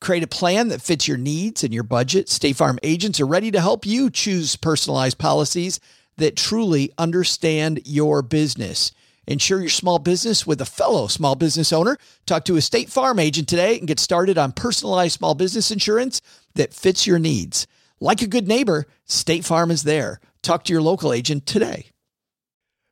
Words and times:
Create 0.00 0.22
a 0.22 0.28
plan 0.28 0.68
that 0.68 0.82
fits 0.82 1.08
your 1.08 1.16
needs 1.16 1.64
and 1.64 1.72
your 1.72 1.82
budget. 1.82 2.28
State 2.28 2.56
Farm 2.56 2.78
agents 2.82 3.20
are 3.20 3.26
ready 3.26 3.50
to 3.50 3.60
help 3.60 3.86
you 3.86 4.10
choose 4.10 4.56
personalized 4.56 5.18
policies 5.18 5.80
that 6.18 6.36
truly 6.36 6.92
understand 6.98 7.80
your 7.84 8.22
business. 8.22 8.92
Insure 9.26 9.60
your 9.60 9.68
small 9.68 9.98
business 9.98 10.46
with 10.46 10.60
a 10.60 10.66
fellow 10.66 11.08
small 11.08 11.34
business 11.34 11.72
owner. 11.72 11.96
Talk 12.26 12.44
to 12.44 12.56
a 12.56 12.60
State 12.60 12.90
Farm 12.90 13.18
agent 13.18 13.48
today 13.48 13.78
and 13.78 13.88
get 13.88 13.98
started 13.98 14.38
on 14.38 14.52
personalized 14.52 15.18
small 15.18 15.34
business 15.34 15.70
insurance 15.70 16.20
that 16.54 16.72
fits 16.72 17.06
your 17.06 17.18
needs. 17.18 17.66
Like 17.98 18.22
a 18.22 18.26
good 18.26 18.46
neighbor, 18.46 18.86
State 19.06 19.44
Farm 19.44 19.70
is 19.70 19.82
there. 19.82 20.20
Talk 20.42 20.64
to 20.64 20.72
your 20.72 20.82
local 20.82 21.12
agent 21.12 21.46
today. 21.46 21.86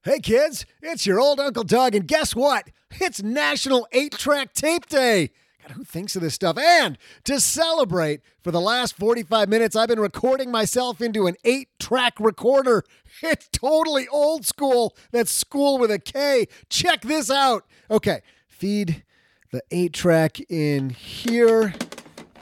Hey 0.03 0.19
kids, 0.19 0.67
it's 0.83 1.07
your 1.07 1.21
old 1.21 1.41
Uncle 1.41 1.65
Doug, 1.65 1.95
and 1.95 2.07
guess 2.07 2.35
what? 2.35 2.69
It's 3.01 3.23
National 3.23 3.87
8 3.93 4.13
Track 4.13 4.53
Tape 4.53 4.87
Day. 4.87 5.31
God, 5.67 5.77
who 5.77 5.85
thinks 5.85 6.15
of 6.15 6.23
this 6.23 6.35
stuff? 6.35 6.59
And 6.59 6.99
to 7.25 7.41
celebrate, 7.41 8.21
for 8.43 8.51
the 8.51 8.61
last 8.61 8.97
45 8.97 9.49
minutes, 9.49 9.75
I've 9.75 9.89
been 9.89 10.01
recording 10.01 10.51
myself 10.51 11.01
into 11.01 11.27
an 11.27 11.37
eight 11.45 11.69
track 11.79 12.15
recorder. 12.19 12.85
It's 13.23 13.49
totally 13.53 14.09
old 14.09 14.45
school. 14.45 14.97
That's 15.13 15.31
school 15.31 15.79
with 15.79 15.89
a 15.89 16.01
K. 16.01 16.49
Check 16.69 17.03
this 17.03 17.31
out. 17.31 17.65
Okay, 17.89 18.23
feed 18.49 19.05
the 19.53 19.63
eight 19.71 19.93
track 19.93 20.41
in 20.51 20.91
here. 20.91 21.75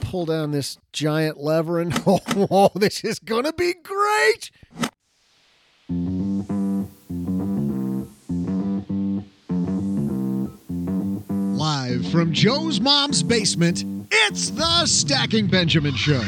Pull 0.01 0.25
down 0.25 0.51
this 0.51 0.79
giant 0.95 1.37
lever, 1.37 1.79
and 1.79 1.93
oh, 2.07 2.71
this 2.75 3.05
is 3.05 3.19
going 3.19 3.45
to 3.45 3.53
be 3.53 3.75
great. 3.75 4.51
Live 11.63 12.11
from 12.11 12.33
Joe's 12.33 12.81
mom's 12.81 13.23
basement, 13.23 13.85
it's 14.11 14.51
the 14.51 14.85
Stacking 14.85 15.47
Benjamin 15.47 15.95
Show. 15.95 16.19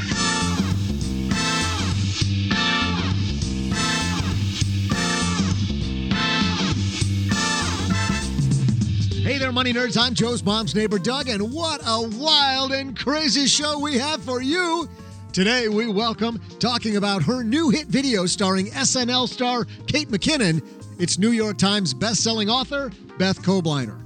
Hey 9.24 9.38
there, 9.38 9.50
money 9.50 9.72
nerds. 9.72 10.00
I'm 10.00 10.14
Joe's 10.14 10.44
mom's 10.44 10.76
neighbor, 10.76 11.00
Doug, 11.00 11.28
and 11.28 11.52
what 11.52 11.80
a 11.84 12.08
wild 12.16 12.70
and 12.70 12.96
crazy 12.96 13.48
show 13.48 13.80
we 13.80 13.98
have 13.98 14.22
for 14.22 14.40
you. 14.40 14.88
Today, 15.32 15.66
we 15.68 15.88
welcome 15.88 16.40
talking 16.60 16.96
about 16.96 17.24
her 17.24 17.42
new 17.42 17.70
hit 17.70 17.88
video 17.88 18.26
starring 18.26 18.66
SNL 18.66 19.28
star 19.28 19.64
Kate 19.88 20.08
McKinnon. 20.08 20.64
It's 21.00 21.18
New 21.18 21.32
York 21.32 21.58
Times 21.58 21.92
bestselling 21.92 22.48
author 22.48 22.92
Beth 23.18 23.42
Kobliner. 23.42 24.03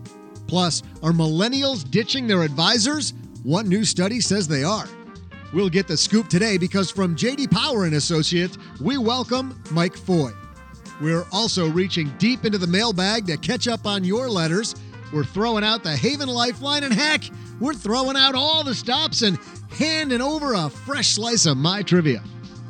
Plus, 0.48 0.82
are 1.02 1.12
millennials 1.12 1.88
ditching 1.88 2.26
their 2.26 2.42
advisors? 2.42 3.14
One 3.44 3.68
new 3.68 3.84
study 3.84 4.20
says 4.20 4.48
they 4.48 4.64
are. 4.64 4.86
We'll 5.52 5.68
get 5.68 5.86
the 5.86 5.96
scoop 5.96 6.28
today 6.28 6.58
because 6.58 6.90
from 6.90 7.14
JD 7.14 7.50
Power 7.50 7.84
and 7.84 7.94
Associates, 7.94 8.58
we 8.80 8.98
welcome 8.98 9.62
Mike 9.70 9.96
Foy. 9.96 10.30
We're 11.00 11.24
also 11.32 11.70
reaching 11.70 12.12
deep 12.18 12.44
into 12.44 12.58
the 12.58 12.66
mailbag 12.66 13.26
to 13.26 13.36
catch 13.36 13.68
up 13.68 13.86
on 13.86 14.04
your 14.04 14.28
letters. 14.28 14.74
We're 15.12 15.24
throwing 15.24 15.64
out 15.64 15.82
the 15.82 15.96
Haven 15.96 16.28
Lifeline, 16.28 16.84
and 16.84 16.92
heck, 16.92 17.22
we're 17.60 17.74
throwing 17.74 18.16
out 18.16 18.34
all 18.34 18.64
the 18.64 18.74
stops 18.74 19.22
and 19.22 19.38
handing 19.70 20.20
over 20.20 20.54
a 20.54 20.68
fresh 20.68 21.08
slice 21.08 21.46
of 21.46 21.56
my 21.56 21.82
trivia. 21.82 22.22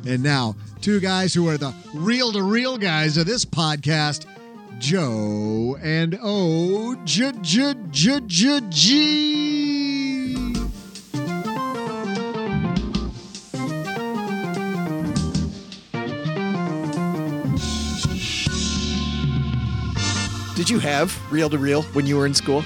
And 0.05 0.23
now, 0.23 0.55
two 0.81 0.99
guys 0.99 1.33
who 1.33 1.49
are 1.49 1.57
the 1.57 1.73
reel 1.93 2.31
to 2.33 2.43
reel 2.43 2.77
guys 2.77 3.17
of 3.17 3.25
this 3.25 3.43
podcast 3.43 4.25
Joe 4.79 5.77
and 5.81 6.17
O 6.21 6.95
J 7.03 7.33
J 7.41 7.75
J 7.91 8.21
J 8.25 8.61
G. 8.69 10.53
Did 20.55 20.69
you 20.69 20.79
have 20.79 21.19
reel 21.29 21.49
to 21.49 21.57
reel 21.57 21.81
when 21.81 22.07
you 22.07 22.15
were 22.15 22.25
in 22.25 22.33
school? 22.33 22.63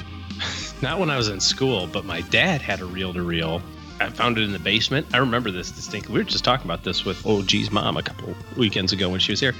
Not 0.83 0.99
when 0.99 1.09
I 1.09 1.17
was 1.17 1.29
in 1.29 1.39
school, 1.39 1.87
but 1.87 2.05
my 2.05 2.21
dad 2.21 2.61
had 2.61 2.79
a 2.81 2.85
reel 2.85 3.11
to 3.13 3.23
reel. 3.23 3.59
I 3.99 4.09
found 4.09 4.37
it 4.37 4.43
in 4.43 4.51
the 4.51 4.59
basement. 4.59 5.07
I 5.13 5.17
remember 5.17 5.49
this 5.49 5.71
distinctly. 5.71 6.13
We 6.13 6.19
were 6.19 6.29
just 6.29 6.43
talking 6.43 6.67
about 6.67 6.83
this 6.83 7.05
with 7.05 7.25
oh, 7.25 7.39
OG's 7.39 7.71
mom 7.71 7.97
a 7.97 8.03
couple 8.03 8.35
weekends 8.55 8.93
ago 8.93 9.09
when 9.09 9.19
she 9.19 9.31
was 9.31 9.39
here. 9.39 9.55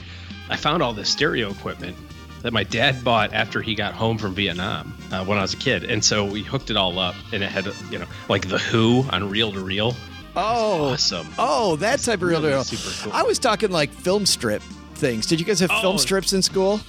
I 0.50 0.56
found 0.56 0.84
all 0.84 0.94
this 0.94 1.10
stereo 1.10 1.50
equipment 1.50 1.96
that 2.44 2.54
my 2.54 2.64
dad 2.64 3.04
bought 3.04 3.34
after 3.34 3.62
he 3.62 3.74
got 3.74 3.94
home 3.94 4.18
from 4.18 4.36
Vietnam 4.36 4.94
uh, 5.12 5.26
when 5.26 5.38
I 5.38 5.42
was 5.42 5.54
a 5.54 5.58
kid, 5.58 5.84
and 5.86 6.04
so 6.04 6.24
we 6.26 6.44
hooked 6.44 6.70
it 6.70 6.78
all 6.78 7.00
up, 7.00 7.16
and 7.32 7.44
it 7.44 7.50
had 7.50 7.66
you 7.90 7.98
know 8.00 8.06
like 8.30 8.48
the 8.48 8.60
Who 8.60 9.04
on 9.10 9.30
reel 9.30 9.52
to 9.54 9.60
reel. 9.60 9.96
Oh, 10.36 10.92
awesome! 10.94 11.28
Oh, 11.38 11.76
that 11.78 12.00
type 12.00 12.22
of 12.22 12.28
reel 12.28 12.42
to 12.42 12.48
reel. 12.48 12.64
super 12.64 13.04
cool. 13.04 13.14
I 13.14 13.24
was 13.24 13.40
talking 13.40 13.72
like 13.72 13.92
film 13.92 14.26
strip 14.26 14.62
things. 14.96 15.26
Did 15.26 15.40
you 15.40 15.46
guys 15.46 15.60
have 15.60 15.70
film 15.82 15.96
Oh. 15.96 15.98
strips 15.98 16.34
in 16.34 16.42
school? 16.42 16.80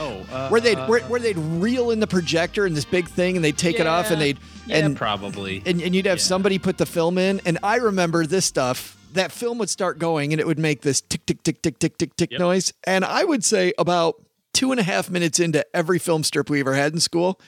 Oh, 0.00 0.24
uh, 0.32 0.48
Where 0.48 0.60
they'd 0.60 0.78
where, 0.88 1.00
where 1.02 1.18
they'd 1.20 1.36
reel 1.38 1.90
in 1.90 1.98
the 1.98 2.06
projector 2.06 2.66
and 2.66 2.76
this 2.76 2.84
big 2.84 3.08
thing 3.08 3.34
and 3.34 3.44
they'd 3.44 3.58
take 3.58 3.80
it 3.80 3.86
off 3.88 4.12
and 4.12 4.20
they'd 4.20 4.38
yeah, 4.66 4.76
and 4.78 4.96
probably 4.96 5.60
and, 5.66 5.82
and 5.82 5.92
you'd 5.94 6.06
have 6.06 6.18
Yeah. 6.18 6.22
somebody 6.24 6.58
put 6.60 6.78
the 6.78 6.86
film 6.86 7.18
in 7.18 7.40
and 7.44 7.58
i 7.64 7.76
remember 7.78 8.24
this 8.24 8.44
stuff 8.44 8.96
that 9.14 9.32
film 9.32 9.58
would 9.58 9.68
start 9.70 9.98
going 9.98 10.32
and 10.32 10.38
it 10.38 10.46
would 10.46 10.58
make 10.58 10.82
this 10.82 11.00
tick 11.00 11.26
tick 11.26 11.42
tick 11.42 11.60
tick 11.62 11.80
tick 11.80 11.98
tick 11.98 12.14
tick 12.14 12.30
Yep. 12.30 12.38
noise 12.38 12.72
and 12.84 13.04
i 13.04 13.24
would 13.24 13.44
say 13.44 13.72
about 13.76 14.22
two 14.52 14.70
and 14.70 14.80
a 14.80 14.84
half 14.84 15.10
minutes 15.10 15.38
into 15.38 15.64
every 15.76 15.98
film 15.98 16.24
strip 16.24 16.48
we 16.50 16.60
ever 16.60 16.74
had 16.74 16.92
in 16.92 17.00
school 17.00 17.40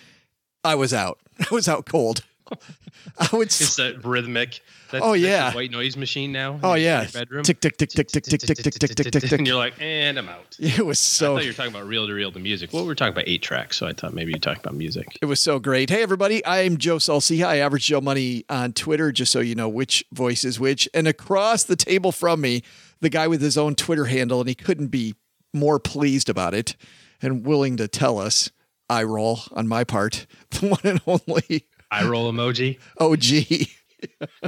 i 0.65 0.75
was 0.75 0.93
out 0.93 1.19
i 1.51 1.55
was 1.55 1.69
out 1.69 1.87
cold 1.87 2.23
i 3.19 3.29
would 3.33 3.47
it's 3.47 3.77
that 3.77 4.05
rhythmic. 4.05 4.61
Oh, 4.93 5.13
yeah. 5.13 5.55
white 5.55 5.71
noise 5.71 5.97
machine 5.97 6.33
now. 6.33 6.59
oh 6.65 6.75
yeah 6.75 7.07
bedroom. 7.13 7.45
tick 7.45 7.61
tick 7.61 7.77
tick 7.77 7.91
tick 7.91 8.09
tick 8.09 8.25
tick 8.25 8.41
tick 8.41 8.57
tick 8.57 8.75
tick 8.75 8.97
tick 8.97 9.13
tick 9.13 9.33
And 9.33 9.47
you're 9.47 9.55
like, 9.57 9.75
and 9.81 10.19
I'm 10.19 10.29
out. 10.29 10.57
it 10.59 10.85
was 10.85 10.99
I 10.99 11.01
so 11.01 11.35
thought 11.37 11.45
you 11.45 11.51
were 11.51 11.55
talking 11.55 11.73
about 11.73 11.87
reel 11.87 12.09
to 12.09 12.13
reel 12.13 12.33
the 12.33 12.41
music. 12.41 12.73
Well, 12.73 12.83
we 12.83 12.89
were 12.89 12.97
talking 12.97 13.13
about 13.13 13.29
eight 13.29 13.41
tracks, 13.41 13.77
so 13.77 13.87
I 13.87 13.93
thought 13.93 14.15
maybe 14.15 14.33
you 14.33 14.41
talked 14.41 14.59
about 14.59 14.75
music. 14.75 15.17
It 15.23 15.27
was 15.27 15.39
so 15.39 15.61
great. 15.61 15.91
Hey, 15.91 16.03
everybody. 16.03 16.45
I'm 16.45 16.77
Joe 16.77 16.99
Saul-Sehy. 16.99 17.45
I 17.47 17.59
average 17.59 17.87
Joe 17.87 18.01
Money 18.01 18.45
on 18.49 18.73
Twitter, 18.73 19.13
just 19.13 19.31
so 19.31 19.39
you 19.39 19.55
know 19.55 19.69
which 19.69 20.05
voice 20.13 20.43
is 20.45 20.59
which. 20.59 20.89
And 20.93 21.07
across 21.07 21.63
the 21.63 21.77
table 21.77 22.11
from 22.11 22.41
me, 22.41 22.65
the 23.01 23.11
guy 23.11 23.29
with 23.29 23.41
his 23.43 23.57
own 23.57 23.77
Twitter 23.77 24.07
handle, 24.07 24.41
and 24.41 24.49
he 24.49 24.57
couldn't 24.57 24.89
be 24.89 25.15
more 25.53 25.79
pleased 25.79 26.29
about 26.29 26.55
it 26.55 26.77
and 27.23 27.45
willing 27.45 27.77
to 27.79 27.89
tell 27.89 28.19
us. 28.19 28.51
I 28.89 29.05
roll 29.05 29.41
on 29.53 29.69
my 29.69 29.85
part, 29.85 30.27
the 30.51 30.69
one 30.69 30.81
and 30.83 31.01
only 31.07 31.67
eye 31.91 32.05
roll 32.05 32.31
emoji. 32.33 32.79
OG. 32.99 33.69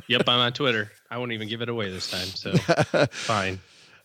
Yep, 0.09 0.23
I'm 0.29 0.41
on 0.41 0.53
Twitter. 0.53 0.91
I 1.11 1.19
won't 1.19 1.33
even 1.33 1.49
give 1.49 1.63
it 1.63 1.69
away 1.69 1.91
this 1.91 2.11
time, 2.11 2.27
so 2.27 2.57
fine. 3.11 3.61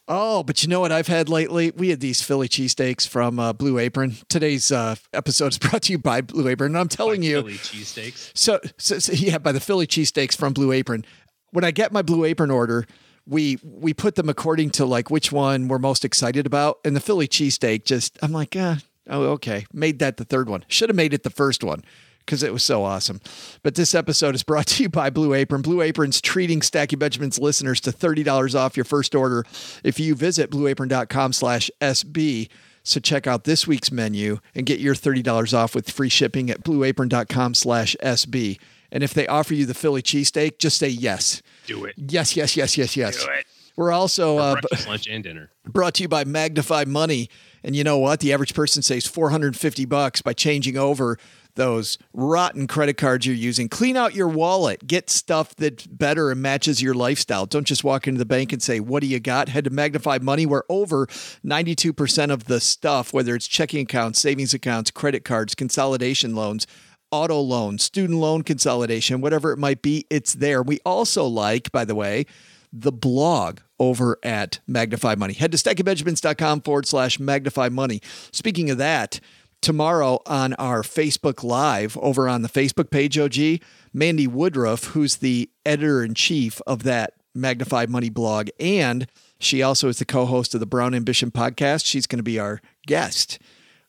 Oh, 0.09 0.44
but 0.44 0.63
you 0.63 0.69
know 0.69 0.80
what 0.80 0.91
I've 0.91 1.07
had 1.07 1.28
lately? 1.28 1.72
We 1.72 1.90
had 1.90 2.00
these 2.00 2.22
Philly 2.22 2.47
cheesesteaks 2.47 3.06
from 3.06 3.40
uh, 3.40 3.52
Blue 3.52 3.78
Apron. 3.78 4.16
Today's 4.30 4.72
uh, 4.72 4.96
episode 5.13 5.52
is 5.52 5.57
brought 5.57 5.84
to 5.84 5.91
you 5.91 5.97
by 5.97 6.22
Blue 6.22 6.47
Apron. 6.47 6.72
And 6.72 6.78
I'm 6.78 6.88
telling 6.88 7.24
you, 7.24 7.41
Philly 7.41 7.56
cheesesteaks. 7.56 8.31
So, 8.34 8.59
so, 8.78 9.00
so 9.00 9.12
yeah, 9.12 9.38
by 9.38 9.52
the 9.52 9.59
Philly 9.59 9.86
cheesesteaks 9.86 10.36
from 10.38 10.53
Blue 10.53 10.72
Apron. 10.72 11.03
When 11.52 11.63
I 11.63 11.72
get 11.72 11.91
my 11.91 12.02
Blue 12.02 12.24
Apron 12.24 12.52
order, 12.52 12.86
we 13.27 13.59
we 13.63 13.93
put 13.93 14.15
them 14.15 14.29
according 14.29 14.71
to 14.71 14.85
like 14.85 15.09
which 15.09 15.31
one 15.31 15.67
we're 15.67 15.79
most 15.79 16.05
excited 16.05 16.45
about. 16.45 16.79
And 16.85 16.95
the 16.95 16.99
Philly 16.99 17.27
cheesesteak, 17.27 17.85
just 17.85 18.18
I'm 18.21 18.31
like, 18.31 18.56
ah, 18.57 18.79
oh, 19.09 19.24
okay, 19.33 19.65
made 19.74 20.00
that 20.00 20.18
the 20.18 20.25
third 20.25 20.50
one. 20.50 20.63
Should 20.68 20.89
have 20.89 20.95
made 20.95 21.13
it 21.13 21.24
the 21.24 21.29
first 21.29 21.63
one 21.63 21.83
because 22.19 22.44
it 22.44 22.53
was 22.53 22.63
so 22.63 22.83
awesome. 22.83 23.21
But 23.63 23.75
this 23.75 23.95
episode 23.95 24.35
is 24.35 24.44
brought 24.44 24.68
to 24.68 24.83
you 24.83 24.89
by 24.89 25.09
Blue 25.09 25.33
Apron. 25.33 25.62
Blue 25.62 25.81
Apron's 25.81 26.21
treating 26.21 26.62
Stacking 26.62 27.00
Benjamin's 27.00 27.39
listeners 27.39 27.81
to 27.81 27.91
thirty 27.91 28.24
dollars 28.24 28.56
off 28.56 28.77
your 28.77 28.85
first 28.85 29.15
order 29.15 29.45
if 29.83 30.00
you 30.00 30.15
visit 30.15 30.51
blueapron.com 30.51 31.33
slash 31.33 31.69
SB. 31.81 32.50
So 32.83 33.01
check 33.01 33.27
out 33.27 33.44
this 33.44 33.68
week's 33.68 33.91
menu 33.91 34.39
and 34.56 34.65
get 34.65 34.80
your 34.80 34.95
$30 34.95 35.53
off 35.53 35.75
with 35.75 35.91
free 35.91 36.07
shipping 36.07 36.50
at 36.50 36.63
blueapron.com 36.63 37.53
slash 37.53 37.97
SB. 38.01 38.57
And 38.94 39.03
if 39.03 39.13
they 39.13 39.27
offer 39.27 39.53
you 39.53 39.65
the 39.65 39.73
Philly 39.73 40.01
cheesesteak, 40.01 40.57
just 40.57 40.77
say 40.77 40.88
yes. 40.88 41.41
Do 41.68 41.86
it. 41.86 41.96
Yes, 41.98 42.36
yes, 42.36 42.58
yes, 42.58 42.78
yes, 42.78 42.98
yes. 42.98 43.24
Do 43.24 43.31
it. 43.31 43.46
We're 43.75 43.92
also 43.92 44.40
uh, 44.40 44.54
breakfast, 44.54 44.88
lunch, 44.88 45.08
and 45.08 45.24
dinner. 45.24 45.52
Brought 45.66 45.94
to 45.96 46.04
you 46.04 46.10
by 46.10 46.24
Magnify 46.24 46.86
Money. 46.88 47.30
And 47.64 47.75
you 47.75 47.84
know 47.84 48.00
what? 48.00 48.22
The 48.22 48.34
average 48.34 48.56
person 48.56 48.81
saves 48.81 49.06
450 49.06 49.86
bucks 49.86 50.22
by 50.24 50.34
changing 50.34 50.78
over 50.78 51.19
those 51.58 51.98
rotten 52.14 52.66
credit 52.68 52.98
cards 52.98 53.25
you're 53.25 53.36
using. 53.36 53.68
Clean 53.68 53.98
out 53.98 54.16
your 54.16 54.30
wallet. 54.30 54.88
Get 54.88 55.10
stuff 55.10 55.56
that's 55.56 55.86
better 55.86 56.31
and 56.31 56.42
matches 56.42 56.81
your 56.81 56.94
lifestyle. 56.94 57.46
Don't 57.46 57.68
just 57.68 57.84
walk 57.84 58.08
into 58.08 58.19
the 58.19 58.25
bank 58.25 58.54
and 58.54 58.64
say, 58.64 58.80
What 58.80 59.02
do 59.02 59.08
you 59.08 59.19
got? 59.19 59.50
Head 59.50 59.66
to 59.66 59.69
Magnify 59.69 60.19
Money, 60.22 60.46
where 60.46 60.64
over 60.69 61.06
92% 61.08 62.31
of 62.31 62.46
the 62.46 62.60
stuff, 62.60 63.14
whether 63.14 63.36
it's 63.36 63.48
checking 63.48 63.81
accounts, 63.81 64.22
savings 64.22 64.54
accounts, 64.54 64.90
credit 64.90 65.25
cards, 65.25 65.54
consolidation 65.54 66.34
loans, 66.34 66.66
auto 67.12 67.39
loan, 67.39 67.77
student 67.77 68.19
loan 68.19 68.44
consolidation, 68.44 69.21
whatever 69.21 69.51
it 69.51 69.57
might 69.57 69.81
be, 69.81 70.06
it's 70.09 70.33
there. 70.33 70.62
We 70.62 70.80
also 70.86 71.25
like, 71.25 71.71
by 71.71 71.86
the 71.86 71.95
way, 71.95 72.25
the 72.71 72.92
blog 72.92 73.59
over 73.80 74.18
at 74.24 74.59
Magnify 74.68 75.15
Money. 75.15 75.33
Head 75.33 75.51
to 75.51 75.57
stackingbenjamins.com 75.57 76.62
forward 76.62 76.86
slash 76.86 77.19
magnify 77.19 77.69
money. 77.69 78.01
Speaking 78.31 78.69
of 78.69 78.77
that, 78.77 79.19
tomorrow 79.62 80.19
on 80.25 80.54
our 80.56 80.81
Facebook 80.81 81.44
Live 81.44 81.98
over 81.98 82.27
on 82.27 82.42
the 82.42 82.50
Facebook 82.50 82.89
page, 82.89 83.18
OG, 83.18 83.62
Mandi 83.94 84.27
Woodruff, 84.27 84.86
who's 84.86 85.18
the 85.18 85.50
editor 85.65 86.04
in 86.04 86.13
chief 86.13 86.62
of 86.68 86.83
that 86.83 87.13
Magnify 87.33 87.86
Money 87.88 88.09
blog, 88.09 88.50
and 88.59 89.07
she 89.39 89.62
also 89.62 89.88
is 89.88 90.00
the 90.00 90.06
co 90.06 90.25
host 90.25 90.54
of 90.54 90.59
the 90.59 90.65
Brown 90.65 90.94
Ambition 90.94 91.31
podcast. 91.31 91.86
She's 91.86 92.07
going 92.07 92.18
to 92.18 92.24
be 92.24 92.39
our 92.39 92.62
guest 92.86 93.39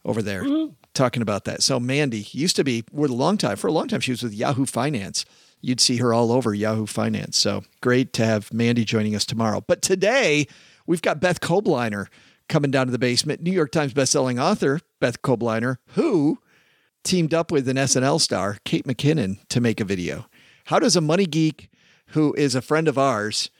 over 0.05 0.23
there 0.23 0.44
mm-hmm. 0.44 0.75
Talking 0.94 1.23
about 1.23 1.44
that. 1.44 1.62
So, 1.62 1.79
Mandi 1.79 2.26
used 2.32 2.56
to 2.56 2.64
be, 2.64 2.82
for 2.93 3.06
a 3.06 3.08
long 3.08 3.38
time, 3.38 3.56
for 3.56 3.69
a 3.69 3.73
long 3.73 3.88
time, 3.88 4.00
she 4.00 4.11
was 4.11 4.23
with 4.23 4.35
Yahoo 4.35 4.67
Finance 4.67 5.25
you'd 5.61 5.81
see 5.81 5.96
her 5.96 6.12
all 6.12 6.32
over 6.32 6.55
Yahoo 6.55 6.87
Finance. 6.87 7.37
So 7.37 7.64
great 7.81 8.12
to 8.14 8.25
have 8.25 8.52
Mandi 8.52 8.85
joining 8.85 9.14
us 9.14 9.25
tomorrow. 9.25 9.62
But 9.67 9.82
today, 9.82 10.46
we've 10.87 11.02
got 11.02 11.20
Beth 11.20 11.40
Kobliner 11.40 12.06
coming 12.49 12.70
down 12.70 12.87
to 12.87 12.93
the 12.93 12.99
basement. 12.99 13.43
New 13.43 13.52
York 13.52 13.73
Times 13.73 13.93
bestselling 13.93 14.40
author 14.40 14.81
Beth 15.00 15.23
Kobliner, 15.23 15.79
who 15.88 16.38
teamed 17.05 17.34
up 17.34 17.50
with 17.50 17.69
an 17.69 17.76
SNL 17.76 18.20
star, 18.20 18.58
Kate 18.64 18.87
McKinnon, 18.87 19.38
to 19.49 19.61
make 19.61 19.81
a 19.81 19.84
video. 19.84 20.26
How 20.67 20.79
does 20.79 20.96
a 20.96 21.00
money 21.00 21.26
geek 21.26 21.70
who 22.08 22.34
is 22.34 22.55
a 22.55 22.62
friend 22.62 22.88
of 22.88 22.99
ours 22.99 23.50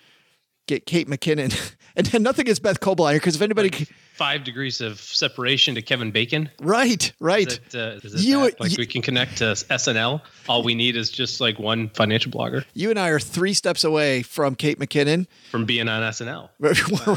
get 0.66 0.86
Kate 0.86 1.08
McKinnon? 1.08 1.74
and 1.96 2.22
nothing 2.22 2.46
is 2.46 2.60
Beth 2.60 2.81
Kobliner 2.81 3.16
because 3.16 3.36
if 3.36 3.42
anybody 3.42 3.88
five 4.19 4.43
degrees 4.43 4.81
of 4.81 5.00
separation 5.00 5.76
to 5.76 5.82
Kevin 5.82 6.11
Bacon. 6.11 6.50
Right, 6.61 7.12
right. 7.20 7.47
Is 7.47 7.75
it, 7.75 7.75
uh, 7.75 8.00
is 8.03 8.15
it 8.15 8.20
you, 8.23 8.41
like 8.41 8.73
you, 8.73 8.76
we 8.79 8.87
can 8.87 9.00
connect 9.00 9.38
to 9.38 9.44
SNL. 9.44 10.20
All 10.49 10.65
we 10.65 10.75
need 10.75 10.97
is 10.97 11.11
just 11.11 11.41
like 11.41 11.59
one 11.59 11.88
financial 11.91 12.32
blogger. 12.32 12.65
You 12.75 12.91
and 12.91 12.99
I 12.99 13.11
are 13.11 13.20
three 13.20 13.55
steps 13.55 13.85
away 13.85 14.23
from 14.23 14.56
Kate 14.56 14.79
McKinnon 14.79 15.29
from 15.50 15.65
being 15.65 15.88
on 15.88 16.03
SNL. 16.03 16.50
we're, 16.59 16.75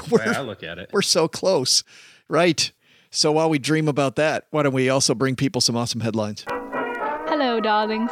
we're, 0.09 0.33
I 0.33 0.41
look 0.41 0.63
at 0.63 0.77
it. 0.77 0.91
We're 0.93 1.01
so 1.01 1.27
close, 1.27 1.83
right? 2.29 2.71
So 3.09 3.31
while 3.31 3.49
we 3.49 3.57
dream 3.57 3.87
about 3.87 4.15
that, 4.17 4.45
why 4.51 4.63
don't 4.63 4.73
we 4.73 4.87
also 4.87 5.15
bring 5.15 5.35
people 5.35 5.59
some 5.59 5.75
awesome 5.75 6.01
headlines? 6.01 6.45
Hello, 6.47 7.59
darlings. 7.59 8.11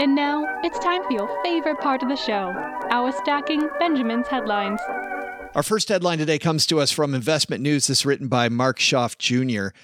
And 0.00 0.14
now 0.14 0.46
it's 0.64 0.78
time 0.78 1.04
for 1.04 1.12
your 1.12 1.42
favorite 1.44 1.78
part 1.80 2.02
of 2.02 2.08
the 2.08 2.16
show 2.16 2.54
our 2.90 3.12
Stacking 3.12 3.68
Benjamin's 3.78 4.26
headlines. 4.26 4.80
Our 5.52 5.64
first 5.64 5.88
headline 5.88 6.18
today 6.18 6.38
comes 6.38 6.64
to 6.66 6.78
us 6.78 6.92
from 6.92 7.12
Investment 7.12 7.60
News. 7.60 7.88
This 7.88 8.00
is 8.00 8.06
written 8.06 8.28
by 8.28 8.48
Mark 8.48 8.78
Schoeff 8.78 9.18
Jr. 9.18 9.74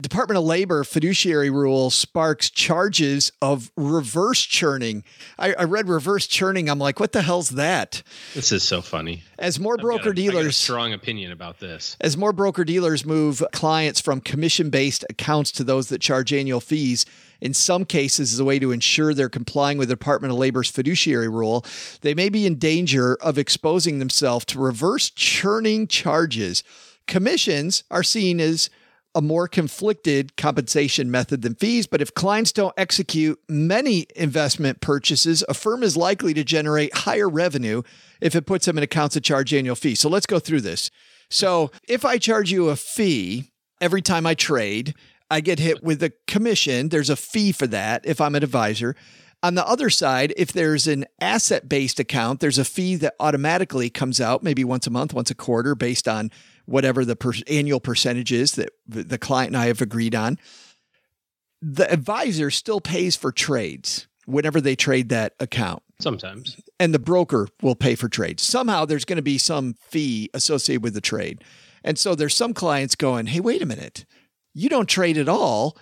Department 0.00 0.36
of 0.36 0.44
Labor 0.44 0.84
fiduciary 0.84 1.48
rule 1.48 1.88
sparks 1.88 2.50
charges 2.50 3.32
of 3.40 3.72
reverse 3.78 4.42
churning. 4.42 5.02
I, 5.38 5.54
I, 5.54 5.64
read 5.64 5.88
reverse 5.88 6.26
churning. 6.26 6.68
I'm 6.68 6.78
like, 6.78 7.00
what 7.00 7.12
the 7.12 7.22
hell's 7.22 7.50
that? 7.50 8.02
This 8.34 8.52
is 8.52 8.62
so 8.62 8.82
funny. 8.82 9.22
As 9.38 9.58
more 9.58 9.78
broker 9.78 10.12
dealers, 10.12 10.54
strong 10.54 10.92
opinion 10.92 11.32
about 11.32 11.60
this. 11.60 11.96
As 11.98 12.14
more 12.14 12.34
broker 12.34 12.62
dealers 12.62 13.06
move 13.06 13.42
clients 13.52 13.98
from 13.98 14.20
commission 14.20 14.68
based 14.68 15.02
accounts 15.08 15.50
to 15.52 15.64
those 15.64 15.88
that 15.88 16.02
charge 16.02 16.30
annual 16.30 16.60
fees, 16.60 17.06
in 17.40 17.54
some 17.54 17.86
cases 17.86 18.34
as 18.34 18.38
a 18.38 18.44
way 18.44 18.58
to 18.58 18.72
ensure 18.72 19.14
they're 19.14 19.30
complying 19.30 19.78
with 19.78 19.88
the 19.88 19.94
Department 19.94 20.30
of 20.30 20.38
Labor's 20.38 20.68
fiduciary 20.68 21.28
rule, 21.28 21.64
they 22.02 22.12
may 22.12 22.28
be 22.28 22.44
in 22.44 22.58
danger 22.58 23.14
of 23.22 23.38
exposing 23.38 23.98
themselves 23.98 24.44
to 24.44 24.58
reverse 24.58 25.08
churning 25.08 25.86
charges. 25.86 26.62
Commissions 27.06 27.82
are 27.90 28.02
seen 28.02 28.40
as 28.40 28.68
a 29.16 29.22
more 29.22 29.48
conflicted 29.48 30.36
compensation 30.36 31.10
method 31.10 31.40
than 31.40 31.54
fees, 31.54 31.86
but 31.86 32.02
if 32.02 32.12
clients 32.12 32.52
don't 32.52 32.74
execute 32.76 33.40
many 33.48 34.06
investment 34.14 34.82
purchases, 34.82 35.42
a 35.48 35.54
firm 35.54 35.82
is 35.82 35.96
likely 35.96 36.34
to 36.34 36.44
generate 36.44 36.94
higher 36.94 37.28
revenue 37.28 37.82
if 38.20 38.36
it 38.36 38.44
puts 38.44 38.66
them 38.66 38.76
in 38.76 38.84
accounts 38.84 39.14
that 39.14 39.24
charge 39.24 39.54
annual 39.54 39.74
fees. 39.74 40.00
So 40.00 40.10
let's 40.10 40.26
go 40.26 40.38
through 40.38 40.60
this. 40.60 40.90
So 41.30 41.70
if 41.88 42.04
I 42.04 42.18
charge 42.18 42.52
you 42.52 42.68
a 42.68 42.76
fee 42.76 43.50
every 43.80 44.02
time 44.02 44.26
I 44.26 44.34
trade, 44.34 44.94
I 45.30 45.40
get 45.40 45.58
hit 45.58 45.82
with 45.82 46.02
a 46.02 46.12
commission. 46.26 46.90
There's 46.90 47.10
a 47.10 47.16
fee 47.16 47.52
for 47.52 47.66
that 47.68 48.04
if 48.04 48.20
I'm 48.20 48.34
an 48.34 48.44
advisor. 48.44 48.94
On 49.42 49.54
the 49.54 49.66
other 49.66 49.90
side, 49.90 50.34
if 50.36 50.52
there's 50.52 50.86
an 50.86 51.06
asset 51.20 51.68
based 51.68 52.00
account, 52.00 52.40
there's 52.40 52.58
a 52.58 52.64
fee 52.64 52.96
that 52.96 53.14
automatically 53.18 53.88
comes 53.88 54.20
out 54.20 54.42
maybe 54.42 54.64
once 54.64 54.86
a 54.86 54.90
month, 54.90 55.14
once 55.14 55.30
a 55.30 55.34
quarter, 55.34 55.74
based 55.74 56.06
on 56.06 56.30
whatever 56.66 57.04
the 57.04 57.16
per- 57.16 57.32
annual 57.48 57.80
percentage 57.80 58.32
is 58.32 58.52
that 58.52 58.70
the 58.86 59.18
client 59.18 59.48
and 59.48 59.56
I 59.56 59.66
have 59.66 59.80
agreed 59.80 60.14
on. 60.14 60.38
The 61.62 61.90
advisor 61.90 62.50
still 62.50 62.80
pays 62.80 63.16
for 63.16 63.32
trades 63.32 64.06
whenever 64.26 64.60
they 64.60 64.76
trade 64.76 65.08
that 65.08 65.32
account. 65.40 65.82
Sometimes. 66.00 66.60
And 66.78 66.92
the 66.92 66.98
broker 66.98 67.48
will 67.62 67.74
pay 67.74 67.94
for 67.94 68.08
trades. 68.08 68.42
Somehow 68.42 68.84
there's 68.84 69.06
going 69.06 69.16
to 69.16 69.22
be 69.22 69.38
some 69.38 69.74
fee 69.80 70.28
associated 70.34 70.82
with 70.82 70.94
the 70.94 71.00
trade. 71.00 71.42
And 71.82 71.98
so 71.98 72.14
there's 72.14 72.36
some 72.36 72.52
clients 72.52 72.94
going, 72.94 73.26
hey, 73.26 73.40
wait 73.40 73.62
a 73.62 73.66
minute 73.66 74.04
you 74.56 74.70
don't 74.70 74.88
trade 74.88 75.18
at 75.18 75.28
all, 75.28 75.76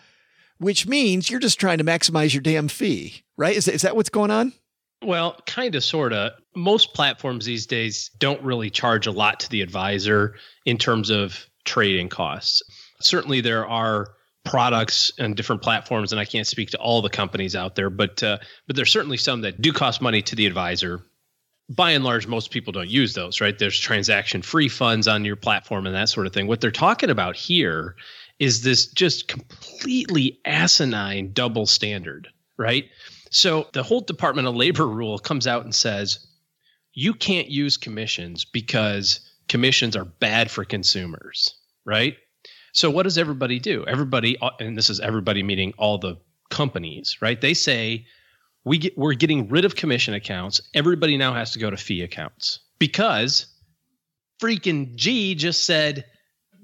which 0.58 0.86
means 0.86 1.30
you're 1.30 1.40
just 1.40 1.60
trying 1.60 1.78
to 1.78 1.84
maximize 1.84 2.34
your 2.34 2.42
damn 2.42 2.68
fee, 2.68 3.22
right? 3.36 3.56
Is, 3.56 3.68
is 3.68 3.82
that 3.82 3.94
what's 3.94 4.10
going 4.10 4.32
on? 4.32 4.52
Well, 5.04 5.38
kind 5.46 5.74
of, 5.74 5.84
sort 5.84 6.12
of. 6.12 6.32
Most 6.56 6.94
platforms 6.94 7.44
these 7.44 7.66
days 7.66 8.10
don't 8.18 8.40
really 8.42 8.70
charge 8.70 9.06
a 9.06 9.12
lot 9.12 9.40
to 9.40 9.50
the 9.50 9.60
advisor 9.60 10.36
in 10.64 10.78
terms 10.78 11.10
of 11.10 11.46
trading 11.64 12.08
costs. 12.08 12.62
Certainly, 13.00 13.42
there 13.42 13.66
are 13.66 14.14
products 14.44 15.12
and 15.18 15.34
different 15.34 15.62
platforms, 15.62 16.12
and 16.12 16.20
I 16.20 16.24
can't 16.24 16.46
speak 16.46 16.70
to 16.70 16.78
all 16.78 17.02
the 17.02 17.10
companies 17.10 17.56
out 17.56 17.74
there, 17.74 17.90
but 17.90 18.22
uh, 18.22 18.38
but 18.66 18.76
there's 18.76 18.92
certainly 18.92 19.16
some 19.16 19.40
that 19.42 19.60
do 19.60 19.72
cost 19.72 20.00
money 20.00 20.22
to 20.22 20.36
the 20.36 20.46
advisor. 20.46 21.04
By 21.70 21.92
and 21.92 22.04
large, 22.04 22.26
most 22.26 22.50
people 22.50 22.72
don't 22.72 22.90
use 22.90 23.14
those, 23.14 23.40
right? 23.40 23.58
There's 23.58 23.78
transaction 23.78 24.42
free 24.42 24.68
funds 24.68 25.08
on 25.08 25.24
your 25.24 25.36
platform 25.36 25.86
and 25.86 25.94
that 25.94 26.10
sort 26.10 26.26
of 26.26 26.34
thing. 26.34 26.46
What 26.46 26.60
they're 26.60 26.70
talking 26.70 27.08
about 27.08 27.36
here 27.36 27.96
is 28.38 28.62
this 28.62 28.86
just 28.86 29.28
completely 29.28 30.38
asinine 30.44 31.32
double 31.32 31.64
standard, 31.64 32.28
right? 32.58 32.84
So 33.34 33.66
the 33.72 33.82
whole 33.82 34.00
Department 34.00 34.46
of 34.46 34.54
Labor 34.54 34.86
rule 34.86 35.18
comes 35.18 35.48
out 35.48 35.64
and 35.64 35.74
says 35.74 36.24
you 36.92 37.12
can't 37.14 37.48
use 37.48 37.76
commissions 37.76 38.44
because 38.44 39.28
commissions 39.48 39.96
are 39.96 40.04
bad 40.04 40.52
for 40.52 40.64
consumers, 40.64 41.52
right? 41.84 42.16
So 42.72 42.90
what 42.90 43.02
does 43.02 43.18
everybody 43.18 43.58
do? 43.58 43.84
Everybody, 43.88 44.38
uh, 44.38 44.50
and 44.60 44.78
this 44.78 44.88
is 44.88 45.00
everybody 45.00 45.42
meaning 45.42 45.74
all 45.78 45.98
the 45.98 46.16
companies, 46.48 47.18
right? 47.20 47.40
They 47.40 47.54
say 47.54 48.06
we 48.64 48.78
get 48.78 48.96
we're 48.96 49.14
getting 49.14 49.48
rid 49.48 49.64
of 49.64 49.74
commission 49.74 50.14
accounts. 50.14 50.60
Everybody 50.72 51.16
now 51.16 51.34
has 51.34 51.50
to 51.54 51.58
go 51.58 51.68
to 51.68 51.76
fee 51.76 52.02
accounts 52.02 52.60
because 52.78 53.46
freaking 54.40 54.94
G 54.94 55.34
just 55.34 55.66
said 55.66 56.04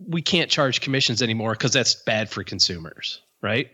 we 0.06 0.22
can't 0.22 0.48
charge 0.48 0.80
commissions 0.80 1.20
anymore 1.20 1.50
because 1.50 1.72
that's 1.72 1.96
bad 1.96 2.30
for 2.30 2.44
consumers, 2.44 3.20
right? 3.42 3.70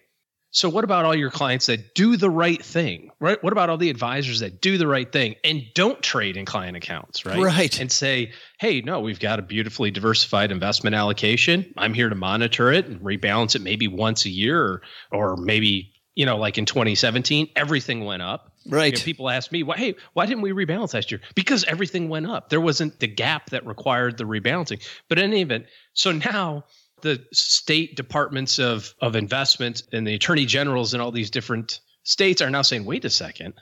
So 0.57 0.71
what 0.71 0.85
about 0.85 1.05
all 1.05 1.15
your 1.15 1.31
clients 1.31 1.67
that 1.67 1.95
do 1.95 2.17
the 2.17 2.31
right 2.31 2.65
thing, 2.65 3.11
right? 3.21 3.37
What 3.45 3.53
about 3.53 3.69
all 3.69 3.77
the 3.77 3.91
advisors 3.91 4.41
that 4.41 4.63
do 4.63 4.79
the 4.79 4.87
right 4.87 5.13
thing 5.13 5.35
and 5.45 5.63
don't 5.75 6.03
trade 6.03 6.39
in 6.39 6.47
client 6.47 6.79
accounts, 6.79 7.27
right? 7.27 7.39
Right. 7.39 7.79
And 7.79 7.93
say, 7.93 8.33
hey, 8.59 8.81
no, 8.81 9.01
we've 9.01 9.21
got 9.21 9.39
a 9.39 9.43
beautifully 9.43 9.91
diversified 9.91 10.51
investment 10.51 10.97
allocation. 10.97 11.75
I'm 11.77 11.93
here 11.93 12.09
to 12.09 12.15
monitor 12.15 12.73
it 12.73 12.87
and 12.87 13.03
rebalance 13.03 13.55
it 13.55 13.61
maybe 13.61 13.87
once 13.87 14.25
a 14.25 14.31
year 14.31 14.65
or, 14.65 14.83
or 15.13 15.37
maybe, 15.37 15.93
you 16.15 16.25
know, 16.25 16.39
like 16.39 16.57
in 16.57 16.65
2017, 16.65 17.51
everything 17.55 18.07
went 18.07 18.23
up. 18.23 18.51
Right. 18.67 18.95
You 18.95 18.99
know, 18.99 19.05
people 19.05 19.29
ask 19.29 19.53
me, 19.53 19.63
well, 19.63 19.77
hey, 19.77 19.95
why 20.15 20.25
didn't 20.25 20.41
we 20.41 20.53
rebalance 20.53 20.95
last 20.95 21.11
year? 21.11 21.21
Because 21.35 21.65
everything 21.65 22.09
went 22.09 22.29
up. 22.29 22.49
There 22.49 22.63
wasn't 22.63 22.99
the 22.99 23.09
gap 23.09 23.51
that 23.51 23.67
required 23.67 24.17
the 24.17 24.25
rebalancing. 24.25 24.83
But 25.11 25.19
in 25.19 25.25
any 25.25 25.43
event, 25.43 25.67
so 25.93 26.13
now 26.13 26.65
the 27.03 27.25
state 27.33 27.97
departments 27.97 28.59
of 28.59 28.95
of 29.01 29.17
investment 29.17 29.83
and 29.93 30.07
the 30.07 30.15
attorney 30.15 30.47
generals 30.47 30.95
in 30.95 31.01
all 31.01 31.13
these 31.13 31.31
different 31.31 31.81
states 32.05 32.41
are 32.41 32.51
now 32.51 32.63
saying, 32.63 32.85
wait 32.85 33.05
a 33.05 33.11
second, 33.11 33.55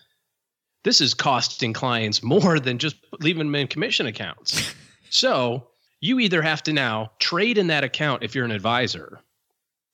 this 0.85 1.01
is 1.01 1.15
costing 1.15 1.73
clients 1.73 2.23
more 2.23 2.61
than 2.61 2.79
just 2.79 2.97
leaving 3.21 3.47
them 3.47 3.55
in 3.55 3.67
commission 3.67 4.07
accounts. 4.07 4.75
so 5.11 5.69
you 6.01 6.21
either 6.21 6.43
have 6.43 6.63
to 6.63 6.73
now 6.73 7.11
trade 7.19 7.59
in 7.59 7.69
that 7.69 7.85
account 7.85 8.23
if 8.23 8.35
you're 8.35 8.45
an 8.45 8.51
advisor 8.51 9.21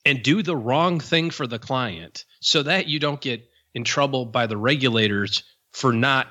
and 0.04 0.22
do 0.22 0.42
the 0.42 0.56
wrong 0.56 0.98
thing 0.98 1.30
for 1.30 1.46
the 1.46 1.58
client 1.58 2.24
so 2.40 2.62
that 2.62 2.88
you 2.88 2.98
don't 2.98 3.20
get 3.20 3.48
in 3.74 3.84
trouble 3.84 4.26
by 4.26 4.46
the 4.46 4.56
regulators 4.56 5.44
for 5.72 5.92
not 5.92 6.26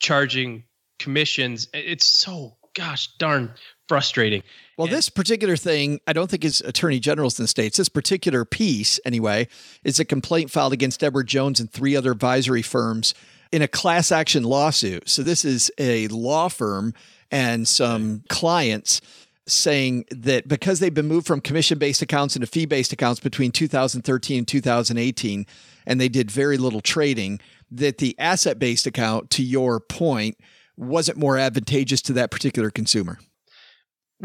charging 0.00 0.64
commissions. 0.98 1.68
It's 1.72 2.06
so 2.06 2.56
gosh 2.74 3.08
darn 3.18 3.54
frustrating. 3.88 4.42
Well, 4.76 4.88
And- 4.88 4.96
this 4.96 5.08
particular 5.08 5.56
thing, 5.56 6.00
I 6.06 6.12
don't 6.12 6.30
think 6.30 6.44
is 6.44 6.60
attorney 6.62 7.00
generals 7.00 7.38
in 7.38 7.44
the 7.44 7.48
states. 7.48 7.76
This 7.76 7.88
particular 7.88 8.44
piece, 8.44 8.98
anyway, 9.04 9.48
is 9.84 10.00
a 10.00 10.04
complaint 10.04 10.50
filed 10.50 10.72
against 10.72 11.02
Edward 11.04 11.28
Jones 11.28 11.60
and 11.60 11.70
three 11.70 11.94
other 11.94 12.12
advisory 12.12 12.62
firms 12.62 13.14
in 13.52 13.62
a 13.62 13.68
class 13.68 14.10
action 14.10 14.42
lawsuit. 14.42 15.08
So 15.08 15.22
this 15.22 15.44
is 15.44 15.70
a 15.78 16.08
law 16.08 16.48
firm 16.48 16.94
and 17.30 17.68
some 17.68 18.24
clients 18.28 19.00
saying 19.46 20.06
that 20.10 20.48
because 20.48 20.80
they've 20.80 20.94
been 20.94 21.06
moved 21.06 21.26
from 21.26 21.40
commission 21.40 21.78
based 21.78 22.00
accounts 22.00 22.34
into 22.34 22.46
fee 22.46 22.64
based 22.66 22.92
accounts 22.92 23.20
between 23.20 23.52
2013 23.52 24.38
and 24.38 24.48
2018, 24.48 25.46
and 25.86 26.00
they 26.00 26.08
did 26.08 26.30
very 26.30 26.56
little 26.56 26.80
trading, 26.80 27.38
that 27.70 27.98
the 27.98 28.18
asset 28.18 28.58
based 28.58 28.86
account, 28.86 29.30
to 29.30 29.42
your 29.42 29.80
point, 29.80 30.38
wasn't 30.76 31.18
more 31.18 31.36
advantageous 31.36 32.00
to 32.02 32.12
that 32.14 32.30
particular 32.30 32.70
consumer. 32.70 33.18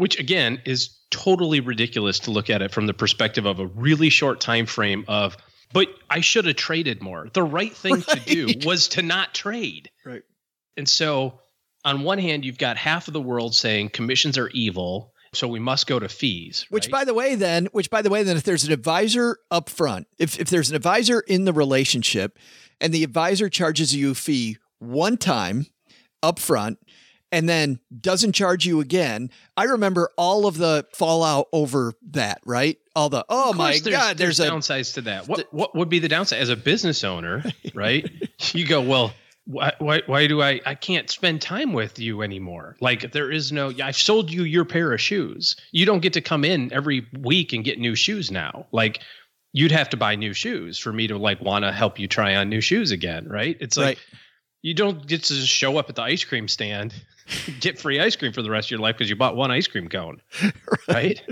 Which 0.00 0.18
again 0.18 0.60
is 0.64 0.96
totally 1.10 1.60
ridiculous 1.60 2.18
to 2.20 2.30
look 2.30 2.50
at 2.50 2.62
it 2.62 2.70
from 2.70 2.86
the 2.86 2.94
perspective 2.94 3.46
of 3.46 3.60
a 3.60 3.66
really 3.66 4.08
short 4.08 4.40
time 4.40 4.66
frame 4.66 5.04
of 5.08 5.36
but 5.72 5.88
I 6.08 6.20
should 6.20 6.46
have 6.46 6.56
traded 6.56 7.00
more. 7.00 7.28
The 7.32 7.44
right 7.44 7.72
thing 7.72 8.02
to 8.02 8.20
do 8.20 8.48
was 8.66 8.88
to 8.88 9.02
not 9.02 9.34
trade. 9.34 9.88
Right. 10.04 10.22
And 10.76 10.88
so 10.88 11.38
on 11.84 12.02
one 12.02 12.18
hand 12.18 12.44
you've 12.44 12.58
got 12.58 12.76
half 12.76 13.06
of 13.06 13.14
the 13.14 13.20
world 13.20 13.54
saying 13.54 13.90
commissions 13.90 14.36
are 14.36 14.48
evil, 14.48 15.12
so 15.32 15.46
we 15.46 15.60
must 15.60 15.86
go 15.86 15.98
to 16.00 16.08
fees. 16.08 16.66
Which, 16.70 16.86
right? 16.86 16.92
by 16.92 17.04
the 17.04 17.14
way, 17.14 17.36
then, 17.36 17.66
which, 17.66 17.88
by 17.88 18.02
the 18.02 18.10
way, 18.10 18.24
then, 18.24 18.36
if 18.36 18.42
there's 18.42 18.64
an 18.64 18.72
advisor 18.72 19.38
up 19.50 19.68
front, 19.68 20.08
if, 20.18 20.40
if 20.40 20.50
there's 20.50 20.70
an 20.70 20.76
advisor 20.76 21.20
in 21.20 21.44
the 21.44 21.52
relationship 21.52 22.36
and 22.80 22.92
the 22.92 23.04
advisor 23.04 23.48
charges 23.48 23.94
you 23.94 24.10
a 24.10 24.14
fee 24.14 24.58
one 24.80 25.16
time 25.16 25.66
up 26.22 26.40
front 26.40 26.78
and 27.32 27.48
then 27.48 27.80
doesn't 28.00 28.32
charge 28.32 28.66
you 28.66 28.80
again, 28.80 29.30
I 29.56 29.64
remember 29.64 30.10
all 30.16 30.46
of 30.46 30.56
the 30.56 30.86
fallout 30.92 31.48
over 31.52 31.94
that, 32.10 32.40
right? 32.44 32.78
All 32.96 33.08
the, 33.08 33.24
oh 33.28 33.52
my 33.52 33.78
there's, 33.82 33.96
God, 33.96 34.18
there's, 34.18 34.38
there's 34.38 34.48
a, 34.48 34.52
downsides 34.52 34.94
to 34.94 35.00
that. 35.02 35.28
What 35.28 35.52
what 35.52 35.74
would 35.74 35.88
be 35.88 35.98
the 35.98 36.08
downside 36.08 36.40
as 36.40 36.48
a 36.48 36.56
business 36.56 37.04
owner, 37.04 37.44
right? 37.74 38.10
you 38.52 38.66
go, 38.66 38.80
well, 38.80 39.12
why, 39.44 39.72
why 39.78 40.02
why 40.06 40.26
do 40.26 40.42
I 40.42 40.60
I 40.66 40.74
can't 40.74 41.10
spend 41.10 41.40
time 41.42 41.72
with 41.72 41.98
you 41.98 42.22
anymore? 42.22 42.76
Like 42.80 43.12
there 43.12 43.30
is 43.30 43.52
no 43.52 43.72
I've 43.82 43.96
sold 43.96 44.30
you 44.30 44.44
your 44.44 44.64
pair 44.64 44.92
of 44.92 45.00
shoes. 45.00 45.56
You 45.72 45.86
don't 45.86 46.00
get 46.00 46.12
to 46.14 46.20
come 46.20 46.44
in 46.44 46.72
every 46.72 47.06
week 47.18 47.52
and 47.52 47.64
get 47.64 47.78
new 47.78 47.94
shoes 47.94 48.30
now. 48.30 48.66
Like 48.72 49.00
you'd 49.52 49.72
have 49.72 49.90
to 49.90 49.96
buy 49.96 50.14
new 50.14 50.32
shoes 50.32 50.78
for 50.78 50.92
me 50.92 51.08
to 51.08 51.18
like 51.18 51.40
want 51.40 51.64
to 51.64 51.72
help 51.72 51.98
you 51.98 52.06
try 52.06 52.36
on 52.36 52.48
new 52.48 52.60
shoes 52.60 52.92
again, 52.92 53.28
right? 53.28 53.56
It's 53.60 53.76
like 53.76 53.98
Right. 53.98 53.98
You 54.62 54.74
don't 54.74 55.06
get 55.06 55.22
to 55.24 55.34
just 55.34 55.48
show 55.48 55.78
up 55.78 55.88
at 55.88 55.94
the 55.96 56.02
ice 56.02 56.22
cream 56.24 56.46
stand, 56.48 56.94
get 57.60 57.78
free 57.78 57.98
ice 58.00 58.16
cream 58.16 58.32
for 58.32 58.42
the 58.42 58.50
rest 58.50 58.66
of 58.66 58.70
your 58.72 58.80
life 58.80 58.96
because 58.96 59.08
you 59.08 59.16
bought 59.16 59.36
one 59.36 59.50
ice 59.50 59.66
cream 59.66 59.88
cone, 59.88 60.20
right? 60.88 61.22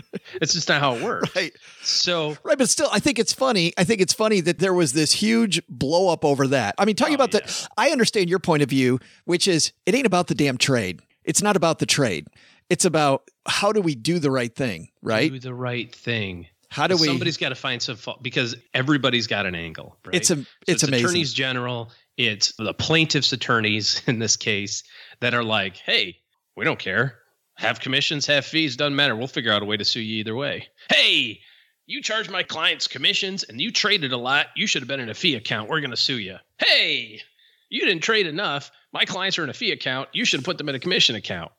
it's 0.40 0.52
just 0.54 0.68
not 0.68 0.80
how 0.80 0.94
it 0.94 1.02
works. 1.02 1.34
right. 1.36 1.52
So 1.82 2.36
Right, 2.42 2.56
but 2.58 2.68
still, 2.68 2.88
I 2.92 2.98
think 3.00 3.18
it's 3.18 3.32
funny. 3.32 3.72
I 3.76 3.84
think 3.84 4.00
it's 4.00 4.12
funny 4.14 4.40
that 4.42 4.58
there 4.58 4.74
was 4.74 4.92
this 4.92 5.12
huge 5.12 5.60
blow 5.68 6.08
up 6.12 6.24
over 6.24 6.46
that. 6.48 6.74
I 6.78 6.84
mean, 6.84 6.96
talking 6.96 7.14
Oh, 7.14 7.22
about 7.22 7.34
yeah. 7.34 7.40
that, 7.40 7.68
I 7.76 7.90
understand 7.90 8.30
your 8.30 8.38
point 8.38 8.62
of 8.62 8.70
view, 8.70 8.98
which 9.24 9.46
is 9.48 9.72
it 9.86 9.94
ain't 9.94 10.06
about 10.06 10.28
the 10.28 10.34
damn 10.34 10.56
trade. 10.58 11.00
It's 11.24 11.42
not 11.42 11.56
about 11.56 11.78
the 11.78 11.86
trade. 11.86 12.28
It's 12.70 12.84
about 12.84 13.28
how 13.46 13.72
do 13.72 13.80
we 13.80 13.94
do 13.94 14.18
the 14.18 14.30
right 14.30 14.54
thing, 14.54 14.88
right? 15.02 15.30
do 15.32 15.38
the 15.38 15.54
right 15.54 15.94
thing. 15.94 16.46
How 16.70 16.86
do 16.86 16.96
we? 16.98 17.06
Somebody's 17.06 17.38
got 17.38 17.48
to 17.48 17.54
find 17.54 17.80
some 17.80 17.96
fault 17.96 18.22
because 18.22 18.54
everybody's 18.74 19.26
got 19.26 19.46
an 19.46 19.54
angle. 19.54 19.96
Right? 20.04 20.14
It's 20.16 20.30
a, 20.30 20.36
So 20.36 20.44
it's 20.66 20.82
amazing. 20.82 21.04
Attorneys 21.06 21.32
general. 21.32 21.90
It's 22.18 22.52
the 22.58 22.74
plaintiff's 22.74 23.32
attorneys 23.32 24.02
in 24.06 24.18
this 24.18 24.36
case 24.36 24.82
that 25.20 25.32
are 25.32 25.44
like, 25.44 25.76
"Hey, 25.78 26.18
we 26.56 26.64
don't 26.64 26.78
care. 26.78 27.18
Have 27.56 27.80
commissions, 27.80 28.26
have 28.26 28.44
fees, 28.44 28.76
doesn't 28.76 28.94
matter. 28.94 29.16
We'll 29.16 29.26
figure 29.26 29.52
out 29.52 29.62
a 29.62 29.64
way 29.64 29.78
to 29.78 29.84
sue 29.84 30.00
you 30.00 30.18
either 30.18 30.36
way." 30.36 30.68
Hey, 30.90 31.40
you 31.86 32.02
charge 32.02 32.28
my 32.28 32.42
clients 32.42 32.86
commissions 32.86 33.44
and 33.44 33.60
you 33.60 33.70
traded 33.70 34.12
a 34.12 34.18
lot. 34.18 34.48
You 34.54 34.66
should 34.66 34.82
have 34.82 34.88
been 34.88 35.00
in 35.00 35.08
a 35.08 35.14
fee 35.14 35.36
account. 35.36 35.70
We're 35.70 35.80
going 35.80 35.90
to 35.90 35.96
sue 35.96 36.18
you. 36.18 36.36
Hey, 36.58 37.22
you 37.70 37.86
didn't 37.86 38.02
trade 38.02 38.26
enough. 38.26 38.70
My 38.92 39.06
clients 39.06 39.38
are 39.38 39.44
in 39.44 39.50
a 39.50 39.54
fee 39.54 39.72
account. 39.72 40.10
You 40.12 40.26
should 40.26 40.40
have 40.40 40.44
put 40.44 40.58
them 40.58 40.68
in 40.68 40.74
a 40.74 40.80
commission 40.80 41.16
account. 41.16 41.52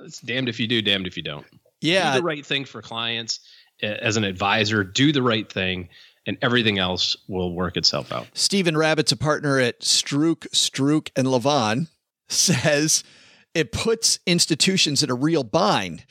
It's 0.00 0.20
damned 0.20 0.48
if 0.48 0.58
you 0.58 0.66
do, 0.68 0.80
damned 0.80 1.06
if 1.06 1.16
you 1.16 1.22
don't 1.22 1.44
yeah, 1.80 2.12
do 2.12 2.20
the 2.20 2.24
right 2.24 2.44
thing 2.44 2.64
for 2.64 2.82
clients 2.82 3.40
eh, 3.82 3.96
as 4.00 4.16
an 4.16 4.24
advisor 4.24 4.84
do 4.84 5.12
the 5.12 5.22
right 5.22 5.50
thing 5.50 5.88
and 6.28 6.38
everything 6.42 6.78
else 6.78 7.16
will 7.26 7.52
work 7.52 7.76
itself 7.76 8.12
out 8.12 8.28
Stephen 8.34 8.76
Rabitz 8.76 9.10
a 9.10 9.16
partner 9.16 9.58
at 9.58 9.80
Stroock, 9.80 10.46
Stroock, 10.50 11.10
and 11.16 11.26
Lavan, 11.26 11.88
says 12.28 13.02
it 13.54 13.72
puts 13.72 14.20
institutions 14.26 15.02
in 15.02 15.10
a 15.10 15.14
real 15.14 15.42
bind. 15.42 16.04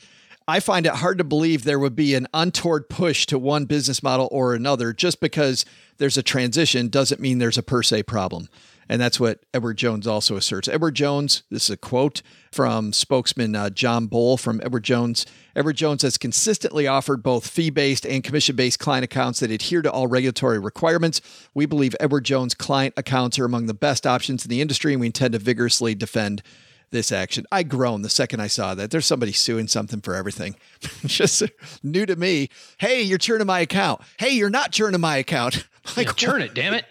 I 0.46 0.60
find 0.60 0.86
it 0.86 0.94
hard 0.94 1.18
to 1.18 1.24
believe 1.24 1.64
there 1.64 1.78
would 1.78 1.94
be 1.94 2.14
an 2.14 2.26
untoward 2.32 2.88
push 2.88 3.26
to 3.26 3.38
one 3.38 3.66
business 3.66 4.02
model 4.02 4.28
or 4.32 4.54
another 4.54 4.92
just 4.94 5.20
because 5.20 5.64
there's 5.98 6.16
a 6.16 6.22
transition 6.22 6.88
doesn't 6.88 7.20
mean 7.20 7.38
there's 7.38 7.58
a 7.58 7.62
per 7.62 7.82
se 7.82 8.04
problem. 8.04 8.48
And 8.88 9.00
that's 9.00 9.20
what 9.20 9.44
Edward 9.52 9.76
Jones 9.76 10.06
also 10.06 10.36
asserts. 10.36 10.68
Edward 10.68 10.94
Jones, 10.94 11.42
this 11.50 11.64
is 11.64 11.70
a 11.70 11.76
quote 11.76 12.22
from 12.50 12.92
spokesman 12.92 13.54
uh, 13.54 13.70
John 13.70 14.06
Boul 14.06 14.36
from 14.36 14.60
Edward 14.64 14.84
Jones. 14.84 15.26
Edward 15.54 15.76
Jones 15.76 16.02
has 16.02 16.16
consistently 16.16 16.86
offered 16.86 17.22
both 17.22 17.48
fee 17.48 17.70
based 17.70 18.06
and 18.06 18.24
commission 18.24 18.56
based 18.56 18.78
client 18.78 19.04
accounts 19.04 19.40
that 19.40 19.50
adhere 19.50 19.82
to 19.82 19.92
all 19.92 20.06
regulatory 20.06 20.58
requirements. 20.58 21.20
We 21.52 21.66
believe 21.66 21.94
Edward 22.00 22.24
Jones 22.24 22.54
client 22.54 22.94
accounts 22.96 23.38
are 23.38 23.44
among 23.44 23.66
the 23.66 23.74
best 23.74 24.06
options 24.06 24.44
in 24.44 24.48
the 24.48 24.62
industry, 24.62 24.94
and 24.94 25.00
we 25.00 25.06
intend 25.06 25.32
to 25.32 25.38
vigorously 25.38 25.94
defend 25.94 26.42
this 26.90 27.12
action. 27.12 27.44
I 27.52 27.62
groaned 27.64 28.04
the 28.04 28.10
second 28.10 28.40
I 28.40 28.46
saw 28.46 28.74
that. 28.74 28.90
There's 28.90 29.06
somebody 29.06 29.32
suing 29.32 29.68
something 29.68 30.00
for 30.00 30.14
everything. 30.14 30.56
Just 31.04 31.42
new 31.82 32.06
to 32.06 32.16
me. 32.16 32.48
Hey, 32.78 33.02
you're 33.02 33.18
churning 33.18 33.46
my 33.46 33.60
account. 33.60 34.00
Hey, 34.18 34.30
you're 34.30 34.50
not 34.50 34.72
churning 34.72 35.00
my 35.00 35.16
account. 35.16 35.68
like 35.96 36.08
Like, 36.08 36.16
churn 36.16 36.42
it 36.42 36.54
damn 36.54 36.74
it 36.74 36.84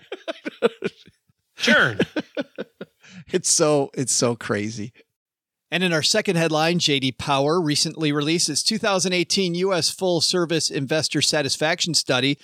churn 1.57 1.99
It's 3.29 3.49
so 3.49 3.89
it's 3.93 4.13
so 4.13 4.35
crazy. 4.35 4.93
And 5.69 5.83
in 5.83 5.91
our 5.91 6.03
second 6.03 6.37
headline, 6.37 6.79
JD 6.79 7.17
Power 7.17 7.59
recently 7.59 8.13
released 8.13 8.49
its 8.49 8.63
2018 8.63 9.53
US 9.55 9.89
Full 9.89 10.21
Service 10.21 10.69
Investor 10.69 11.21
Satisfaction 11.21 11.93
Study. 11.93 12.37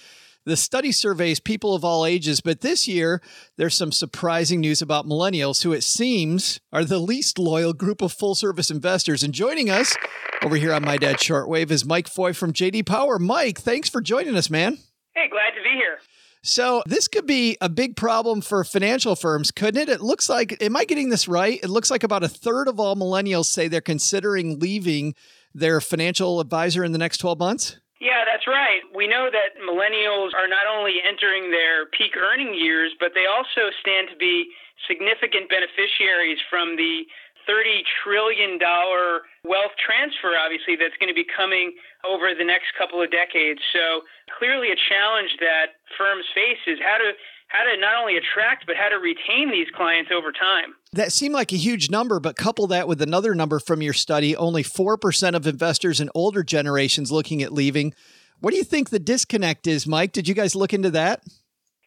The 0.46 0.58
study 0.58 0.92
surveys 0.92 1.40
people 1.40 1.74
of 1.74 1.86
all 1.86 2.06
ages, 2.06 2.42
but 2.42 2.60
this 2.60 2.86
year 2.86 3.22
there's 3.56 3.78
some 3.78 3.94
surprising 3.94 4.60
news 4.60 4.82
about 4.82 5.06
millennials, 5.06 5.64
who 5.64 5.72
it 5.72 5.84
seems 5.84 6.60
are 6.74 6.84
the 6.84 7.00
least 7.00 7.40
loyal 7.40 7.72
group 7.72 8.02
of 8.02 8.12
full 8.12 8.36
service 8.36 8.70
investors. 8.70 9.24
And 9.24 9.34
joining 9.34 9.70
us 9.70 9.96
over 10.42 10.58
here 10.58 10.74
on 10.74 10.84
My 10.84 10.98
Dad 10.98 11.16
Shortwave 11.16 11.72
is 11.72 11.86
Mike 11.86 12.10
Foy 12.10 12.34
from 12.34 12.52
JD 12.52 12.86
Power. 12.86 13.20
Mike, 13.20 13.58
thanks 13.60 13.88
for 13.88 14.02
joining 14.02 14.36
us, 14.36 14.50
man. 14.50 14.80
Hey, 15.16 15.30
glad 15.30 15.52
to 15.52 15.64
be 15.64 15.78
here. 15.78 16.00
So 16.46 16.84
this 16.86 17.08
could 17.08 17.26
be 17.26 17.58
a 17.62 17.70
big 17.70 17.96
problem 17.96 18.42
for 18.42 18.66
financial 18.66 19.16
firms, 19.16 19.50
couldn't 19.50 19.82
it? 19.82 19.88
It 19.88 20.02
looks 20.02 20.28
like, 20.28 20.62
am 20.62 20.76
I 20.76 20.84
getting 20.84 21.08
this 21.08 21.26
right? 21.26 21.58
It 21.64 21.70
looks 21.70 21.90
like 21.90 22.04
about 22.04 22.22
a 22.22 22.28
third 22.28 22.68
of 22.68 22.82
all 22.82 22.98
millennials 22.98 23.46
say 23.46 23.70
they're 23.70 23.80
considering 23.80 24.60
leaving 24.60 25.16
their 25.56 25.80
financial 25.80 26.42
advisor 26.42 26.84
in 26.84 26.92
the 26.92 26.98
next 26.98 27.20
12 27.20 27.40
months. 27.40 27.78
Yeah, 28.02 28.28
that's 28.28 28.46
right. 28.46 28.84
We 28.94 29.08
know 29.08 29.30
that 29.32 29.56
millennials 29.64 30.36
are 30.36 30.52
not 30.52 30.68
only 30.68 31.00
entering 31.08 31.50
their 31.50 31.86
peak 31.86 32.18
earning 32.20 32.54
years, 32.54 32.92
but 33.00 33.12
they 33.16 33.24
also 33.24 33.72
stand 33.80 34.10
to 34.12 34.18
be 34.18 34.52
significant 34.86 35.48
beneficiaries 35.48 36.40
from 36.50 36.76
the 36.76 37.08
$30 37.50 37.84
trillion 38.04 38.60
wealth 39.44 39.76
transfer, 39.80 40.34
obviously, 40.38 40.76
that's 40.76 40.96
going 41.00 41.12
to 41.12 41.18
be 41.18 41.26
coming 41.26 41.74
over 42.04 42.34
the 42.38 42.44
next 42.46 42.74
couple 42.78 43.02
of 43.02 43.12
decades. 43.12 43.60
So 43.72 44.02
clearly 44.38 44.72
a 44.72 44.80
challenge 44.90 45.36
that 45.40 45.80
firms 45.98 46.26
face 46.34 46.62
is 46.68 46.80
how 46.82 46.98
to 46.98 47.12
how 47.48 47.64
to 47.64 47.80
not 47.80 47.96
only 48.02 48.18
attract 48.18 48.66
but 48.66 48.76
how 48.76 48.90
to 48.90 48.96
retain 48.96 49.52
these 49.52 49.68
clients 49.76 50.10
over 50.12 50.32
time. 50.32 50.74
That 50.92 51.12
seemed 51.12 51.36
like 51.36 51.54
a 51.54 51.58
huge 51.58 51.92
number, 51.92 52.20
but 52.20 52.36
couple 52.36 52.66
that 52.68 52.88
with 52.88 53.00
another 53.00 53.36
number 53.36 53.60
from 53.60 53.82
your 53.82 53.94
study 53.94 54.36
only 54.36 54.64
4% 54.64 55.36
of 55.36 55.46
investors 55.46 56.02
in 56.02 56.10
older 56.16 56.44
generations 56.44 57.12
looking 57.12 57.44
at 57.44 57.54
leaving. 57.54 57.94
What 58.40 58.52
do 58.52 58.58
you 58.58 58.64
think 58.64 58.90
the 58.90 59.00
disconnect 59.00 59.68
is, 59.68 59.86
Mike? 59.86 60.12
Did 60.14 60.28
you 60.28 60.34
guys 60.34 60.56
look 60.56 60.74
into 60.74 60.90
that? 60.92 61.22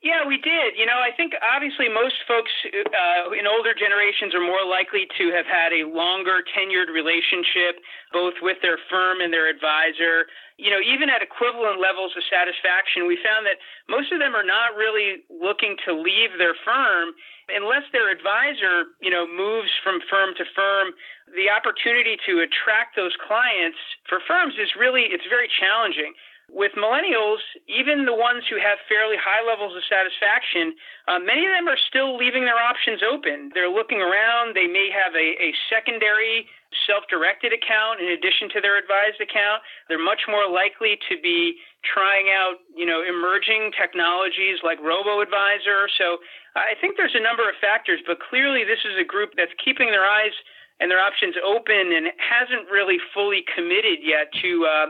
Yeah, 0.05 0.29
we 0.29 0.37
did. 0.37 0.77
You 0.77 0.85
know, 0.85 1.01
I 1.01 1.09
think 1.17 1.33
obviously 1.41 1.89
most 1.89 2.21
folks 2.29 2.53
uh, 2.69 3.33
in 3.33 3.49
older 3.49 3.73
generations 3.73 4.37
are 4.37 4.45
more 4.45 4.61
likely 4.63 5.09
to 5.17 5.25
have 5.33 5.49
had 5.49 5.73
a 5.73 5.89
longer 5.89 6.45
tenured 6.53 6.93
relationship, 6.93 7.81
both 8.13 8.37
with 8.45 8.61
their 8.61 8.77
firm 8.93 9.25
and 9.25 9.33
their 9.33 9.49
advisor. 9.49 10.29
You 10.61 10.69
know, 10.69 10.85
even 10.85 11.09
at 11.09 11.25
equivalent 11.25 11.81
levels 11.81 12.13
of 12.13 12.23
satisfaction, 12.29 13.09
we 13.09 13.17
found 13.25 13.49
that 13.49 13.57
most 13.89 14.13
of 14.13 14.21
them 14.21 14.37
are 14.37 14.45
not 14.45 14.77
really 14.77 15.25
looking 15.33 15.81
to 15.89 15.97
leave 15.97 16.37
their 16.37 16.55
firm 16.61 17.17
unless 17.49 17.89
their 17.91 18.13
advisor, 18.13 18.93
you 19.01 19.09
know, 19.09 19.25
moves 19.25 19.73
from 19.81 20.05
firm 20.13 20.37
to 20.37 20.45
firm. 20.53 20.93
The 21.33 21.49
opportunity 21.49 22.21
to 22.29 22.45
attract 22.45 23.01
those 23.01 23.17
clients 23.25 23.81
for 24.09 24.21
firms 24.29 24.55
is 24.61 24.69
really 24.77 25.09
it's 25.09 25.27
very 25.27 25.49
challenging. 25.57 26.13
With 26.47 26.79
millennials, 26.79 27.43
even 27.67 28.07
the 28.07 28.15
ones 28.15 28.47
who 28.47 28.55
have 28.57 28.79
fairly 28.87 29.19
high 29.19 29.43
levels 29.43 29.75
of 29.75 29.83
satisfaction, 29.91 30.79
uh, 31.11 31.19
many 31.19 31.43
of 31.43 31.51
them 31.51 31.67
are 31.67 31.81
still 31.91 32.15
leaving 32.15 32.47
their 32.47 32.59
options 32.59 33.03
open. 33.03 33.51
They're 33.51 33.71
looking 33.71 33.99
around. 33.99 34.55
They 34.55 34.71
may 34.71 34.87
have 34.95 35.13
a, 35.19 35.35
a 35.43 35.51
secondary 35.67 36.47
self-directed 36.87 37.51
account 37.51 37.99
in 37.99 38.15
addition 38.15 38.47
to 38.55 38.63
their 38.63 38.79
advised 38.79 39.19
account. 39.19 39.67
They're 39.91 40.03
much 40.03 40.31
more 40.31 40.47
likely 40.47 41.03
to 41.11 41.19
be 41.19 41.59
trying 41.83 42.31
out, 42.31 42.63
you 42.71 42.87
know, 42.87 43.03
emerging 43.03 43.75
technologies 43.75 44.63
like 44.63 44.79
robo-advisor. 44.79 45.91
So 45.99 46.23
I 46.55 46.79
think 46.79 46.95
there's 46.95 47.19
a 47.19 47.23
number 47.23 47.49
of 47.51 47.59
factors, 47.59 47.99
but 48.07 48.23
clearly 48.23 48.63
this 48.63 48.87
is 48.87 48.95
a 48.95 49.07
group 49.07 49.35
that's 49.35 49.55
keeping 49.59 49.91
their 49.91 50.07
eyes 50.07 50.35
and 50.79 50.91
their 50.91 51.01
options 51.01 51.35
open 51.43 51.91
and 51.91 52.13
hasn't 52.23 52.71
really 52.71 52.99
fully 53.15 53.43
committed 53.55 53.99
yet 54.03 54.31
to 54.43 54.67
uh, 54.67 54.87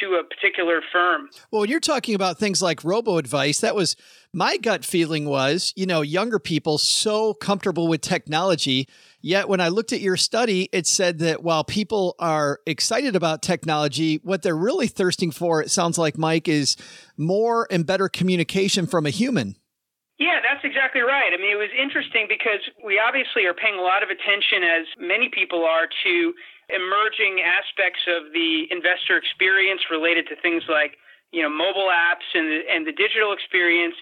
to 0.00 0.14
a 0.14 0.24
particular 0.24 0.80
firm. 0.92 1.28
Well, 1.50 1.60
when 1.60 1.70
you're 1.70 1.80
talking 1.80 2.14
about 2.14 2.38
things 2.38 2.62
like 2.62 2.84
robo 2.84 3.18
advice, 3.18 3.60
that 3.60 3.74
was 3.74 3.96
my 4.32 4.56
gut 4.56 4.84
feeling 4.84 5.26
was, 5.26 5.72
you 5.76 5.86
know, 5.86 6.02
younger 6.02 6.38
people 6.38 6.78
so 6.78 7.34
comfortable 7.34 7.88
with 7.88 8.00
technology. 8.00 8.88
Yet 9.20 9.48
when 9.48 9.60
I 9.60 9.68
looked 9.68 9.92
at 9.92 10.00
your 10.00 10.16
study, 10.16 10.68
it 10.72 10.86
said 10.86 11.18
that 11.20 11.42
while 11.42 11.64
people 11.64 12.14
are 12.18 12.60
excited 12.66 13.16
about 13.16 13.42
technology, 13.42 14.20
what 14.22 14.42
they're 14.42 14.56
really 14.56 14.86
thirsting 14.86 15.30
for, 15.30 15.62
it 15.62 15.70
sounds 15.70 15.98
like, 15.98 16.18
Mike, 16.18 16.48
is 16.48 16.76
more 17.16 17.66
and 17.70 17.86
better 17.86 18.08
communication 18.08 18.86
from 18.86 19.06
a 19.06 19.10
human. 19.10 19.56
Yeah, 20.18 20.40
that's 20.40 20.64
exactly 20.64 21.02
right. 21.02 21.32
I 21.34 21.36
mean, 21.36 21.52
it 21.52 21.60
was 21.60 21.68
interesting 21.76 22.26
because 22.28 22.60
we 22.84 22.98
obviously 22.98 23.44
are 23.44 23.52
paying 23.52 23.78
a 23.78 23.82
lot 23.82 24.02
of 24.02 24.08
attention, 24.08 24.64
as 24.64 24.86
many 24.98 25.28
people 25.28 25.64
are, 25.64 25.88
to 26.04 26.32
emerging 26.68 27.42
aspects 27.42 28.02
of 28.10 28.32
the 28.34 28.66
investor 28.70 29.16
experience 29.16 29.82
related 29.90 30.26
to 30.28 30.36
things 30.42 30.64
like 30.68 30.98
you 31.30 31.42
know 31.42 31.50
mobile 31.50 31.90
apps 31.90 32.26
and 32.34 32.46
the, 32.50 32.60
and 32.66 32.86
the 32.86 32.92
digital 32.92 33.32
experience. 33.32 33.94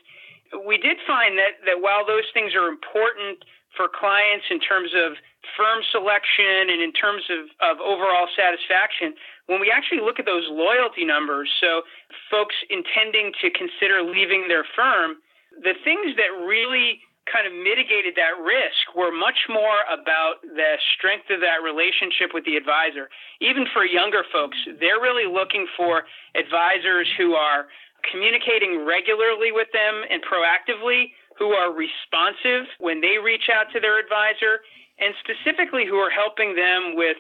We 0.66 0.78
did 0.78 0.98
find 1.06 1.36
that 1.36 1.60
that 1.66 1.80
while 1.80 2.06
those 2.06 2.28
things 2.32 2.54
are 2.54 2.68
important 2.68 3.44
for 3.76 3.90
clients 3.90 4.46
in 4.50 4.60
terms 4.62 4.94
of 4.94 5.18
firm 5.58 5.82
selection 5.90 6.70
and 6.70 6.80
in 6.80 6.92
terms 6.94 7.26
of, 7.28 7.50
of 7.60 7.82
overall 7.82 8.30
satisfaction, 8.32 9.14
when 9.46 9.60
we 9.60 9.68
actually 9.68 10.00
look 10.00 10.18
at 10.18 10.24
those 10.24 10.46
loyalty 10.48 11.04
numbers, 11.04 11.50
so 11.60 11.82
folks 12.30 12.54
intending 12.70 13.34
to 13.42 13.50
consider 13.50 14.00
leaving 14.00 14.46
their 14.48 14.64
firm, 14.78 15.20
the 15.60 15.74
things 15.84 16.16
that 16.16 16.32
really 16.46 17.02
kind 17.30 17.48
of 17.48 17.52
mitigated 17.56 18.14
that 18.16 18.36
risk 18.36 18.92
were 18.92 19.12
much 19.12 19.48
more 19.48 19.80
about 19.88 20.44
the 20.44 20.76
strength 20.96 21.28
of 21.32 21.40
that 21.40 21.64
relationship 21.64 22.36
with 22.36 22.44
the 22.44 22.56
advisor. 22.56 23.08
Even 23.40 23.64
for 23.72 23.84
younger 23.84 24.24
folks, 24.28 24.56
they're 24.80 25.00
really 25.00 25.24
looking 25.24 25.66
for 25.76 26.04
advisors 26.36 27.08
who 27.16 27.32
are 27.32 27.66
communicating 28.04 28.84
regularly 28.84 29.52
with 29.52 29.68
them 29.72 30.04
and 30.12 30.20
proactively, 30.20 31.16
who 31.40 31.56
are 31.56 31.72
responsive 31.72 32.68
when 32.78 33.00
they 33.00 33.16
reach 33.16 33.48
out 33.48 33.72
to 33.72 33.80
their 33.80 33.98
advisor, 33.98 34.60
and 35.00 35.16
specifically 35.24 35.88
who 35.88 35.96
are 35.96 36.12
helping 36.12 36.54
them 36.54 36.94
with 36.94 37.16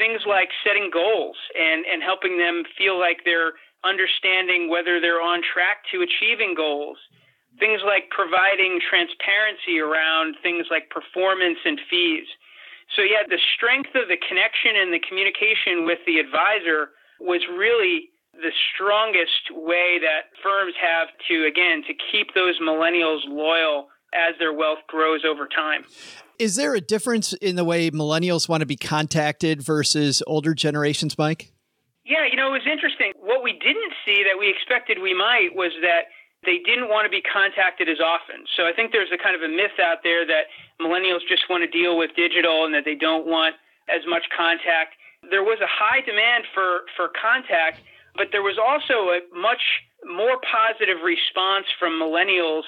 things 0.00 0.24
like 0.24 0.48
setting 0.64 0.88
goals 0.88 1.36
and, 1.52 1.84
and 1.84 2.02
helping 2.02 2.40
them 2.40 2.64
feel 2.80 2.98
like 2.98 3.20
they're 3.28 3.52
understanding 3.84 4.72
whether 4.72 5.00
they're 5.00 5.20
on 5.20 5.44
track 5.44 5.84
to 5.92 6.00
achieving 6.00 6.54
goals 6.56 6.96
things 7.58 7.80
like 7.84 8.10
providing 8.10 8.80
transparency 8.80 9.80
around 9.80 10.36
things 10.42 10.66
like 10.70 10.90
performance 10.90 11.58
and 11.64 11.80
fees. 11.90 12.26
So, 12.96 13.02
yeah, 13.02 13.24
the 13.28 13.40
strength 13.56 13.94
of 13.94 14.08
the 14.08 14.20
connection 14.20 14.76
and 14.76 14.92
the 14.92 15.00
communication 15.00 15.84
with 15.84 15.98
the 16.06 16.18
advisor 16.18 16.92
was 17.20 17.40
really 17.48 18.10
the 18.34 18.52
strongest 18.74 19.52
way 19.52 19.98
that 20.00 20.32
firms 20.42 20.74
have 20.80 21.08
to, 21.28 21.46
again, 21.46 21.84
to 21.86 21.94
keep 22.10 22.34
those 22.34 22.60
millennials 22.60 23.20
loyal 23.28 23.88
as 24.12 24.36
their 24.38 24.52
wealth 24.52 24.80
grows 24.88 25.24
over 25.24 25.46
time. 25.46 25.84
Is 26.38 26.56
there 26.56 26.74
a 26.74 26.80
difference 26.80 27.32
in 27.34 27.56
the 27.56 27.64
way 27.64 27.90
millennials 27.90 28.48
want 28.48 28.60
to 28.60 28.66
be 28.66 28.76
contacted 28.76 29.62
versus 29.62 30.22
older 30.26 30.54
generations, 30.54 31.16
Mike? 31.16 31.52
Yeah, 32.04 32.26
you 32.28 32.36
know, 32.36 32.48
it 32.48 32.64
was 32.64 32.68
interesting. 32.70 33.12
What 33.20 33.42
we 33.42 33.52
didn't 33.52 33.94
see 34.04 34.24
that 34.24 34.38
we 34.38 34.50
expected 34.50 34.98
we 35.00 35.14
might 35.14 35.50
was 35.54 35.72
that 35.82 36.10
they 36.44 36.58
didn't 36.58 36.90
want 36.90 37.06
to 37.06 37.12
be 37.12 37.22
contacted 37.22 37.88
as 37.88 38.02
often. 38.02 38.42
So 38.56 38.66
I 38.66 38.72
think 38.74 38.90
there's 38.90 39.14
a 39.14 39.18
kind 39.18 39.38
of 39.38 39.42
a 39.42 39.50
myth 39.50 39.78
out 39.78 40.02
there 40.02 40.26
that 40.26 40.50
millennials 40.82 41.22
just 41.30 41.46
want 41.46 41.62
to 41.62 41.70
deal 41.70 41.96
with 41.96 42.10
digital 42.18 42.66
and 42.66 42.74
that 42.74 42.84
they 42.84 42.98
don't 42.98 43.26
want 43.26 43.54
as 43.86 44.02
much 44.10 44.26
contact. 44.34 44.98
There 45.30 45.46
was 45.46 45.62
a 45.62 45.70
high 45.70 46.02
demand 46.02 46.50
for, 46.50 46.82
for 46.98 47.14
contact, 47.14 47.78
but 48.18 48.34
there 48.34 48.42
was 48.42 48.58
also 48.58 49.14
a 49.14 49.22
much 49.30 49.62
more 50.02 50.42
positive 50.42 51.06
response 51.06 51.66
from 51.78 51.94
millennials 51.94 52.66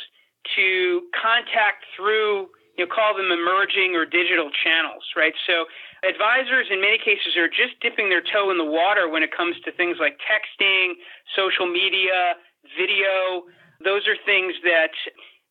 to 0.54 1.02
contact 1.18 1.82
through, 1.98 2.46
you 2.78 2.86
know, 2.86 2.90
call 2.90 3.16
them 3.16 3.34
emerging 3.34 3.98
or 3.98 4.06
digital 4.06 4.54
channels, 4.62 5.02
right? 5.18 5.34
So 5.50 5.66
advisors 6.06 6.70
in 6.70 6.78
many 6.78 6.98
cases 6.98 7.34
are 7.34 7.50
just 7.50 7.74
dipping 7.82 8.06
their 8.06 8.22
toe 8.22 8.54
in 8.54 8.58
the 8.58 8.66
water 8.66 9.10
when 9.10 9.26
it 9.26 9.34
comes 9.34 9.58
to 9.66 9.72
things 9.74 9.98
like 9.98 10.14
texting, 10.22 10.94
social 11.34 11.66
media, 11.66 12.38
video, 12.78 13.44
those 13.82 14.06
are 14.06 14.16
things 14.26 14.54
that 14.62 14.92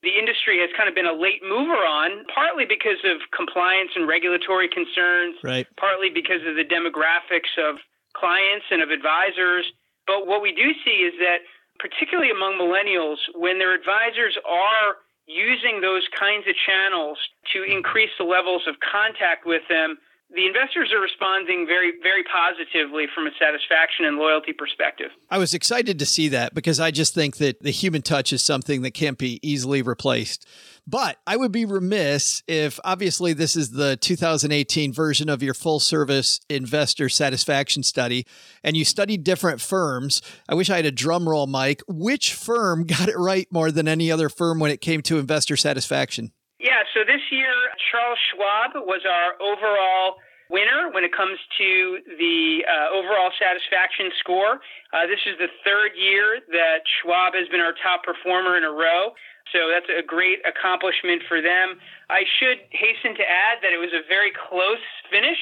the 0.03 0.11
industry 0.19 0.59
has 0.59 0.69
kind 0.75 0.91
of 0.91 0.95
been 0.95 1.07
a 1.07 1.15
late 1.15 1.39
mover 1.41 1.79
on, 1.79 2.27
partly 2.27 2.67
because 2.67 2.99
of 3.07 3.23
compliance 3.31 3.95
and 3.95 4.07
regulatory 4.07 4.67
concerns, 4.67 5.39
right. 5.43 5.65
partly 5.79 6.11
because 6.11 6.43
of 6.43 6.59
the 6.59 6.67
demographics 6.67 7.55
of 7.55 7.79
clients 8.13 8.67
and 8.69 8.83
of 8.83 8.91
advisors. 8.91 9.65
But 10.05 10.27
what 10.27 10.43
we 10.43 10.51
do 10.51 10.75
see 10.83 11.07
is 11.07 11.15
that, 11.23 11.47
particularly 11.79 12.31
among 12.31 12.59
millennials, 12.59 13.17
when 13.33 13.57
their 13.57 13.73
advisors 13.73 14.37
are 14.43 14.99
using 15.25 15.79
those 15.79 16.03
kinds 16.19 16.43
of 16.51 16.55
channels 16.67 17.17
to 17.55 17.63
increase 17.63 18.11
the 18.19 18.27
levels 18.27 18.67
of 18.67 18.75
contact 18.83 19.47
with 19.47 19.63
them, 19.69 19.97
the 20.33 20.47
investors 20.47 20.91
are 20.91 20.99
responding 20.99 21.65
very, 21.67 21.93
very 22.01 22.23
positively 22.23 23.05
from 23.13 23.27
a 23.27 23.31
satisfaction 23.39 24.05
and 24.05 24.17
loyalty 24.17 24.51
perspective. 24.51 25.11
I 25.29 25.37
was 25.37 25.53
excited 25.53 25.99
to 25.99 26.05
see 26.05 26.27
that 26.29 26.55
because 26.55 26.79
I 26.79 26.89
just 26.89 27.13
think 27.13 27.37
that 27.37 27.61
the 27.61 27.71
human 27.71 28.01
touch 28.01 28.33
is 28.33 28.41
something 28.41 28.81
that 28.81 28.95
can't 28.95 29.17
be 29.17 29.39
easily 29.43 29.81
replaced. 29.81 30.47
But 30.87 31.17
I 31.25 31.37
would 31.37 31.51
be 31.51 31.65
remiss 31.65 32.43
if 32.47 32.79
obviously 32.83 33.33
this 33.33 33.55
is 33.55 33.71
the 33.71 33.95
2018 33.95 34.91
version 34.91 35.29
of 35.29 35.41
your 35.41 35.53
full 35.53 35.79
service 35.79 36.41
investor 36.49 37.09
satisfaction 37.09 37.83
study 37.83 38.25
and 38.63 38.75
you 38.75 38.83
studied 38.83 39.23
different 39.23 39.61
firms. 39.61 40.21
I 40.49 40.55
wish 40.55 40.69
I 40.69 40.77
had 40.77 40.85
a 40.85 40.91
drum 40.91 41.29
roll, 41.29 41.47
Mike. 41.47 41.83
Which 41.87 42.33
firm 42.33 42.83
got 42.87 43.07
it 43.07 43.17
right 43.17 43.47
more 43.51 43.71
than 43.71 43.87
any 43.87 44.11
other 44.11 44.29
firm 44.29 44.59
when 44.59 44.71
it 44.71 44.81
came 44.81 45.01
to 45.03 45.19
investor 45.19 45.55
satisfaction? 45.55 46.31
Yeah, 46.59 46.79
so 46.93 47.03
this 47.03 47.19
year, 47.29 47.51
Charles 47.93 48.17
Schwab 48.33 48.73
was 48.89 49.05
our 49.05 49.37
overall 49.37 50.17
winner 50.49 50.89
when 50.89 51.05
it 51.05 51.13
comes 51.13 51.37
to 51.61 52.01
the 52.17 52.65
uh, 52.65 52.89
overall 52.89 53.29
satisfaction 53.37 54.09
score. 54.17 54.65
Uh, 54.89 55.05
this 55.05 55.21
is 55.29 55.37
the 55.37 55.53
third 55.61 55.93
year 55.93 56.41
that 56.49 56.81
Schwab 56.89 57.37
has 57.37 57.45
been 57.53 57.61
our 57.61 57.77
top 57.85 58.01
performer 58.01 58.57
in 58.57 58.65
a 58.65 58.73
row. 58.73 59.13
So 59.53 59.69
that's 59.69 59.85
a 59.93 60.01
great 60.01 60.41
accomplishment 60.41 61.21
for 61.29 61.37
them. 61.37 61.77
I 62.09 62.25
should 62.41 62.65
hasten 62.73 63.13
to 63.13 63.25
add 63.29 63.61
that 63.61 63.69
it 63.69 63.77
was 63.77 63.93
a 63.93 64.01
very 64.09 64.33
close 64.33 64.81
finish. 65.13 65.37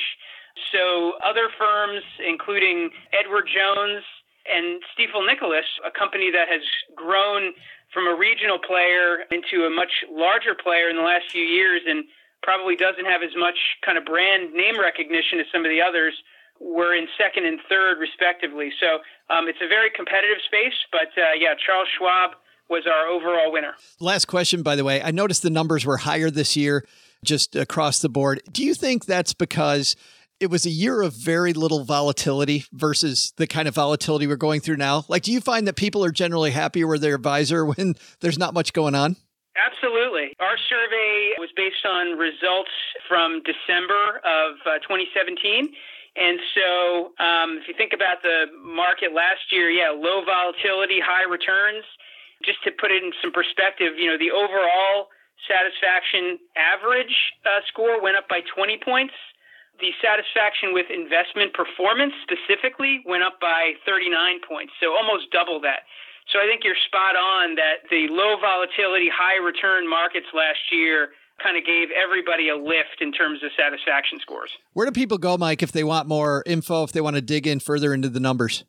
So 0.75 1.15
other 1.23 1.47
firms, 1.55 2.03
including 2.19 2.91
Edward 3.15 3.47
Jones 3.47 4.03
and 4.43 4.83
Stifel 4.91 5.23
Nicolaus, 5.23 5.71
a 5.87 5.91
company 5.91 6.35
that 6.35 6.51
has 6.51 6.67
grown 6.99 7.55
from 7.95 8.11
a 8.11 8.15
regional 8.15 8.59
player 8.59 9.23
into 9.31 9.63
a 9.63 9.71
much 9.71 10.03
larger 10.11 10.51
player 10.51 10.91
in 10.91 10.99
the 10.99 11.07
last 11.07 11.31
few 11.31 11.43
years 11.43 11.79
and 11.87 12.03
probably 12.43 12.75
doesn't 12.75 13.05
have 13.05 13.21
as 13.23 13.35
much 13.37 13.57
kind 13.85 13.97
of 13.97 14.05
brand 14.05 14.53
name 14.53 14.79
recognition 14.79 15.39
as 15.39 15.45
some 15.51 15.65
of 15.65 15.69
the 15.69 15.81
others 15.81 16.13
were 16.59 16.93
in 16.93 17.07
second 17.17 17.45
and 17.45 17.59
third 17.67 17.99
respectively. 17.99 18.71
So 18.79 18.99
um, 19.33 19.47
it's 19.47 19.61
a 19.61 19.67
very 19.67 19.89
competitive 19.89 20.37
space, 20.45 20.77
but 20.91 21.09
uh, 21.17 21.33
yeah, 21.37 21.55
Charles 21.57 21.87
Schwab 21.97 22.31
was 22.69 22.83
our 22.87 23.07
overall 23.07 23.51
winner. 23.51 23.73
Last 23.99 24.25
question, 24.25 24.63
by 24.63 24.75
the 24.75 24.83
way. 24.83 25.01
I 25.01 25.11
noticed 25.11 25.41
the 25.43 25.49
numbers 25.49 25.85
were 25.85 25.97
higher 25.97 26.29
this 26.29 26.55
year 26.55 26.85
just 27.23 27.55
across 27.55 27.99
the 27.99 28.09
board. 28.09 28.41
Do 28.51 28.63
you 28.63 28.73
think 28.73 29.05
that's 29.05 29.33
because 29.33 29.95
it 30.39 30.49
was 30.49 30.65
a 30.65 30.69
year 30.69 31.01
of 31.01 31.13
very 31.13 31.53
little 31.53 31.83
volatility 31.83 32.65
versus 32.71 33.33
the 33.37 33.45
kind 33.45 33.67
of 33.67 33.75
volatility 33.75 34.25
we're 34.25 34.37
going 34.37 34.61
through 34.61 34.77
now? 34.77 35.03
Like, 35.07 35.23
do 35.23 35.31
you 35.31 35.41
find 35.41 35.67
that 35.67 35.75
people 35.75 36.03
are 36.03 36.11
generally 36.11 36.51
happier 36.51 36.87
with 36.87 37.01
their 37.01 37.15
advisor 37.15 37.65
when 37.65 37.95
there's 38.21 38.39
not 38.39 38.53
much 38.53 38.73
going 38.73 38.95
on? 38.95 39.17
Absolutely. 39.55 40.31
Our 40.39 40.55
survey 40.71 41.35
was 41.37 41.51
based 41.55 41.83
on 41.83 42.15
results 42.15 42.71
from 43.07 43.43
December 43.43 44.23
of 44.23 44.55
uh, 44.63 44.79
2017. 44.87 45.71
And 46.15 46.39
so, 46.55 47.11
um, 47.23 47.59
if 47.59 47.67
you 47.67 47.75
think 47.75 47.91
about 47.91 48.23
the 48.23 48.47
market 48.59 49.15
last 49.15 49.51
year, 49.51 49.71
yeah, 49.71 49.91
low 49.91 50.23
volatility, 50.23 50.99
high 50.99 51.27
returns. 51.27 51.83
Just 52.43 52.63
to 52.63 52.71
put 52.71 52.89
it 52.91 53.03
in 53.03 53.11
some 53.21 53.31
perspective, 53.31 53.95
you 53.99 54.09
know, 54.09 54.17
the 54.17 54.31
overall 54.31 55.13
satisfaction 55.45 56.39
average 56.57 57.13
uh, 57.45 57.61
score 57.67 58.01
went 58.01 58.17
up 58.17 58.27
by 58.27 58.41
20 58.55 58.79
points 58.83 59.13
the 59.81 59.91
satisfaction 59.97 60.77
with 60.77 60.87
investment 60.93 61.57
performance 61.57 62.13
specifically 62.21 63.01
went 63.09 63.25
up 63.25 63.41
by 63.41 63.73
39 63.83 64.13
points, 64.45 64.71
so 64.77 64.93
almost 64.93 65.33
double 65.33 65.59
that. 65.65 65.89
So 66.31 66.39
I 66.39 66.47
think 66.47 66.63
you're 66.63 66.79
spot 66.87 67.15
on 67.19 67.55
that 67.55 67.83
the 67.91 68.07
low 68.09 68.39
volatility, 68.39 69.11
high 69.11 69.43
return 69.43 69.87
markets 69.87 70.27
last 70.33 70.71
year 70.71 71.11
kind 71.43 71.57
of 71.57 71.65
gave 71.65 71.89
everybody 71.91 72.49
a 72.49 72.55
lift 72.55 73.01
in 73.01 73.11
terms 73.11 73.43
of 73.43 73.51
satisfaction 73.57 74.19
scores. 74.21 74.51
Where 74.73 74.85
do 74.85 74.91
people 74.91 75.17
go, 75.17 75.37
Mike, 75.37 75.61
if 75.61 75.71
they 75.71 75.83
want 75.83 76.07
more 76.07 76.43
info, 76.45 76.83
if 76.83 76.93
they 76.93 77.01
want 77.01 77.15
to 77.15 77.21
dig 77.21 77.47
in 77.47 77.59
further 77.59 77.93
into 77.93 78.09
the 78.09 78.19
numbers? 78.19 78.63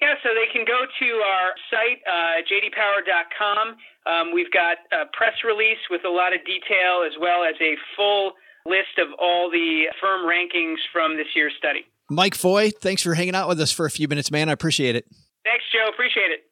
Yeah, 0.00 0.14
so 0.22 0.30
they 0.30 0.50
can 0.52 0.64
go 0.64 0.86
to 0.86 1.08
our 1.26 1.54
site, 1.70 2.02
uh, 2.06 2.42
jdpower.com. 2.46 3.76
Um, 4.06 4.32
we've 4.32 4.50
got 4.50 4.78
a 4.92 5.06
press 5.12 5.34
release 5.44 5.82
with 5.90 6.04
a 6.04 6.10
lot 6.10 6.32
of 6.32 6.40
detail 6.46 7.04
as 7.06 7.12
well 7.20 7.44
as 7.44 7.54
a 7.60 7.74
full 7.96 8.32
list 8.64 8.98
of 8.98 9.08
all 9.18 9.50
the 9.50 9.86
firm 10.00 10.26
rankings 10.26 10.78
from 10.92 11.16
this 11.16 11.26
year's 11.34 11.52
study. 11.58 11.84
Mike 12.10 12.34
Foy, 12.34 12.70
thanks 12.70 13.02
for 13.02 13.14
hanging 13.14 13.34
out 13.34 13.48
with 13.48 13.60
us 13.60 13.70
for 13.72 13.86
a 13.86 13.90
few 13.90 14.08
minutes, 14.08 14.30
man. 14.30 14.48
I 14.48 14.52
appreciate 14.52 14.96
it. 14.96 15.04
Thanks, 15.44 15.64
Joe. 15.72 15.88
Appreciate 15.92 16.30
it. 16.30 16.47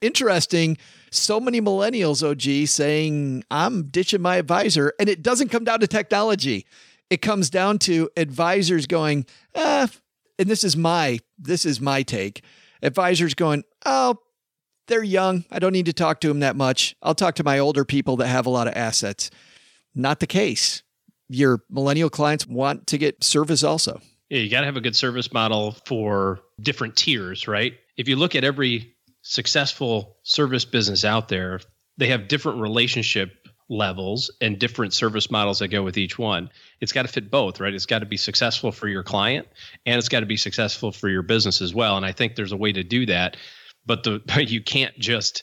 Interesting. 0.00 0.76
So 1.10 1.40
many 1.40 1.60
millennials, 1.60 2.22
OG, 2.22 2.68
saying, 2.68 3.44
I'm 3.50 3.84
ditching 3.84 4.22
my 4.22 4.36
advisor. 4.36 4.92
And 5.00 5.08
it 5.08 5.22
doesn't 5.22 5.48
come 5.48 5.64
down 5.64 5.80
to 5.80 5.86
technology. 5.86 6.66
It 7.08 7.22
comes 7.22 7.50
down 7.50 7.78
to 7.80 8.10
advisors 8.16 8.86
going, 8.86 9.26
ah, 9.54 9.88
and 10.38 10.48
this 10.48 10.64
is 10.64 10.76
my 10.76 11.18
this 11.38 11.64
is 11.64 11.80
my 11.80 12.02
take. 12.02 12.42
Advisors 12.82 13.34
going, 13.34 13.64
oh, 13.84 14.18
they're 14.86 15.02
young. 15.02 15.44
I 15.50 15.58
don't 15.58 15.72
need 15.72 15.86
to 15.86 15.92
talk 15.92 16.20
to 16.20 16.28
them 16.28 16.40
that 16.40 16.56
much. 16.56 16.94
I'll 17.02 17.14
talk 17.14 17.36
to 17.36 17.44
my 17.44 17.58
older 17.58 17.84
people 17.84 18.16
that 18.18 18.28
have 18.28 18.46
a 18.46 18.50
lot 18.50 18.68
of 18.68 18.74
assets. 18.76 19.30
Not 19.94 20.20
the 20.20 20.26
case. 20.26 20.82
Your 21.28 21.62
millennial 21.70 22.10
clients 22.10 22.46
want 22.46 22.86
to 22.88 22.98
get 22.98 23.24
service 23.24 23.64
also. 23.64 24.00
Yeah, 24.28 24.40
you 24.40 24.50
got 24.50 24.60
to 24.60 24.66
have 24.66 24.76
a 24.76 24.80
good 24.80 24.96
service 24.96 25.32
model 25.32 25.72
for 25.86 26.40
different 26.60 26.96
tiers, 26.96 27.48
right? 27.48 27.74
If 27.96 28.08
you 28.08 28.16
look 28.16 28.34
at 28.34 28.44
every 28.44 28.95
successful 29.26 30.16
service 30.22 30.64
business 30.64 31.04
out 31.04 31.28
there, 31.28 31.60
they 31.96 32.08
have 32.08 32.28
different 32.28 32.60
relationship 32.60 33.48
levels 33.68 34.30
and 34.40 34.60
different 34.60 34.94
service 34.94 35.32
models 35.32 35.58
that 35.58 35.68
go 35.68 35.82
with 35.82 35.98
each 35.98 36.16
one. 36.16 36.48
It's 36.80 36.92
got 36.92 37.02
to 37.02 37.08
fit 37.08 37.28
both, 37.28 37.58
right? 37.58 37.74
It's 37.74 37.86
got 37.86 37.98
to 37.98 38.06
be 38.06 38.16
successful 38.16 38.70
for 38.70 38.86
your 38.86 39.02
client 39.02 39.48
and 39.84 39.98
it's 39.98 40.08
got 40.08 40.20
to 40.20 40.26
be 40.26 40.36
successful 40.36 40.92
for 40.92 41.08
your 41.08 41.22
business 41.22 41.60
as 41.60 41.74
well. 41.74 41.96
And 41.96 42.06
I 42.06 42.12
think 42.12 42.36
there's 42.36 42.52
a 42.52 42.56
way 42.56 42.72
to 42.72 42.84
do 42.84 43.06
that, 43.06 43.36
but 43.84 44.04
the 44.04 44.22
you 44.46 44.62
can't 44.62 44.96
just 44.96 45.42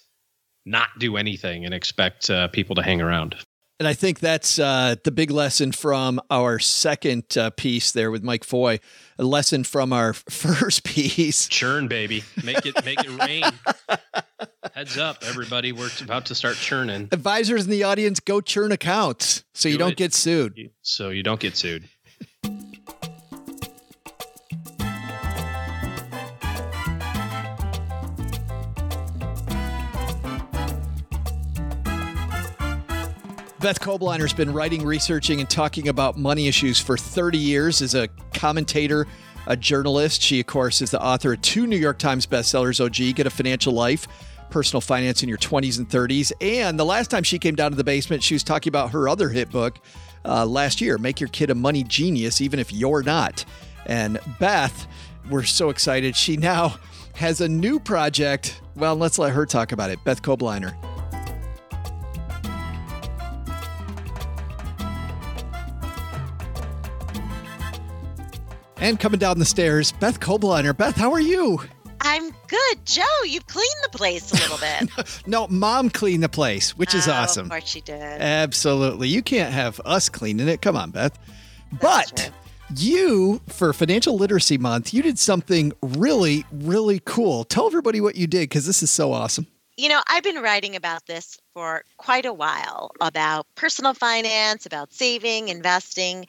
not 0.66 0.88
do 0.98 1.18
anything 1.18 1.66
and 1.66 1.74
expect 1.74 2.30
uh, 2.30 2.48
people 2.48 2.76
to 2.76 2.84
hang 2.84 3.02
around. 3.02 3.36
And 3.84 3.88
I 3.90 3.94
think 3.94 4.22
that's 4.22 4.60
uh, 4.60 4.96
the 5.04 5.12
big 5.12 5.30
lesson 5.30 5.74
from 5.74 6.22
our 6.30 6.58
second 6.58 7.38
uh, 7.38 7.50
piece 7.50 7.92
there 7.92 8.12
with 8.12 8.24
Mike 8.24 8.46
Foy. 8.46 8.80
A 9.20 9.26
lesson 9.26 9.66
from 9.66 9.92
our 9.92 10.14
first 10.30 10.86
piece. 10.86 11.50
Churn, 11.50 11.90
baby. 11.90 12.24
Make 12.46 12.66
it 12.66 12.86
make 12.86 13.04
it 13.04 13.10
rain. 13.20 13.44
Heads 14.74 14.98
up, 14.98 15.18
everybody. 15.24 15.74
We're 15.74 15.90
about 16.02 16.28
to 16.28 16.36
start 16.36 16.56
churning. 16.56 17.10
Advisors 17.12 17.66
in 17.66 17.72
the 17.72 17.84
audience, 17.84 18.22
go 18.22 18.40
churn 18.40 18.72
accounts 18.72 19.44
so 19.54 19.68
you 19.68 19.78
Do 19.78 19.84
not 19.84 19.92
it. 19.92 19.98
get 19.98 20.14
sued. 20.14 20.72
So 20.82 21.10
you 21.10 21.22
don't 21.22 21.42
get 21.42 21.58
sued. 21.58 21.90
Beth 33.64 33.80
Kobliner 33.80 34.20
has 34.20 34.34
been 34.34 34.52
writing, 34.52 34.84
researching, 34.84 35.40
and 35.40 35.50
talking 35.50 35.88
about 35.88 36.18
money 36.18 36.50
issues 36.50 36.82
for 36.82 36.98
30 36.98 37.38
years 37.38 37.82
as 37.82 37.96
a 37.96 38.10
commentator, 38.34 39.08
a 39.48 39.56
journalist. 39.56 40.22
She, 40.22 40.42
of 40.42 40.48
course, 40.48 40.82
is 40.82 40.92
the 40.92 41.02
author 41.02 41.32
of 41.32 41.42
two 41.42 41.66
New 41.66 41.78
York 41.78 41.98
Times 41.98 42.28
bestsellers 42.28 42.84
OG, 42.84 43.16
Get 43.16 43.26
a 43.26 43.30
Financial 43.30 43.72
Life, 43.72 44.06
Personal 44.50 44.82
Finance 44.82 45.24
in 45.24 45.30
Your 45.30 45.38
20s 45.38 45.78
and 45.78 45.88
30s. 45.88 46.34
And 46.42 46.78
the 46.78 46.84
last 46.84 47.10
time 47.10 47.24
she 47.24 47.40
came 47.40 47.56
down 47.56 47.72
to 47.72 47.78
the 47.78 47.86
basement, 47.86 48.22
she 48.22 48.36
was 48.36 48.44
talking 48.44 48.70
about 48.70 48.92
her 48.92 49.08
other 49.08 49.30
hit 49.30 49.50
book 49.50 49.80
uh, 50.26 50.46
last 50.46 50.82
year, 50.82 50.98
Make 50.98 51.22
Your 51.22 51.30
Kid 51.30 51.50
a 51.50 51.56
Money 51.56 51.84
Genius, 51.84 52.42
even 52.42 52.60
if 52.60 52.74
you're 52.74 53.02
not. 53.02 53.46
And 53.86 54.20
Beth, 54.42 54.88
we're 55.30 55.44
so 55.44 55.70
excited. 55.70 56.18
She 56.18 56.36
now 56.36 56.76
has 57.14 57.40
a 57.40 57.48
new 57.48 57.80
project. 57.80 58.62
Well, 58.76 58.98
let's 58.98 59.18
let 59.18 59.32
her 59.32 59.46
talk 59.46 59.72
about 59.72 59.90
it. 59.90 60.04
Beth 60.04 60.22
Kobliner. 60.22 60.93
And 68.84 69.00
coming 69.00 69.18
down 69.18 69.40
the 69.40 69.46
stairs, 69.46 69.94
Beth 69.94 70.20
Kobliner. 70.20 70.76
Beth, 70.76 70.98
how 70.98 71.14
are 71.14 71.22
you? 71.22 71.58
I'm 72.02 72.32
good. 72.50 72.86
Joe, 72.86 73.24
you've 73.26 73.48
cleaned 73.48 73.70
the 73.82 73.98
place 73.98 74.30
a 74.30 74.36
little 74.36 74.58
bit. 74.58 75.22
no, 75.26 75.48
mom 75.48 75.90
cleaned 75.90 76.22
the 76.22 76.28
place, 76.28 76.78
which 76.78 76.94
is 76.94 77.08
oh, 77.08 77.14
awesome. 77.14 77.46
Of 77.46 77.52
course 77.52 77.66
she 77.66 77.80
did. 77.80 78.02
Absolutely. 78.02 79.08
You 79.08 79.24
can't 79.24 79.54
have 79.54 79.80
us 79.86 80.10
cleaning 80.10 80.50
it. 80.50 80.62
Come 80.62 80.76
on, 80.76 80.92
Beth. 80.92 81.18
That's 81.80 82.12
but 82.12 82.18
true. 82.18 82.76
you, 82.76 83.42
for 83.48 83.72
Financial 83.72 84.18
Literacy 84.18 84.58
Month, 84.58 84.94
you 84.94 85.02
did 85.02 85.18
something 85.18 85.72
really, 85.82 86.44
really 86.52 87.02
cool. 87.06 87.46
Tell 87.46 87.68
everybody 87.68 88.02
what 88.02 88.18
you 88.18 88.28
did 88.28 88.50
because 88.50 88.66
this 88.66 88.84
is 88.84 88.92
so 88.92 89.14
awesome. 89.14 89.48
You 89.78 89.88
know, 89.88 90.02
I've 90.10 90.24
been 90.24 90.42
writing 90.42 90.76
about 90.76 91.06
this 91.08 91.40
for 91.54 91.86
quite 91.98 92.26
a 92.26 92.34
while 92.34 92.92
about 93.00 93.48
personal 93.56 93.94
finance, 93.94 94.66
about 94.66 94.92
saving, 94.94 95.48
investing. 95.48 96.28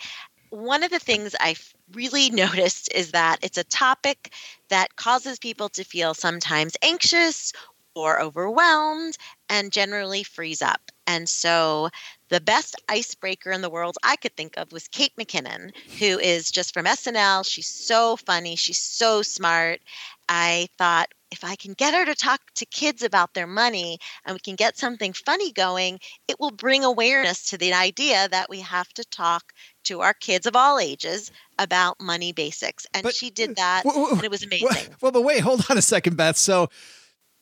One 0.55 0.85
of 0.85 0.93
the 0.93 1.01
things 1.01 1.35
I 1.41 1.57
really 1.95 2.31
noticed 2.45 2.89
is 2.95 3.11
that 3.11 3.39
it's 3.43 3.59
a 3.59 3.65
topic 3.65 4.33
that 4.69 4.95
causes 4.95 5.41
people 5.41 5.69
to 5.71 5.83
feel 5.83 6.15
sometimes 6.15 6.77
anxious 6.81 7.53
or 7.97 8.21
overwhelmed 8.21 9.17
and 9.49 9.73
generally 9.73 10.23
freeze 10.23 10.63
up. 10.63 10.93
And 11.09 11.29
so 11.29 11.91
the 12.29 12.41
best 12.41 12.77
icebreaker 12.89 13.51
in 13.51 13.63
the 13.63 13.71
world 13.71 13.97
I 14.05 14.15
could 14.15 14.37
think 14.37 14.57
of 14.57 14.71
was 14.71 14.87
Kate 14.87 15.13
McKinnon, 15.19 15.73
who 15.99 16.21
is 16.21 16.53
just 16.53 16.73
from 16.73 16.87
SNL. 16.87 17.45
She's 17.45 17.67
so 17.67 18.17
funny, 18.17 18.55
she's 18.55 18.81
so 18.81 19.23
smart. 19.23 19.81
I 20.29 20.69
thought 20.79 21.09
if 21.33 21.43
I 21.43 21.57
can 21.57 21.73
get 21.73 21.95
her 21.95 22.05
to 22.05 22.15
talk 22.15 22.41
to 22.55 22.67
kids 22.67 23.03
about 23.03 23.35
their 23.35 23.49
money 23.49 23.99
and 24.25 24.35
we 24.35 24.39
can 24.39 24.55
get 24.55 24.79
something 24.79 25.13
funny 25.13 25.51
going, 25.51 25.99
it 26.29 26.39
will 26.39 26.53
bring 26.53 26.85
awareness 26.85 27.51
to 27.51 27.59
the 27.59 27.73
idea 27.73 28.29
that 28.29 28.49
we 28.49 28.61
have 28.61 28.89
to 28.95 29.05
talk 29.07 29.53
to 29.85 30.01
our 30.01 30.15
kids 30.15 30.47
of 30.47 30.57
all 30.57 30.79
ages 30.79 31.31
about 31.59 32.01
money 32.01 32.33
basics. 32.33 32.87
And 32.95 33.03
but, 33.03 33.15
she 33.15 33.31
did 33.31 33.57
that, 33.57 33.85
and 33.85 34.25
it 34.25 34.31
was 34.31 34.43
amazing. 34.43 34.69
Well, 34.69 34.85
well, 35.01 35.13
but 35.13 35.23
wait, 35.23 35.41
hold 35.41 35.65
on 35.71 35.79
a 35.79 35.83
second, 35.83 36.17
Beth. 36.17 36.37
So 36.37 36.69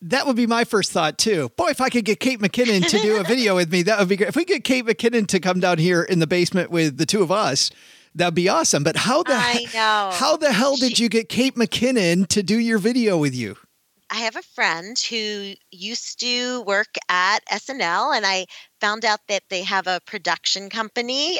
that 0.02 0.26
would 0.26 0.36
be 0.36 0.46
my 0.46 0.64
first 0.64 0.92
thought 0.92 1.16
too. 1.16 1.50
Boy, 1.56 1.68
if 1.68 1.80
I 1.80 1.88
could 1.88 2.04
get 2.04 2.20
Kate 2.20 2.40
McKinnon 2.40 2.86
to 2.88 2.98
do 2.98 3.18
a 3.18 3.22
video 3.24 3.54
with 3.54 3.70
me, 3.70 3.82
that 3.84 3.98
would 3.98 4.08
be 4.08 4.16
great. 4.16 4.28
If 4.28 4.36
we 4.36 4.44
get 4.44 4.64
Kate 4.64 4.84
McKinnon 4.84 5.26
to 5.28 5.40
come 5.40 5.60
down 5.60 5.78
here 5.78 6.02
in 6.02 6.18
the 6.18 6.26
basement 6.26 6.70
with 6.70 6.98
the 6.98 7.06
two 7.06 7.22
of 7.22 7.30
us, 7.30 7.70
that'd 8.14 8.34
be 8.34 8.48
awesome. 8.48 8.82
But 8.82 8.96
how 8.96 9.22
the 9.22 9.34
I 9.34 9.66
know. 9.72 10.10
how 10.12 10.36
the 10.36 10.52
hell 10.52 10.76
did 10.76 10.96
she, 10.96 11.04
you 11.04 11.08
get 11.08 11.28
Kate 11.28 11.54
McKinnon 11.54 12.26
to 12.28 12.42
do 12.42 12.58
your 12.58 12.78
video 12.78 13.16
with 13.16 13.34
you? 13.34 13.56
I 14.10 14.16
have 14.16 14.36
a 14.36 14.42
friend 14.42 14.98
who 14.98 15.54
used 15.70 16.20
to 16.20 16.60
work 16.62 16.96
at 17.08 17.38
SNL, 17.46 18.14
and 18.14 18.26
I 18.26 18.44
found 18.78 19.06
out 19.06 19.20
that 19.28 19.44
they 19.48 19.62
have 19.62 19.86
a 19.86 20.00
production 20.04 20.68
company 20.68 21.38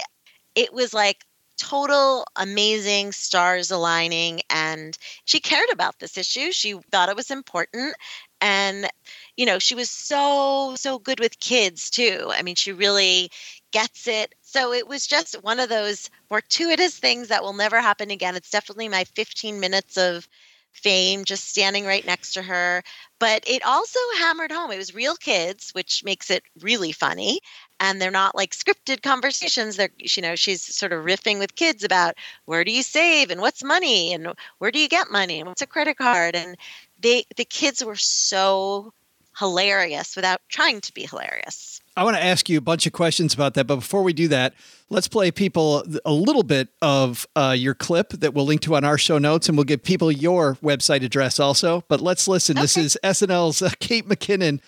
it 0.55 0.73
was 0.73 0.93
like 0.95 1.25
total 1.59 2.25
amazing 2.37 3.13
stars 3.13 3.71
aligning 3.71 4.41
and 4.51 4.97
she 5.25 5.39
cared 5.41 5.69
about 5.71 5.99
this 5.99 6.17
issue. 6.17 6.51
She 6.51 6.75
thought 6.91 7.09
it 7.09 7.17
was 7.17 7.31
important 7.31 7.95
and 8.41 8.89
you 9.37 9.47
know 9.47 9.59
she 9.59 9.75
was 9.75 9.91
so 9.91 10.75
so 10.77 10.99
good 10.99 11.21
with 11.21 11.39
kids 11.41 11.91
too. 11.91 12.29
I 12.31 12.43
mean 12.43 12.57
she 12.57 12.73
really 12.73 13.31
gets 13.73 14.07
it. 14.09 14.35
So 14.43 14.73
it 14.73 14.89
was 14.89 15.07
just 15.07 15.35
one 15.43 15.61
of 15.61 15.69
those 15.69 16.11
fortuitous 16.29 16.99
things 16.99 17.29
that 17.29 17.43
will 17.43 17.53
never 17.55 17.81
happen 17.81 18.11
again. 18.11 18.37
It's 18.37 18.51
definitely 18.51 18.89
my 18.89 19.05
15 19.05 19.61
minutes 19.61 19.97
of 19.97 20.27
fame 20.73 21.25
just 21.25 21.49
standing 21.49 21.85
right 21.85 22.07
next 22.07 22.33
to 22.33 22.43
her 22.43 22.83
but 23.19 23.45
it 23.47 23.63
also 23.65 23.99
hammered 24.19 24.51
home. 24.51 24.71
It 24.73 24.79
was 24.79 24.95
real 24.95 25.17
kids 25.17 25.71
which 25.73 26.03
makes 26.03 26.31
it 26.31 26.43
really 26.61 26.93
funny 26.93 27.41
and 27.83 28.01
they're 28.01 28.11
not 28.11 28.35
like 28.35 28.53
scripted 28.53 29.03
conversations 29.03 29.77
they're 29.77 29.91
you 29.99 30.23
know 30.23 30.35
she's 30.35 30.63
sort 30.63 30.93
of 30.93 31.05
riffing 31.05 31.39
with 31.39 31.57
kids 31.57 31.85
about 31.85 32.15
where 32.47 32.65
do 32.65 32.73
you 32.73 32.83
save 32.83 33.31
and 33.31 33.41
what's 33.43 33.63
money 33.63 34.15
and 34.15 34.29
where 34.59 34.71
do 34.71 34.79
you 34.79 34.89
get 34.89 35.11
money 35.11 35.41
and 35.41 35.49
what's 35.49 35.61
a 35.61 35.67
credit 35.67 35.99
card 35.99 36.35
and 36.35 36.57
they 37.01 37.25
the 37.37 37.45
kids 37.45 37.85
were 37.85 37.97
so 37.97 38.93
hilarious 39.39 40.17
without 40.17 40.41
trying 40.49 40.81
to 40.81 40.95
be 40.95 41.05
hilarious 41.05 41.81
I 41.95 42.05
want 42.05 42.17
to 42.17 42.25
ask 42.25 42.49
you 42.49 42.57
a 42.57 42.63
bunch 42.63 42.87
of 42.87 42.95
questions 42.95 43.35
about 43.35 43.53
that, 43.53 43.67
but 43.67 43.77
before 43.77 44.03
we 44.03 44.15
do 44.15 44.27
that, 44.29 44.55
let's 44.89 45.09
play 45.09 45.31
people 45.31 45.85
a 46.07 46.13
little 46.13 46.43
bit 46.43 46.69
of 46.81 47.27
uh, 47.37 47.55
your 47.57 47.75
clip 47.75 48.13
that 48.13 48.33
we'll 48.33 48.47
link 48.47 48.63
to 48.63 48.77
on 48.77 48.83
our 48.83 48.97
show 48.97 49.19
notes, 49.19 49.47
and 49.47 49.59
we'll 49.59 49.65
give 49.65 49.83
people 49.83 50.11
your 50.11 50.55
website 50.63 51.05
address 51.05 51.39
also. 51.39 51.85
But 51.89 52.01
let's 52.01 52.27
listen. 52.27 52.57
Okay. 52.57 52.63
This 52.63 52.77
is 52.79 52.99
SNL's 53.05 53.61
uh, 53.61 53.73
Kate 53.79 54.09
McKinnon 54.09 54.61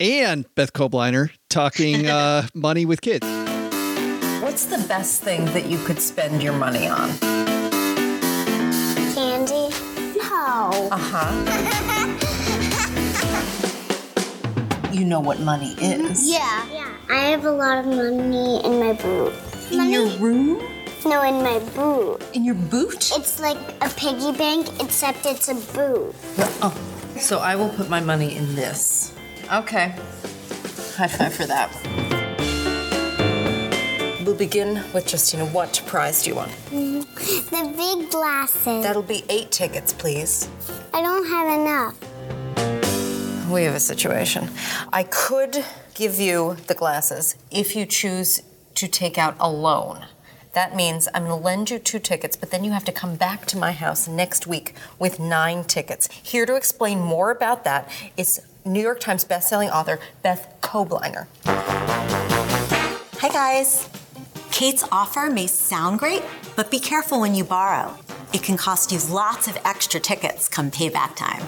and 0.00 0.52
Beth 0.54 0.72
Kobliner 0.72 1.30
talking 1.50 2.06
uh, 2.08 2.48
money 2.54 2.84
with 2.86 3.02
kids. 3.02 3.26
What's 4.42 4.64
the 4.64 4.82
best 4.88 5.22
thing 5.22 5.44
that 5.46 5.66
you 5.66 5.78
could 5.84 6.00
spend 6.00 6.42
your 6.42 6.54
money 6.54 6.88
on? 6.88 7.10
Candy. 9.14 9.74
No. 10.16 10.88
Uh 10.90 10.96
huh. 10.96 12.16
you 14.90 15.04
know 15.04 15.20
what 15.20 15.38
money 15.40 15.74
is. 15.74 16.26
Yeah. 16.28 16.66
Yeah. 16.72 16.96
I 17.10 17.20
have 17.26 17.44
a 17.44 17.50
lot 17.52 17.78
of 17.78 17.86
money 17.86 18.64
in 18.64 18.80
my 18.80 18.94
boot. 18.94 19.34
In 19.70 19.76
money? 19.76 19.92
your 19.92 20.08
room? 20.18 20.62
No, 21.04 21.22
in 21.22 21.42
my 21.42 21.58
boot. 21.74 22.22
In 22.34 22.44
your 22.44 22.54
boot? 22.54 23.10
It's 23.14 23.40
like 23.40 23.58
a 23.80 23.88
piggy 23.90 24.32
bank, 24.36 24.68
except 24.80 25.26
it's 25.26 25.48
a 25.48 25.54
boot. 25.54 26.14
Oh, 26.62 26.74
so 27.18 27.38
I 27.38 27.56
will 27.56 27.70
put 27.70 27.88
my 27.88 28.00
money 28.00 28.36
in 28.36 28.54
this. 28.54 29.12
Okay. 29.52 29.88
High 30.96 31.08
five 31.08 31.34
for 31.34 31.46
that. 31.46 31.70
We'll 34.24 34.36
begin 34.36 34.74
with 34.94 35.10
Justina. 35.10 35.44
What 35.46 35.82
prize 35.86 36.22
do 36.22 36.30
you 36.30 36.36
want? 36.36 36.52
The 36.70 37.74
big 37.76 38.10
glasses. 38.10 38.84
That'll 38.84 39.02
be 39.02 39.24
eight 39.28 39.50
tickets, 39.50 39.92
please. 39.92 40.48
I 40.94 41.02
don't 41.02 41.26
have 41.26 41.58
enough. 41.58 43.50
We 43.50 43.64
have 43.64 43.74
a 43.74 43.80
situation. 43.80 44.50
I 44.92 45.02
could 45.02 45.64
give 45.94 46.20
you 46.20 46.56
the 46.68 46.74
glasses 46.74 47.34
if 47.50 47.74
you 47.74 47.86
choose 47.86 48.42
to 48.76 48.86
take 48.86 49.18
out 49.18 49.34
a 49.40 49.50
loan. 49.50 50.06
That 50.52 50.76
means 50.76 51.08
I'm 51.12 51.26
going 51.26 51.36
to 51.36 51.44
lend 51.44 51.70
you 51.70 51.78
two 51.80 51.98
tickets, 51.98 52.36
but 52.36 52.50
then 52.52 52.62
you 52.62 52.70
have 52.70 52.84
to 52.84 52.92
come 52.92 53.16
back 53.16 53.46
to 53.46 53.56
my 53.56 53.72
house 53.72 54.06
next 54.06 54.46
week 54.46 54.74
with 54.98 55.18
nine 55.18 55.64
tickets. 55.64 56.08
Here 56.12 56.46
to 56.46 56.54
explain 56.54 57.00
more 57.00 57.30
about 57.30 57.64
that 57.64 57.90
is 58.16 58.40
New 58.72 58.80
York 58.80 59.00
Times 59.00 59.24
bestselling 59.24 59.70
author 59.70 59.98
Beth 60.22 60.54
Kobliner. 60.60 61.26
Hi, 63.18 63.28
guys. 63.28 63.88
Kate's 64.52 64.84
offer 64.92 65.28
may 65.28 65.48
sound 65.48 65.98
great, 65.98 66.22
but 66.54 66.70
be 66.70 66.78
careful 66.78 67.20
when 67.20 67.34
you 67.34 67.42
borrow. 67.42 67.96
It 68.32 68.44
can 68.44 68.56
cost 68.56 68.92
you 68.92 68.98
lots 69.12 69.48
of 69.48 69.58
extra 69.64 69.98
tickets 69.98 70.48
come 70.48 70.70
payback 70.70 71.16
time. 71.16 71.42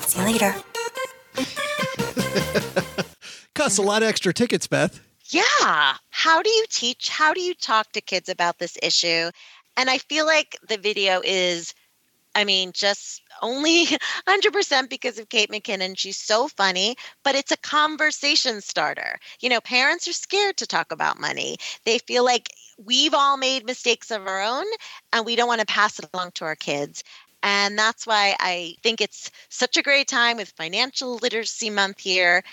See 0.00 0.18
you 0.18 0.26
later. 0.26 0.54
Costs 3.54 3.78
a 3.78 3.82
lot 3.82 4.02
of 4.02 4.08
extra 4.08 4.34
tickets, 4.34 4.66
Beth. 4.66 5.00
Yeah. 5.26 5.94
How 6.10 6.42
do 6.42 6.50
you 6.50 6.66
teach? 6.68 7.08
How 7.08 7.32
do 7.32 7.40
you 7.40 7.54
talk 7.54 7.92
to 7.92 8.00
kids 8.00 8.28
about 8.28 8.58
this 8.58 8.76
issue? 8.82 9.30
And 9.76 9.88
I 9.88 9.98
feel 9.98 10.26
like 10.26 10.56
the 10.68 10.76
video 10.76 11.20
is, 11.24 11.72
I 12.34 12.44
mean, 12.44 12.72
just 12.72 13.22
only 13.42 13.84
100% 14.26 14.90
because 14.90 15.18
of 15.18 15.28
Kate 15.28 15.50
McKinnon. 15.50 15.98
She's 15.98 16.16
so 16.16 16.48
funny, 16.48 16.96
but 17.22 17.34
it's 17.34 17.52
a 17.52 17.56
conversation 17.58 18.60
starter. 18.60 19.18
You 19.40 19.50
know, 19.50 19.60
parents 19.60 20.08
are 20.08 20.12
scared 20.12 20.56
to 20.58 20.66
talk 20.66 20.92
about 20.92 21.20
money. 21.20 21.56
They 21.84 21.98
feel 21.98 22.24
like 22.24 22.50
we've 22.78 23.14
all 23.14 23.36
made 23.36 23.66
mistakes 23.66 24.10
of 24.10 24.26
our 24.26 24.42
own 24.42 24.64
and 25.12 25.24
we 25.26 25.36
don't 25.36 25.48
want 25.48 25.60
to 25.60 25.66
pass 25.66 25.98
it 25.98 26.08
along 26.14 26.32
to 26.32 26.44
our 26.44 26.56
kids. 26.56 27.04
And 27.42 27.76
that's 27.76 28.06
why 28.06 28.36
I 28.38 28.76
think 28.82 29.00
it's 29.00 29.30
such 29.48 29.76
a 29.76 29.82
great 29.82 30.06
time 30.08 30.36
with 30.36 30.50
Financial 30.56 31.16
Literacy 31.16 31.70
Month 31.70 31.98
here. 32.00 32.44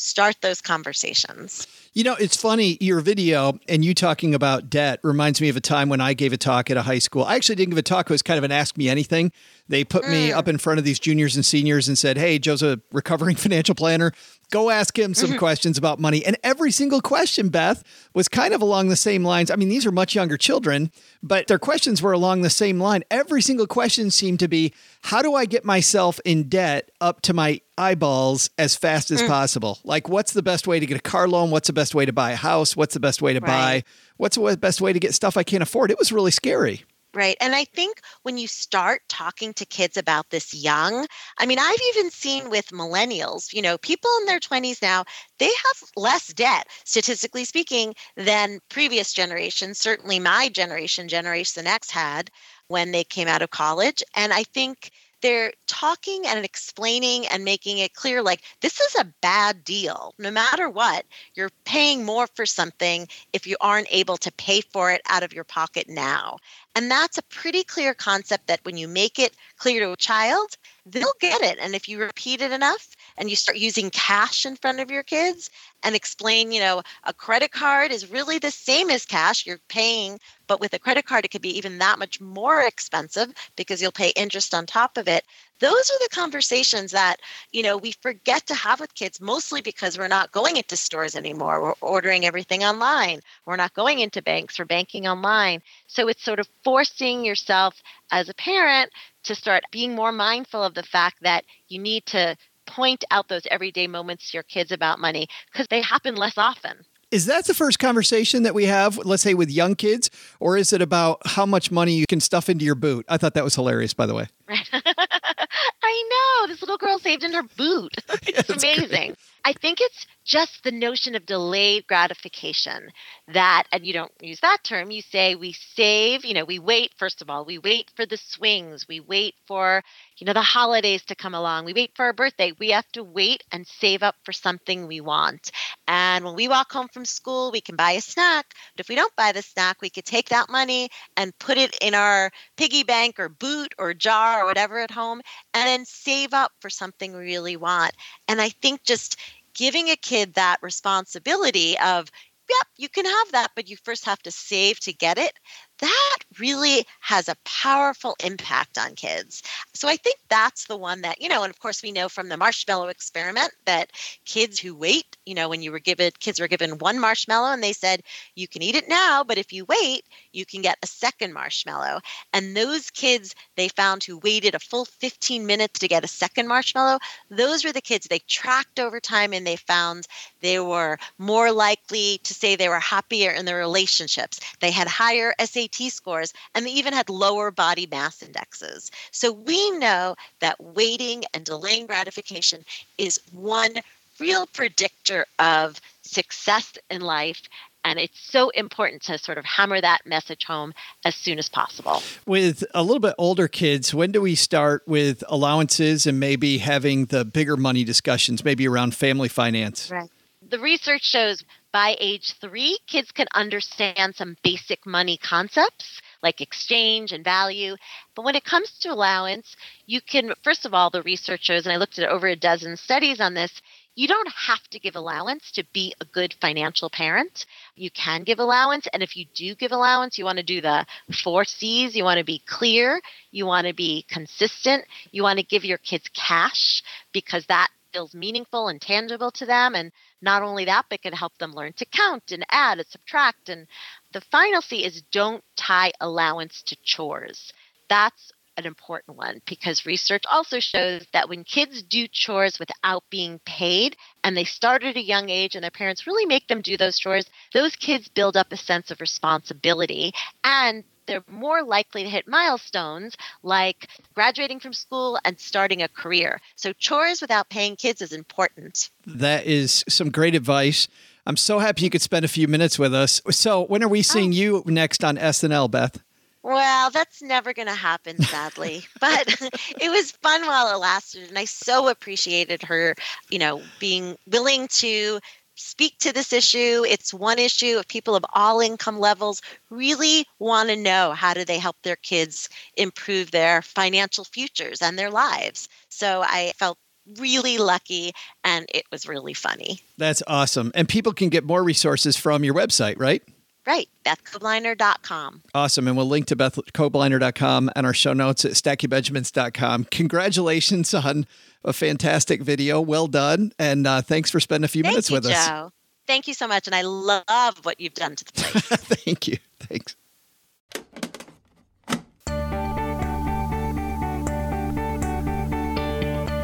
Start 0.00 0.36
those 0.42 0.60
conversations. 0.60 1.66
You 1.92 2.04
know, 2.04 2.14
it's 2.14 2.36
funny, 2.36 2.78
your 2.80 3.00
video 3.00 3.58
and 3.68 3.84
you 3.84 3.94
talking 3.94 4.32
about 4.32 4.70
debt 4.70 5.00
reminds 5.02 5.40
me 5.40 5.48
of 5.48 5.56
a 5.56 5.60
time 5.60 5.88
when 5.88 6.00
I 6.00 6.14
gave 6.14 6.32
a 6.32 6.36
talk 6.36 6.70
at 6.70 6.76
a 6.76 6.82
high 6.82 7.00
school. 7.00 7.24
I 7.24 7.34
actually 7.34 7.56
didn't 7.56 7.70
give 7.70 7.78
a 7.78 7.82
talk, 7.82 8.08
it 8.08 8.12
was 8.12 8.22
kind 8.22 8.38
of 8.38 8.44
an 8.44 8.52
ask 8.52 8.76
me 8.76 8.88
anything. 8.88 9.32
They 9.68 9.82
put 9.82 10.04
mm. 10.04 10.10
me 10.12 10.32
up 10.32 10.46
in 10.46 10.56
front 10.58 10.78
of 10.78 10.84
these 10.84 11.00
juniors 11.00 11.34
and 11.34 11.44
seniors 11.44 11.88
and 11.88 11.98
said, 11.98 12.16
Hey, 12.16 12.38
Joe's 12.38 12.62
a 12.62 12.80
recovering 12.92 13.34
financial 13.36 13.74
planner. 13.74 14.12
Go 14.50 14.70
ask 14.70 14.98
him 14.98 15.12
some 15.12 15.30
mm-hmm. 15.30 15.38
questions 15.38 15.76
about 15.76 16.00
money. 16.00 16.24
And 16.24 16.36
every 16.42 16.72
single 16.72 17.02
question, 17.02 17.50
Beth, 17.50 17.84
was 18.14 18.28
kind 18.28 18.54
of 18.54 18.62
along 18.62 18.88
the 18.88 18.96
same 18.96 19.22
lines. 19.22 19.50
I 19.50 19.56
mean, 19.56 19.68
these 19.68 19.84
are 19.84 19.92
much 19.92 20.14
younger 20.14 20.38
children, 20.38 20.90
but 21.22 21.48
their 21.48 21.58
questions 21.58 22.00
were 22.00 22.12
along 22.12 22.40
the 22.40 22.50
same 22.50 22.80
line. 22.80 23.04
Every 23.10 23.42
single 23.42 23.66
question 23.66 24.10
seemed 24.10 24.40
to 24.40 24.48
be, 24.48 24.72
How 25.02 25.20
do 25.20 25.34
I 25.34 25.44
get 25.44 25.66
myself 25.66 26.18
in 26.24 26.48
debt 26.48 26.90
up 27.00 27.20
to 27.22 27.34
my 27.34 27.60
eyeballs 27.76 28.48
as 28.56 28.74
fast 28.74 29.10
as 29.10 29.20
mm. 29.20 29.28
possible? 29.28 29.80
Like, 29.84 30.08
what's 30.08 30.32
the 30.32 30.42
best 30.42 30.66
way 30.66 30.80
to 30.80 30.86
get 30.86 30.96
a 30.96 31.02
car 31.02 31.28
loan? 31.28 31.50
What's 31.50 31.66
the 31.66 31.74
best 31.74 31.94
way 31.94 32.06
to 32.06 32.12
buy 32.12 32.30
a 32.30 32.36
house? 32.36 32.74
What's 32.74 32.94
the 32.94 33.00
best 33.00 33.20
way 33.20 33.34
to 33.34 33.40
right. 33.40 33.46
buy? 33.46 33.84
What's 34.16 34.36
the 34.36 34.56
best 34.56 34.80
way 34.80 34.94
to 34.94 34.98
get 34.98 35.12
stuff 35.12 35.36
I 35.36 35.42
can't 35.42 35.62
afford? 35.62 35.90
It 35.90 35.98
was 35.98 36.10
really 36.10 36.30
scary. 36.30 36.84
Right. 37.18 37.36
And 37.40 37.54
I 37.54 37.64
think 37.64 38.00
when 38.22 38.38
you 38.38 38.46
start 38.46 39.02
talking 39.08 39.52
to 39.54 39.66
kids 39.66 39.96
about 39.96 40.30
this 40.30 40.54
young, 40.54 41.06
I 41.38 41.46
mean, 41.46 41.58
I've 41.58 41.80
even 41.94 42.10
seen 42.12 42.48
with 42.48 42.68
millennials, 42.68 43.52
you 43.52 43.60
know, 43.60 43.76
people 43.78 44.10
in 44.20 44.26
their 44.26 44.38
20s 44.40 44.80
now, 44.80 45.04
they 45.38 45.46
have 45.50 45.90
less 45.96 46.28
debt, 46.28 46.68
statistically 46.84 47.44
speaking, 47.44 47.94
than 48.16 48.60
previous 48.68 49.12
generations. 49.12 49.78
Certainly 49.78 50.20
my 50.20 50.48
generation, 50.48 51.08
Generation 51.08 51.66
X, 51.66 51.90
had 51.90 52.30
when 52.68 52.92
they 52.92 53.02
came 53.04 53.26
out 53.28 53.42
of 53.42 53.50
college. 53.50 54.02
And 54.14 54.32
I 54.32 54.44
think 54.44 54.92
they're 55.20 55.52
talking 55.66 56.22
and 56.26 56.44
explaining 56.44 57.26
and 57.26 57.44
making 57.44 57.78
it 57.78 57.94
clear 57.94 58.22
like 58.22 58.42
this 58.60 58.80
is 58.80 58.96
a 58.98 59.12
bad 59.20 59.64
deal. 59.64 60.14
No 60.18 60.30
matter 60.30 60.68
what 60.68 61.04
you're 61.34 61.50
paying 61.64 62.04
more 62.04 62.26
for 62.34 62.46
something 62.46 63.08
if 63.32 63.46
you 63.46 63.56
aren't 63.60 63.88
able 63.90 64.16
to 64.18 64.32
pay 64.32 64.60
for 64.60 64.90
it 64.90 65.02
out 65.08 65.22
of 65.22 65.32
your 65.32 65.44
pocket 65.44 65.88
now. 65.88 66.38
And 66.74 66.90
that's 66.90 67.18
a 67.18 67.22
pretty 67.24 67.64
clear 67.64 67.94
concept 67.94 68.46
that 68.46 68.64
when 68.64 68.76
you 68.76 68.88
make 68.88 69.18
it 69.18 69.36
clear 69.56 69.80
to 69.80 69.92
a 69.92 69.96
child 69.96 70.56
they'll 70.86 71.12
get 71.20 71.42
it. 71.42 71.58
And 71.60 71.74
if 71.74 71.88
you 71.88 72.00
repeat 72.00 72.40
it 72.40 72.52
enough 72.52 72.96
and 73.18 73.28
you 73.28 73.36
start 73.36 73.58
using 73.58 73.90
cash 73.90 74.46
in 74.46 74.56
front 74.56 74.80
of 74.80 74.90
your 74.90 75.02
kids 75.02 75.50
and 75.82 75.94
explain, 75.94 76.52
you 76.52 76.60
know, 76.60 76.82
a 77.04 77.12
credit 77.12 77.50
card 77.52 77.90
is 77.90 78.10
really 78.10 78.38
the 78.38 78.50
same 78.50 78.90
as 78.90 79.04
cash. 79.04 79.44
You're 79.44 79.58
paying, 79.68 80.18
but 80.46 80.60
with 80.60 80.72
a 80.72 80.78
credit 80.78 81.04
card, 81.04 81.24
it 81.24 81.30
could 81.30 81.42
be 81.42 81.56
even 81.56 81.78
that 81.78 81.98
much 81.98 82.20
more 82.20 82.62
expensive 82.62 83.32
because 83.56 83.82
you'll 83.82 83.92
pay 83.92 84.10
interest 84.16 84.54
on 84.54 84.66
top 84.66 84.96
of 84.96 85.08
it. 85.08 85.24
Those 85.60 85.90
are 85.90 85.98
the 85.98 86.08
conversations 86.12 86.92
that, 86.92 87.16
you 87.52 87.62
know, 87.64 87.76
we 87.76 87.92
forget 87.92 88.46
to 88.46 88.54
have 88.54 88.80
with 88.80 88.94
kids, 88.94 89.20
mostly 89.20 89.60
because 89.60 89.98
we're 89.98 90.08
not 90.08 90.30
going 90.30 90.56
into 90.56 90.76
stores 90.76 91.16
anymore. 91.16 91.60
We're 91.60 91.74
ordering 91.80 92.24
everything 92.24 92.62
online. 92.62 93.20
We're 93.44 93.56
not 93.56 93.74
going 93.74 93.98
into 93.98 94.22
banks 94.22 94.58
We're 94.58 94.64
banking 94.64 95.08
online. 95.08 95.62
So 95.88 96.08
it's 96.08 96.24
sort 96.24 96.38
of 96.38 96.48
forcing 96.62 97.24
yourself 97.24 97.82
as 98.12 98.28
a 98.28 98.34
parent 98.34 98.92
to 99.24 99.34
start 99.34 99.64
being 99.72 99.94
more 99.94 100.12
mindful 100.12 100.62
of 100.62 100.74
the 100.74 100.82
fact 100.84 101.18
that 101.22 101.44
you 101.66 101.80
need 101.80 102.06
to 102.06 102.36
point 102.68 103.04
out 103.10 103.28
those 103.28 103.46
everyday 103.50 103.86
moments 103.86 104.30
to 104.30 104.36
your 104.36 104.44
kids 104.44 104.70
about 104.70 104.98
money 104.98 105.26
because 105.52 105.66
they 105.68 105.80
happen 105.80 106.14
less 106.14 106.38
often. 106.38 106.84
Is 107.10 107.24
that 107.24 107.46
the 107.46 107.54
first 107.54 107.78
conversation 107.78 108.42
that 108.42 108.54
we 108.54 108.64
have, 108.64 108.98
let's 108.98 109.22
say 109.22 109.32
with 109.32 109.50
young 109.50 109.74
kids, 109.74 110.10
or 110.40 110.58
is 110.58 110.74
it 110.74 110.82
about 110.82 111.22
how 111.24 111.46
much 111.46 111.70
money 111.70 111.94
you 111.94 112.04
can 112.06 112.20
stuff 112.20 112.50
into 112.50 112.66
your 112.66 112.74
boot? 112.74 113.06
I 113.08 113.16
thought 113.16 113.32
that 113.32 113.44
was 113.44 113.54
hilarious, 113.54 113.94
by 113.94 114.04
the 114.04 114.14
way. 114.14 114.26
I 114.48 116.08
know. 116.42 116.46
This 116.48 116.60
little 116.60 116.76
girl 116.76 116.98
saved 116.98 117.24
in 117.24 117.32
her 117.32 117.44
boot. 117.56 117.94
it's 118.26 118.62
yeah, 118.62 118.72
amazing. 118.72 118.88
Great. 118.88 119.16
I 119.48 119.54
think 119.54 119.80
it's 119.80 120.06
just 120.26 120.62
the 120.62 120.70
notion 120.70 121.14
of 121.14 121.24
delayed 121.24 121.86
gratification 121.86 122.90
that, 123.28 123.64
and 123.72 123.86
you 123.86 123.94
don't 123.94 124.12
use 124.20 124.40
that 124.40 124.58
term, 124.62 124.90
you 124.90 125.00
say 125.00 125.36
we 125.36 125.54
save, 125.54 126.26
you 126.26 126.34
know, 126.34 126.44
we 126.44 126.58
wait, 126.58 126.92
first 126.98 127.22
of 127.22 127.30
all, 127.30 127.46
we 127.46 127.56
wait 127.56 127.90
for 127.96 128.04
the 128.04 128.18
swings, 128.18 128.86
we 128.86 129.00
wait 129.00 129.34
for, 129.46 129.82
you 130.18 130.26
know, 130.26 130.34
the 130.34 130.42
holidays 130.42 131.02
to 131.06 131.14
come 131.14 131.32
along, 131.34 131.64
we 131.64 131.72
wait 131.72 131.92
for 131.94 132.04
our 132.04 132.12
birthday. 132.12 132.52
We 132.58 132.72
have 132.72 132.92
to 132.92 133.02
wait 133.02 133.42
and 133.50 133.66
save 133.66 134.02
up 134.02 134.16
for 134.22 134.32
something 134.32 134.86
we 134.86 135.00
want. 135.00 135.50
And 135.86 136.26
when 136.26 136.34
we 136.34 136.46
walk 136.46 136.70
home 136.70 136.88
from 136.92 137.06
school, 137.06 137.50
we 137.50 137.62
can 137.62 137.74
buy 137.76 137.92
a 137.92 138.02
snack. 138.02 138.52
But 138.76 138.84
if 138.84 138.90
we 138.90 138.96
don't 138.96 139.16
buy 139.16 139.32
the 139.32 139.40
snack, 139.40 139.80
we 139.80 139.88
could 139.88 140.04
take 140.04 140.28
that 140.28 140.50
money 140.50 140.90
and 141.16 141.38
put 141.38 141.56
it 141.56 141.74
in 141.80 141.94
our 141.94 142.30
piggy 142.58 142.82
bank 142.82 143.18
or 143.18 143.30
boot 143.30 143.74
or 143.78 143.94
jar 143.94 144.42
or 144.42 144.44
whatever 144.44 144.78
at 144.78 144.90
home 144.90 145.22
and 145.54 145.66
then 145.66 145.86
save 145.86 146.34
up 146.34 146.52
for 146.60 146.68
something 146.68 147.14
we 147.14 147.20
really 147.20 147.56
want. 147.56 147.92
And 148.28 148.42
I 148.42 148.50
think 148.50 148.84
just 148.84 149.16
giving 149.58 149.90
a 149.90 149.96
kid 149.96 150.34
that 150.34 150.58
responsibility 150.62 151.78
of, 151.80 152.08
yep, 152.48 152.68
you 152.78 152.88
can 152.88 153.04
have 153.04 153.32
that, 153.32 153.50
but 153.56 153.68
you 153.68 153.76
first 153.84 154.06
have 154.06 154.20
to 154.22 154.30
save 154.30 154.80
to 154.80 154.94
get 154.94 155.18
it 155.18 155.34
that 155.78 156.18
really 156.38 156.86
has 157.00 157.28
a 157.28 157.36
powerful 157.44 158.16
impact 158.24 158.78
on 158.78 158.94
kids. 158.94 159.42
So 159.74 159.88
I 159.88 159.96
think 159.96 160.16
that's 160.28 160.66
the 160.66 160.76
one 160.76 161.02
that, 161.02 161.20
you 161.20 161.28
know, 161.28 161.42
and 161.42 161.50
of 161.50 161.58
course 161.58 161.82
we 161.82 161.92
know 161.92 162.08
from 162.08 162.28
the 162.28 162.36
marshmallow 162.36 162.88
experiment 162.88 163.52
that 163.64 163.90
kids 164.24 164.58
who 164.58 164.74
wait, 164.74 165.16
you 165.24 165.34
know, 165.34 165.48
when 165.48 165.62
you 165.62 165.72
were 165.72 165.78
given 165.78 166.10
kids 166.18 166.40
were 166.40 166.48
given 166.48 166.78
one 166.78 166.98
marshmallow 166.98 167.52
and 167.52 167.62
they 167.62 167.72
said, 167.72 168.02
you 168.34 168.48
can 168.48 168.62
eat 168.62 168.74
it 168.74 168.88
now, 168.88 169.24
but 169.24 169.38
if 169.38 169.52
you 169.52 169.64
wait, 169.66 170.04
you 170.32 170.44
can 170.44 170.62
get 170.62 170.78
a 170.82 170.86
second 170.86 171.32
marshmallow. 171.32 172.00
And 172.32 172.56
those 172.56 172.90
kids 172.90 173.34
they 173.56 173.68
found 173.68 174.04
who 174.04 174.18
waited 174.18 174.54
a 174.54 174.60
full 174.60 174.84
15 174.84 175.46
minutes 175.46 175.80
to 175.80 175.88
get 175.88 176.04
a 176.04 176.08
second 176.08 176.48
marshmallow, 176.48 176.98
those 177.30 177.64
were 177.64 177.72
the 177.72 177.80
kids 177.80 178.06
they 178.06 178.20
tracked 178.20 178.80
over 178.80 179.00
time 179.00 179.32
and 179.32 179.46
they 179.46 179.56
found 179.56 180.06
they 180.40 180.60
were 180.60 180.98
more 181.18 181.50
likely 181.52 182.18
to 182.24 182.34
say 182.34 182.56
they 182.56 182.68
were 182.68 182.80
happier 182.80 183.30
in 183.30 183.44
their 183.44 183.58
relationships. 183.58 184.40
They 184.60 184.70
had 184.70 184.88
higher 184.88 185.34
SAT 185.38 185.67
SAT 185.72 185.92
scores, 185.92 186.32
and 186.54 186.66
they 186.66 186.70
even 186.70 186.92
had 186.92 187.08
lower 187.08 187.50
body 187.50 187.86
mass 187.90 188.22
indexes. 188.22 188.90
So 189.10 189.32
we 189.32 189.70
know 189.78 190.16
that 190.40 190.56
waiting 190.62 191.24
and 191.34 191.44
delaying 191.44 191.86
gratification 191.86 192.64
is 192.96 193.20
one 193.32 193.74
real 194.20 194.46
predictor 194.46 195.26
of 195.38 195.80
success 196.02 196.76
in 196.90 197.00
life 197.00 197.42
And 197.84 197.98
it's 197.98 198.20
so 198.20 198.50
important 198.50 199.02
to 199.02 199.18
sort 199.18 199.38
of 199.38 199.44
hammer 199.44 199.80
that 199.80 200.00
message 200.04 200.44
home 200.44 200.74
as 201.04 201.14
soon 201.14 201.38
as 201.38 201.48
possible. 201.48 202.02
With 202.26 202.64
a 202.74 202.82
little 202.82 203.00
bit 203.00 203.14
older 203.18 203.48
kids, 203.48 203.94
when 203.94 204.12
do 204.12 204.20
we 204.20 204.34
start 204.34 204.82
with 204.86 205.22
allowances 205.28 206.06
and 206.06 206.18
maybe 206.18 206.58
having 206.58 207.06
the 207.06 207.24
bigger 207.24 207.56
money 207.56 207.84
discussions, 207.84 208.44
maybe 208.44 208.68
around 208.68 208.94
family 208.94 209.28
finance? 209.28 209.90
Right. 209.90 210.10
The 210.50 210.58
research 210.58 211.02
shows 211.04 211.44
by 211.72 211.96
age 212.00 212.34
three, 212.40 212.78
kids 212.86 213.12
can 213.12 213.26
understand 213.34 214.14
some 214.14 214.36
basic 214.42 214.86
money 214.86 215.18
concepts 215.18 216.00
like 216.22 216.40
exchange 216.40 217.12
and 217.12 217.24
value. 217.24 217.76
But 218.14 218.24
when 218.24 218.34
it 218.34 218.44
comes 218.44 218.78
to 218.80 218.92
allowance, 218.92 219.56
you 219.86 220.00
can, 220.00 220.32
first 220.42 220.66
of 220.66 220.74
all, 220.74 220.90
the 220.90 221.02
researchers, 221.02 221.66
and 221.66 221.72
I 221.72 221.76
looked 221.76 221.98
at 221.98 222.08
over 222.08 222.26
a 222.26 222.36
dozen 222.36 222.76
studies 222.76 223.20
on 223.20 223.34
this, 223.34 223.60
you 223.94 224.06
don't 224.06 224.28
have 224.28 224.62
to 224.70 224.78
give 224.78 224.94
allowance 224.94 225.50
to 225.52 225.64
be 225.72 225.92
a 226.00 226.04
good 226.04 226.32
financial 226.40 226.88
parent. 226.88 227.46
You 227.74 227.90
can 227.90 228.22
give 228.22 228.38
allowance. 228.38 228.86
And 228.92 229.02
if 229.02 229.16
you 229.16 229.26
do 229.34 229.56
give 229.56 229.72
allowance, 229.72 230.18
you 230.18 230.24
want 230.24 230.38
to 230.38 230.44
do 230.44 230.60
the 230.60 230.86
four 231.24 231.44
C's. 231.44 231.96
You 231.96 232.04
want 232.04 232.18
to 232.18 232.24
be 232.24 232.40
clear. 232.46 233.00
You 233.32 233.46
want 233.46 233.66
to 233.66 233.74
be 233.74 234.06
consistent. 234.08 234.84
You 235.10 235.24
want 235.24 235.40
to 235.40 235.44
give 235.44 235.64
your 235.64 235.78
kids 235.78 236.08
cash 236.14 236.82
because 237.12 237.44
that 237.46 237.70
feels 237.92 238.14
meaningful 238.14 238.68
and 238.68 238.80
tangible 238.80 239.32
to 239.32 239.46
them. 239.46 239.74
And 239.74 239.90
not 240.20 240.42
only 240.42 240.64
that, 240.66 240.86
but 240.90 241.02
can 241.02 241.12
help 241.12 241.36
them 241.38 241.52
learn 241.52 241.72
to 241.74 241.84
count 241.84 242.32
and 242.32 242.44
add 242.50 242.78
and 242.78 242.88
subtract. 242.88 243.48
And 243.48 243.66
the 244.12 244.20
final 244.20 244.62
C 244.62 244.84
is 244.84 245.02
don't 245.12 245.44
tie 245.56 245.92
allowance 246.00 246.62
to 246.66 246.76
chores. 246.82 247.52
That's 247.88 248.32
an 248.56 248.66
important 248.66 249.16
one 249.16 249.40
because 249.46 249.86
research 249.86 250.24
also 250.30 250.58
shows 250.58 251.06
that 251.12 251.28
when 251.28 251.44
kids 251.44 251.80
do 251.82 252.08
chores 252.10 252.58
without 252.58 253.04
being 253.08 253.38
paid 253.46 253.96
and 254.24 254.36
they 254.36 254.44
start 254.44 254.82
at 254.82 254.96
a 254.96 255.02
young 255.02 255.30
age 255.30 255.54
and 255.54 255.62
their 255.62 255.70
parents 255.70 256.06
really 256.06 256.26
make 256.26 256.48
them 256.48 256.60
do 256.60 256.76
those 256.76 256.98
chores, 256.98 257.24
those 257.54 257.76
kids 257.76 258.08
build 258.08 258.36
up 258.36 258.48
a 258.50 258.56
sense 258.56 258.90
of 258.90 259.00
responsibility 259.00 260.12
and 260.42 260.82
they're 261.08 261.24
more 261.28 261.64
likely 261.64 262.04
to 262.04 262.08
hit 262.08 262.28
milestones 262.28 263.16
like 263.42 263.88
graduating 264.14 264.60
from 264.60 264.72
school 264.72 265.18
and 265.24 265.40
starting 265.40 265.82
a 265.82 265.88
career. 265.88 266.40
So, 266.54 266.72
chores 266.74 267.20
without 267.20 267.48
paying 267.48 267.74
kids 267.74 268.00
is 268.00 268.12
important. 268.12 268.90
That 269.06 269.46
is 269.46 269.84
some 269.88 270.10
great 270.10 270.36
advice. 270.36 270.86
I'm 271.26 271.36
so 271.36 271.58
happy 271.58 271.82
you 271.82 271.90
could 271.90 272.02
spend 272.02 272.24
a 272.24 272.28
few 272.28 272.46
minutes 272.46 272.78
with 272.78 272.94
us. 272.94 273.20
So, 273.30 273.64
when 273.64 273.82
are 273.82 273.88
we 273.88 274.00
oh. 274.00 274.02
seeing 274.02 274.30
oh. 274.30 274.36
you 274.36 274.62
next 274.66 275.02
on 275.02 275.16
SNL, 275.16 275.70
Beth? 275.70 276.00
Well, 276.42 276.90
that's 276.90 277.20
never 277.20 277.52
going 277.52 277.68
to 277.68 277.74
happen, 277.74 278.22
sadly. 278.22 278.86
but 279.00 279.28
it 279.80 279.90
was 279.90 280.12
fun 280.12 280.46
while 280.46 280.74
it 280.74 280.78
lasted. 280.78 281.28
And 281.28 281.38
I 281.38 281.44
so 281.44 281.88
appreciated 281.88 282.62
her, 282.62 282.94
you 283.28 283.38
know, 283.38 283.60
being 283.78 284.16
willing 284.26 284.68
to 284.68 285.20
speak 285.58 285.98
to 285.98 286.12
this 286.12 286.32
issue. 286.32 286.84
It's 286.88 287.12
one 287.12 287.38
issue 287.38 287.76
of 287.78 287.88
people 287.88 288.14
of 288.14 288.24
all 288.34 288.60
income 288.60 288.98
levels 288.98 289.42
really 289.70 290.26
want 290.38 290.68
to 290.70 290.76
know 290.76 291.12
how 291.12 291.34
do 291.34 291.44
they 291.44 291.58
help 291.58 291.76
their 291.82 291.96
kids 291.96 292.48
improve 292.76 293.30
their 293.30 293.62
financial 293.62 294.24
futures 294.24 294.80
and 294.80 294.98
their 294.98 295.10
lives. 295.10 295.68
So 295.88 296.22
I 296.22 296.52
felt 296.56 296.78
really 297.18 297.58
lucky 297.58 298.12
and 298.44 298.66
it 298.74 298.84
was 298.92 299.08
really 299.08 299.34
funny. 299.34 299.80
That's 299.96 300.22
awesome. 300.26 300.72
And 300.74 300.88
people 300.88 301.12
can 301.12 301.28
get 301.28 301.44
more 301.44 301.62
resources 301.62 302.16
from 302.16 302.44
your 302.44 302.54
website, 302.54 302.98
right? 302.98 303.22
Right, 303.66 303.88
BethKobliner.com. 304.06 305.42
Awesome. 305.54 305.88
And 305.88 305.96
we'll 305.96 306.06
link 306.06 306.26
to 306.28 306.36
BethKobliner.com 306.36 307.70
and 307.76 307.86
our 307.86 307.92
show 307.92 308.14
notes 308.14 308.46
at 308.46 308.52
StackingBenjamins.com. 308.52 309.84
Congratulations 309.90 310.94
on 310.94 311.26
a 311.64 311.72
fantastic 311.72 312.42
video. 312.42 312.80
Well 312.80 313.06
done. 313.06 313.52
And 313.58 313.86
uh, 313.86 314.02
thanks 314.02 314.30
for 314.30 314.40
spending 314.40 314.64
a 314.64 314.68
few 314.68 314.82
Thank 314.82 314.92
minutes 314.92 315.10
you, 315.10 315.14
with 315.14 315.24
Joe. 315.24 315.30
us. 315.30 315.72
Thank 316.06 316.26
you 316.28 316.34
so 316.34 316.48
much. 316.48 316.66
And 316.66 316.74
I 316.74 316.82
love 316.82 317.64
what 317.64 317.80
you've 317.80 317.94
done 317.94 318.16
to 318.16 318.24
the 318.24 318.32
place. 318.32 318.62
Thank 318.64 319.28
you. 319.28 319.36
Thanks. 319.60 319.94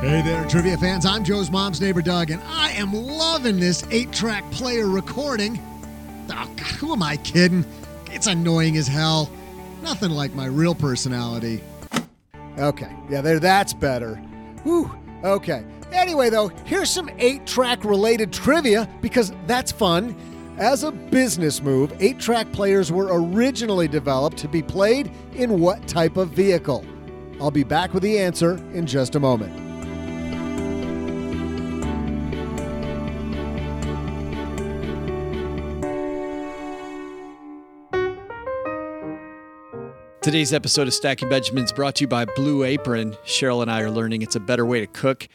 Hey 0.05 0.20
there, 0.20 0.46
trivia 0.46 0.77
fans. 0.77 1.07
I'm 1.07 1.24
Joe's 1.24 1.50
mom's 1.50 1.81
neighbor, 1.81 2.03
Doug, 2.03 2.31
and 2.31 2.42
I 2.46 2.72
am 2.72 2.92
loving 2.92 3.59
this 3.59 3.83
eight 3.90 4.12
track 4.12 4.48
player 4.50 4.87
recording. 4.87 5.59
Oh, 6.29 6.53
God, 6.57 6.59
who 6.59 6.92
am 6.92 7.03
I 7.03 7.16
kidding? 7.16 7.64
It's 8.11 8.27
annoying 8.27 8.77
as 8.77 8.87
hell. 8.87 9.31
Nothing 9.83 10.11
like 10.11 10.35
my 10.35 10.44
real 10.44 10.74
personality. 10.74 11.62
Okay, 12.59 12.94
yeah, 13.09 13.22
there. 13.22 13.40
That's 13.40 13.72
better. 13.72 14.16
Whew. 14.64 14.90
Okay. 15.24 15.64
Anyway, 15.92 16.28
though, 16.28 16.48
here's 16.66 16.90
some 16.90 17.10
eight 17.18 17.46
track 17.46 17.84
related 17.84 18.32
trivia 18.32 18.88
because 19.00 19.32
that's 19.46 19.72
fun. 19.72 20.14
As 20.58 20.84
a 20.84 20.92
business 20.92 21.62
move, 21.62 21.92
eight 21.98 22.20
track 22.20 22.52
players 22.52 22.92
were 22.92 23.08
originally 23.10 23.88
developed 23.88 24.37
to 24.38 24.48
be 24.48 24.62
played 24.62 25.10
in 25.34 25.58
what 25.60 25.88
type 25.88 26.16
of 26.16 26.30
vehicle? 26.30 26.84
I'll 27.40 27.50
be 27.50 27.64
back 27.64 27.92
with 27.92 28.02
the 28.02 28.18
answer 28.18 28.56
in 28.72 28.87
just 28.87 29.16
a 29.16 29.20
moment. 29.20 29.63
Today's 40.24 40.54
episode 40.54 40.88
of 40.88 40.94
Stacking 40.94 41.28
Benjamins 41.28 41.70
brought 41.70 41.96
to 41.96 42.04
you 42.04 42.08
by 42.08 42.24
Blue 42.24 42.64
Apron. 42.64 43.12
Cheryl 43.26 43.60
and 43.60 43.70
I 43.70 43.82
are 43.82 43.90
learning 43.90 44.22
it's 44.22 44.37
a 44.37 44.40
better 44.40 44.64
way 44.64 44.80
to 44.80 44.87
cook. 44.87 45.28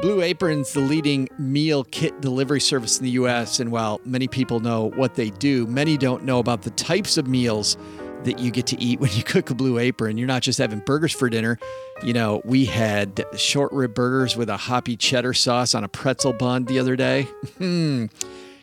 Blue 0.00 0.22
Apron's 0.22 0.72
the 0.72 0.78
leading 0.78 1.28
meal 1.40 1.82
kit 1.82 2.20
delivery 2.20 2.60
service 2.60 2.98
in 2.98 3.04
the 3.04 3.10
U.S., 3.10 3.58
and 3.58 3.72
while 3.72 4.00
many 4.04 4.28
people 4.28 4.60
know 4.60 4.90
what 4.90 5.16
they 5.16 5.30
do, 5.30 5.66
many 5.66 5.96
don't 5.96 6.22
know 6.22 6.38
about 6.38 6.62
the 6.62 6.70
types 6.70 7.16
of 7.16 7.26
meals 7.26 7.76
that 8.22 8.38
you 8.38 8.52
get 8.52 8.68
to 8.68 8.80
eat 8.80 9.00
when 9.00 9.10
you 9.10 9.22
cook 9.24 9.50
a 9.50 9.56
Blue 9.56 9.76
Apron. 9.76 10.16
You're 10.16 10.28
not 10.28 10.42
just 10.42 10.60
having 10.60 10.78
burgers 10.86 11.12
for 11.12 11.28
dinner. 11.28 11.58
You 12.04 12.12
know, 12.12 12.40
we 12.44 12.64
had 12.64 13.26
short 13.36 13.72
rib 13.72 13.92
burgers 13.92 14.36
with 14.36 14.50
a 14.50 14.56
hoppy 14.56 14.96
cheddar 14.96 15.34
sauce 15.34 15.74
on 15.74 15.82
a 15.82 15.88
pretzel 15.88 16.32
bun 16.32 16.66
the 16.66 16.78
other 16.78 16.94
day. 16.94 17.26
Hmm. 17.58 18.06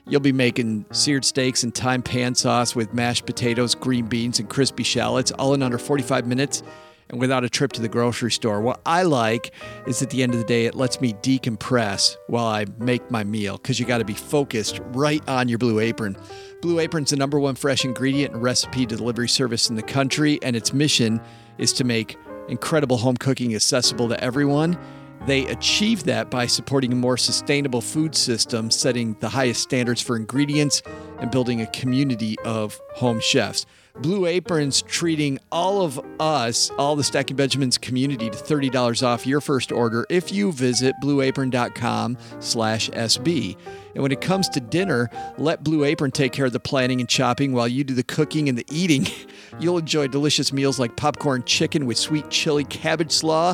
You'll 0.08 0.22
be 0.22 0.32
making 0.34 0.86
seared 0.92 1.26
steaks 1.26 1.64
and 1.64 1.74
thyme 1.74 2.04
pan 2.04 2.36
sauce 2.36 2.76
with 2.76 2.94
mashed 2.94 3.26
potatoes, 3.26 3.74
green 3.74 4.06
beans, 4.06 4.40
and 4.40 4.50
crispy 4.50 4.84
shallots, 4.84 5.32
all 5.32 5.54
in 5.54 5.64
under 5.64 5.78
45 5.78 6.28
minutes 6.28 6.62
and 7.10 7.20
without 7.20 7.44
a 7.44 7.50
trip 7.50 7.72
to 7.74 7.82
the 7.82 7.90
grocery 7.90 8.32
store. 8.32 8.62
What 8.62 8.82
I 8.86 9.04
like 9.04 9.54
is 9.88 10.02
at 10.02 10.10
the 10.10 10.24
end 10.24 10.34
of 10.34 10.40
the 10.40 10.46
day, 10.46 10.66
it 10.66 10.76
lets 10.76 11.02
me 11.02 11.14
decompress 11.14 12.18
while 12.28 12.46
I 12.46 12.66
make 12.80 13.10
my 13.12 13.24
meal 13.24 13.58
because 13.58 13.80
you 13.80 13.86
got 13.86 14.00
to 14.00 14.06
be 14.06 14.14
focused 14.14 14.80
right 14.88 15.28
on 15.28 15.48
your 15.48 15.58
Blue 15.58 15.80
Apron. 15.80 16.18
Blue 16.62 16.80
Apron's 16.80 17.12
the 17.12 17.16
number 17.16 17.40
one 17.40 17.56
fresh 17.56 17.86
ingredient 17.86 18.34
and 18.34 18.42
recipe 18.42 18.86
delivery 18.86 19.30
service 19.30 19.70
in 19.70 19.76
the 19.76 19.84
country, 19.84 20.40
and 20.42 20.56
its 20.56 20.74
mission 20.74 21.22
is 21.58 21.74
to 21.74 21.84
make 21.84 22.18
incredible 22.48 22.98
home 22.98 23.18
cooking 23.18 23.56
accessible 23.56 24.10
to 24.10 24.24
everyone. 24.24 24.78
They 25.26 25.48
achieve 25.48 26.04
that 26.04 26.30
by 26.30 26.46
supporting 26.46 26.94
a 26.94 26.96
more 26.96 27.18
sustainable 27.18 27.82
food 27.82 28.16
system, 28.16 28.70
setting 28.70 29.16
the 29.20 29.30
highest 29.30 29.62
standards 29.62 30.02
for 30.02 30.16
ingredients, 30.16 30.84
and 31.20 31.32
building 31.32 31.62
a 31.62 31.68
community 31.68 32.38
of 32.46 32.80
home 32.94 33.20
chefs. 33.20 33.66
Blue 34.00 34.26
Apron's 34.26 34.82
treating 34.82 35.40
all 35.54 35.82
of 35.82 36.00
us, 36.20 36.70
all 36.78 36.98
the 36.98 37.04
Stacking 37.04 37.38
Benjamins 37.38 37.78
community, 37.78 38.30
to 38.30 38.38
$30 38.38 39.02
off 39.04 39.26
your 39.26 39.40
first 39.40 39.72
order 39.72 40.06
if 40.10 40.34
you 40.34 40.52
visit 40.52 40.94
blueapron.com 41.02 42.18
slash 42.40 42.90
SB. 42.90 43.56
And 43.94 44.04
when 44.04 44.12
it 44.12 44.20
comes 44.20 44.50
to 44.50 44.60
dinner, 44.60 45.10
let 45.38 45.64
Blue 45.64 45.86
Apron 45.86 46.12
take 46.12 46.34
care 46.34 46.46
of 46.46 46.52
the 46.52 46.60
planning 46.60 47.00
and 47.00 47.08
chopping 47.08 47.54
while 47.54 47.70
you 47.70 47.86
do 47.86 47.94
the 47.94 48.04
cooking 48.04 48.50
and 48.50 48.58
the 48.58 48.66
eating. 48.70 49.08
You'll 49.62 49.78
enjoy 49.78 50.08
delicious 50.08 50.52
meals 50.52 50.78
like 50.78 50.98
popcorn 50.98 51.44
chicken 51.46 51.86
with 51.86 51.98
sweet 51.98 52.30
chili 52.30 52.66
cabbage 52.66 53.14
slaw, 53.14 53.54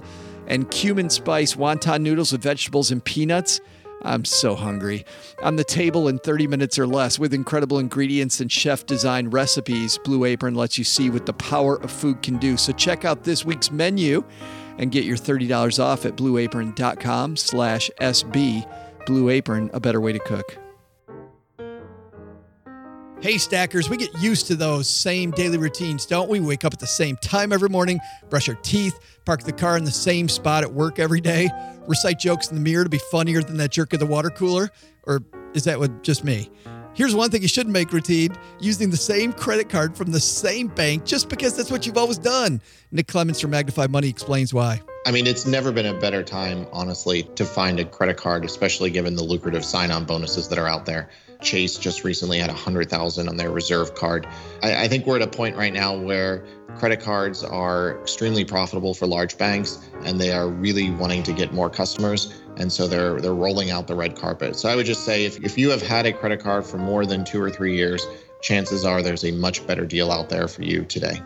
and 0.51 0.69
cumin 0.69 1.09
spice 1.09 1.55
wonton 1.55 2.01
noodles 2.01 2.33
with 2.33 2.43
vegetables 2.43 2.91
and 2.91 3.03
peanuts. 3.03 3.61
I'm 4.03 4.25
so 4.25 4.53
hungry. 4.55 5.05
On 5.41 5.55
the 5.55 5.63
table 5.63 6.07
in 6.07 6.19
30 6.19 6.47
minutes 6.47 6.77
or 6.77 6.85
less 6.85 7.17
with 7.17 7.33
incredible 7.33 7.79
ingredients 7.79 8.41
and 8.41 8.51
chef 8.51 8.85
designed 8.85 9.31
recipes, 9.31 9.97
Blue 10.03 10.25
Apron 10.25 10.55
lets 10.55 10.77
you 10.77 10.83
see 10.83 11.09
what 11.09 11.25
the 11.25 11.33
power 11.33 11.81
of 11.81 11.89
food 11.89 12.21
can 12.21 12.37
do. 12.37 12.57
So 12.57 12.73
check 12.73 13.05
out 13.05 13.23
this 13.23 13.45
week's 13.45 13.71
menu 13.71 14.23
and 14.77 14.91
get 14.91 15.05
your 15.05 15.17
$30 15.17 15.81
off 15.81 16.05
at 16.05 16.17
blueapron.com 16.17 17.37
slash 17.37 17.89
SB. 18.01 18.69
Blue 19.05 19.29
Apron, 19.29 19.69
a 19.73 19.79
better 19.79 20.01
way 20.01 20.11
to 20.11 20.19
cook. 20.19 20.60
Hey, 23.21 23.37
stackers, 23.37 23.87
we 23.87 23.97
get 23.97 24.09
used 24.19 24.47
to 24.47 24.55
those 24.55 24.89
same 24.89 25.29
daily 25.29 25.59
routines, 25.59 26.07
don't 26.07 26.27
we? 26.27 26.39
Wake 26.39 26.65
up 26.65 26.73
at 26.73 26.79
the 26.79 26.87
same 26.87 27.15
time 27.17 27.53
every 27.53 27.69
morning, 27.69 27.99
brush 28.31 28.49
our 28.49 28.55
teeth, 28.55 28.97
park 29.25 29.43
the 29.43 29.51
car 29.51 29.77
in 29.77 29.83
the 29.83 29.91
same 29.91 30.27
spot 30.27 30.63
at 30.63 30.73
work 30.73 30.97
every 30.97 31.21
day, 31.21 31.47
recite 31.87 32.17
jokes 32.17 32.49
in 32.49 32.55
the 32.55 32.61
mirror 32.61 32.83
to 32.83 32.89
be 32.89 32.97
funnier 33.11 33.43
than 33.43 33.57
that 33.57 33.69
jerk 33.69 33.93
at 33.93 33.99
the 33.99 34.07
water 34.07 34.31
cooler? 34.31 34.71
Or 35.03 35.21
is 35.53 35.65
that 35.65 35.77
what 35.77 36.01
just 36.01 36.23
me? 36.23 36.49
Here's 36.95 37.13
one 37.13 37.29
thing 37.29 37.43
you 37.43 37.47
shouldn't 37.47 37.73
make 37.73 37.93
routine 37.93 38.35
using 38.59 38.89
the 38.89 38.97
same 38.97 39.33
credit 39.33 39.69
card 39.69 39.95
from 39.95 40.11
the 40.11 40.19
same 40.19 40.69
bank 40.69 41.05
just 41.05 41.29
because 41.29 41.55
that's 41.55 41.69
what 41.69 41.85
you've 41.85 41.99
always 41.99 42.17
done. 42.17 42.59
Nick 42.91 43.05
Clements 43.05 43.39
from 43.39 43.51
Magnify 43.51 43.85
Money 43.85 44.09
explains 44.09 44.51
why. 44.51 44.81
I 45.05 45.11
mean, 45.11 45.27
it's 45.27 45.45
never 45.45 45.71
been 45.71 45.85
a 45.85 45.99
better 45.99 46.23
time, 46.23 46.65
honestly, 46.71 47.23
to 47.35 47.45
find 47.45 47.79
a 47.79 47.85
credit 47.85 48.17
card, 48.17 48.45
especially 48.45 48.89
given 48.89 49.15
the 49.15 49.23
lucrative 49.23 49.63
sign 49.63 49.91
on 49.91 50.05
bonuses 50.05 50.47
that 50.49 50.57
are 50.57 50.67
out 50.67 50.85
there. 50.85 51.09
Chase 51.41 51.77
just 51.77 52.03
recently 52.03 52.39
had 52.39 52.49
100,000 52.49 53.27
on 53.27 53.37
their 53.37 53.51
reserve 53.51 53.95
card. 53.95 54.27
I, 54.61 54.83
I 54.83 54.87
think 54.87 55.05
we're 55.05 55.17
at 55.17 55.21
a 55.21 55.27
point 55.27 55.55
right 55.55 55.73
now 55.73 55.97
where 55.97 56.45
credit 56.77 56.99
cards 56.99 57.43
are 57.43 57.99
extremely 58.01 58.45
profitable 58.45 58.93
for 58.93 59.07
large 59.07 59.37
banks 59.37 59.79
and 60.03 60.19
they 60.19 60.31
are 60.31 60.47
really 60.47 60.89
wanting 60.91 61.23
to 61.23 61.33
get 61.33 61.53
more 61.53 61.69
customers 61.69 62.33
and 62.57 62.71
so 62.71 62.87
they're 62.87 63.19
they're 63.19 63.33
rolling 63.33 63.71
out 63.71 63.87
the 63.87 63.95
red 63.95 64.15
carpet 64.15 64.55
so 64.55 64.69
i 64.69 64.75
would 64.75 64.85
just 64.85 65.03
say 65.03 65.25
if, 65.25 65.37
if 65.43 65.57
you 65.57 65.69
have 65.69 65.81
had 65.81 66.05
a 66.05 66.13
credit 66.13 66.39
card 66.39 66.65
for 66.65 66.77
more 66.77 67.05
than 67.05 67.25
two 67.25 67.41
or 67.41 67.49
three 67.49 67.75
years 67.75 68.05
chances 68.41 68.85
are 68.85 69.01
there's 69.01 69.25
a 69.25 69.31
much 69.31 69.65
better 69.67 69.85
deal 69.85 70.11
out 70.11 70.29
there 70.29 70.47
for 70.47 70.63
you 70.63 70.85
today 70.85 71.21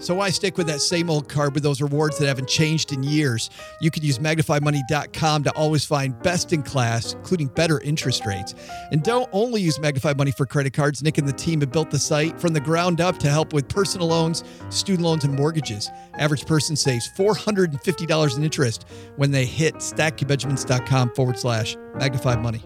so 0.00 0.14
why 0.14 0.30
stick 0.30 0.56
with 0.56 0.66
that 0.66 0.80
same 0.80 1.10
old 1.10 1.28
card 1.28 1.54
with 1.54 1.62
those 1.62 1.80
rewards 1.80 2.18
that 2.18 2.26
haven't 2.26 2.48
changed 2.48 2.92
in 2.92 3.02
years? 3.02 3.50
You 3.80 3.90
can 3.90 4.02
use 4.02 4.18
magnifymoney.com 4.18 5.44
to 5.44 5.50
always 5.52 5.84
find 5.84 6.20
best 6.22 6.52
in 6.52 6.62
class, 6.62 7.12
including 7.12 7.48
better 7.48 7.80
interest 7.80 8.26
rates. 8.26 8.54
And 8.90 9.02
don't 9.02 9.28
only 9.32 9.60
use 9.60 9.78
Magnify 9.78 10.14
Money 10.14 10.30
for 10.30 10.46
credit 10.46 10.72
cards. 10.72 11.02
Nick 11.02 11.18
and 11.18 11.28
the 11.28 11.32
team 11.32 11.60
have 11.60 11.70
built 11.70 11.90
the 11.90 11.98
site 11.98 12.40
from 12.40 12.52
the 12.52 12.60
ground 12.60 13.00
up 13.00 13.18
to 13.18 13.28
help 13.28 13.52
with 13.52 13.68
personal 13.68 14.08
loans, 14.08 14.42
student 14.70 15.04
loans, 15.04 15.24
and 15.24 15.34
mortgages. 15.34 15.90
Average 16.14 16.46
person 16.46 16.76
saves 16.76 17.08
$450 17.16 18.36
in 18.36 18.44
interest 18.44 18.86
when 19.16 19.30
they 19.30 19.44
hit 19.44 19.74
stackyourbenjamins.com 19.76 21.14
forward 21.14 21.38
slash 21.38 21.76
magnify 21.94 22.36
money. 22.36 22.64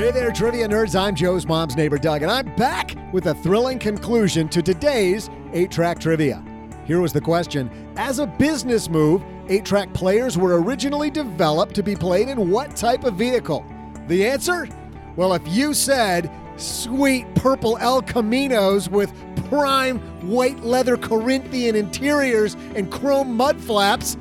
Hey 0.00 0.12
there, 0.12 0.32
trivia 0.32 0.66
nerds. 0.66 0.98
I'm 0.98 1.14
Joe's 1.14 1.46
mom's 1.46 1.76
neighbor, 1.76 1.98
Doug, 1.98 2.22
and 2.22 2.30
I'm 2.30 2.56
back 2.56 2.96
with 3.12 3.26
a 3.26 3.34
thrilling 3.34 3.78
conclusion 3.78 4.48
to 4.48 4.62
today's 4.62 5.28
8 5.52 5.70
track 5.70 6.00
trivia. 6.00 6.42
Here 6.86 7.02
was 7.02 7.12
the 7.12 7.20
question 7.20 7.70
As 7.98 8.18
a 8.18 8.26
business 8.26 8.88
move, 8.88 9.22
8 9.50 9.62
track 9.62 9.92
players 9.92 10.38
were 10.38 10.58
originally 10.62 11.10
developed 11.10 11.74
to 11.74 11.82
be 11.82 11.94
played 11.94 12.30
in 12.30 12.50
what 12.50 12.74
type 12.74 13.04
of 13.04 13.16
vehicle? 13.16 13.62
The 14.08 14.26
answer? 14.26 14.66
Well, 15.16 15.34
if 15.34 15.46
you 15.46 15.74
said 15.74 16.30
sweet 16.56 17.26
purple 17.34 17.76
El 17.78 18.00
Caminos 18.00 18.88
with 18.88 19.12
prime 19.50 19.98
white 20.26 20.60
leather 20.60 20.96
Corinthian 20.96 21.76
interiors 21.76 22.54
and 22.74 22.90
chrome 22.90 23.36
mud 23.36 23.60
flaps, 23.60 24.16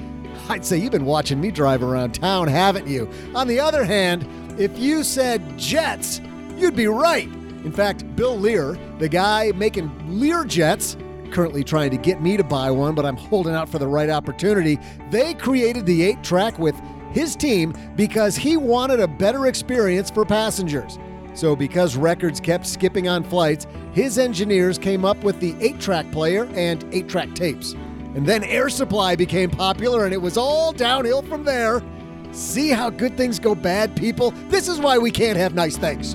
I'd 0.50 0.66
say 0.66 0.78
you've 0.78 0.92
been 0.92 1.06
watching 1.06 1.40
me 1.40 1.52
drive 1.52 1.84
around 1.84 2.16
town, 2.16 2.50
haven't 2.50 2.88
you? 2.88 3.10
On 3.34 3.48
the 3.48 3.62
other 3.62 3.86
hand, 3.86 4.28
if 4.60 4.78
you 4.78 5.04
said 5.04 5.58
jets, 5.58 6.22
you'd 6.58 6.76
be 6.76 6.88
right. 6.88 7.28
In 7.64 7.72
fact, 7.72 8.16
Bill 8.16 8.38
Lear, 8.38 8.78
the 9.00 9.08
guy 9.08 9.54
making 9.56 10.20
Lear 10.20 10.44
jets, 10.44 10.98
currently 11.32 11.64
trying 11.64 11.92
to 11.92 11.98
get 11.98 12.22
me 12.22 12.36
to 12.36 12.44
buy 12.44 12.70
one, 12.70 12.94
but 12.94 13.06
I'm 13.06 13.16
holding 13.16 13.54
out 13.54 13.70
for 13.70 13.80
the 13.80 13.88
right 13.88 14.10
opportunity. 14.10 14.78
They 15.12 15.34
created 15.34 15.86
the 15.86 16.04
eight 16.04 16.22
track 16.24 16.60
with 16.60 16.76
his 17.14 17.36
team 17.36 17.74
because 17.96 18.36
he 18.36 18.58
wanted 18.58 19.00
a 19.00 19.08
better 19.08 19.48
experience 19.48 20.12
for 20.12 20.26
passengers. 20.26 21.00
So, 21.34 21.56
because 21.56 21.96
records 21.96 22.42
kept 22.42 22.68
skipping 22.68 23.08
on 23.08 23.24
flights, 23.24 23.66
his 23.94 24.18
engineers 24.18 24.78
came 24.78 25.06
up 25.06 25.24
with 25.24 25.40
the 25.40 25.56
8 25.62 25.80
track 25.80 26.12
player 26.12 26.46
and 26.54 26.84
8 26.94 27.08
track 27.08 27.34
tapes. 27.34 27.74
And 28.16 28.26
then 28.26 28.44
Air 28.44 28.68
Supply 28.70 29.16
became 29.16 29.50
popular, 29.50 30.04
and 30.04 30.14
it 30.14 30.22
was 30.22 30.36
all 30.36 30.74
downhill 30.74 31.22
from 31.22 31.46
there. 31.46 31.82
See 32.32 32.70
how 32.70 32.90
good 32.90 33.18
things 33.18 33.40
go 33.40 33.56
bad, 33.56 33.96
people? 33.96 34.32
This 34.50 34.68
is 34.68 34.80
why 34.80 34.98
we 34.98 35.12
can't 35.12 35.38
have 35.38 35.54
nice 35.54 35.78
things. 35.78 36.14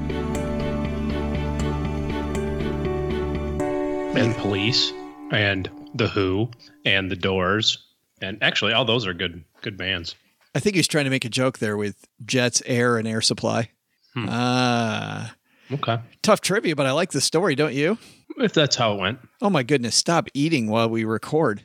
And 4.17 4.35
police 4.37 4.93
and 5.33 5.71
the 5.95 6.09
Who 6.09 6.51
and 6.85 7.11
the 7.11 7.17
Doors 7.17 7.85
and 8.25 8.43
actually 8.43 8.73
all 8.73 8.85
those 8.85 9.07
are 9.07 9.15
good 9.15 9.45
good 9.61 9.77
bands. 9.77 10.15
I 10.55 10.61
think 10.61 10.77
he's 10.77 10.89
trying 10.89 11.05
to 11.05 11.11
make 11.11 11.25
a 11.25 11.29
joke 11.29 11.59
there 11.59 11.77
with 11.77 12.07
Jets, 12.25 12.63
Air, 12.67 12.97
and 12.97 13.09
Air 13.09 13.21
Supply. 13.21 13.71
Hmm. 14.15 14.27
Ah. 14.29 15.35
Okay. 15.73 15.99
Tough 16.23 16.41
trivia, 16.41 16.77
but 16.77 16.87
I 16.87 16.93
like 16.93 17.11
the 17.11 17.21
story, 17.21 17.55
don't 17.55 17.75
you? 17.75 17.99
If 18.39 18.53
that's 18.53 18.77
how 18.77 18.95
it 18.95 19.01
went. 19.01 19.19
Oh 19.43 19.51
my 19.51 19.63
goodness, 19.63 19.95
stop 19.97 20.29
eating 20.35 20.69
while 20.69 20.89
we 20.89 21.05
record. 21.05 21.63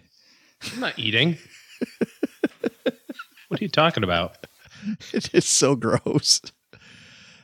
I'm 0.74 0.80
not 0.80 0.98
eating. 0.98 1.38
what 3.50 3.60
are 3.60 3.64
you 3.64 3.70
talking 3.70 4.04
about? 4.04 4.38
It 5.12 5.36
is 5.36 5.46
so 5.46 5.76
gross. 5.76 6.40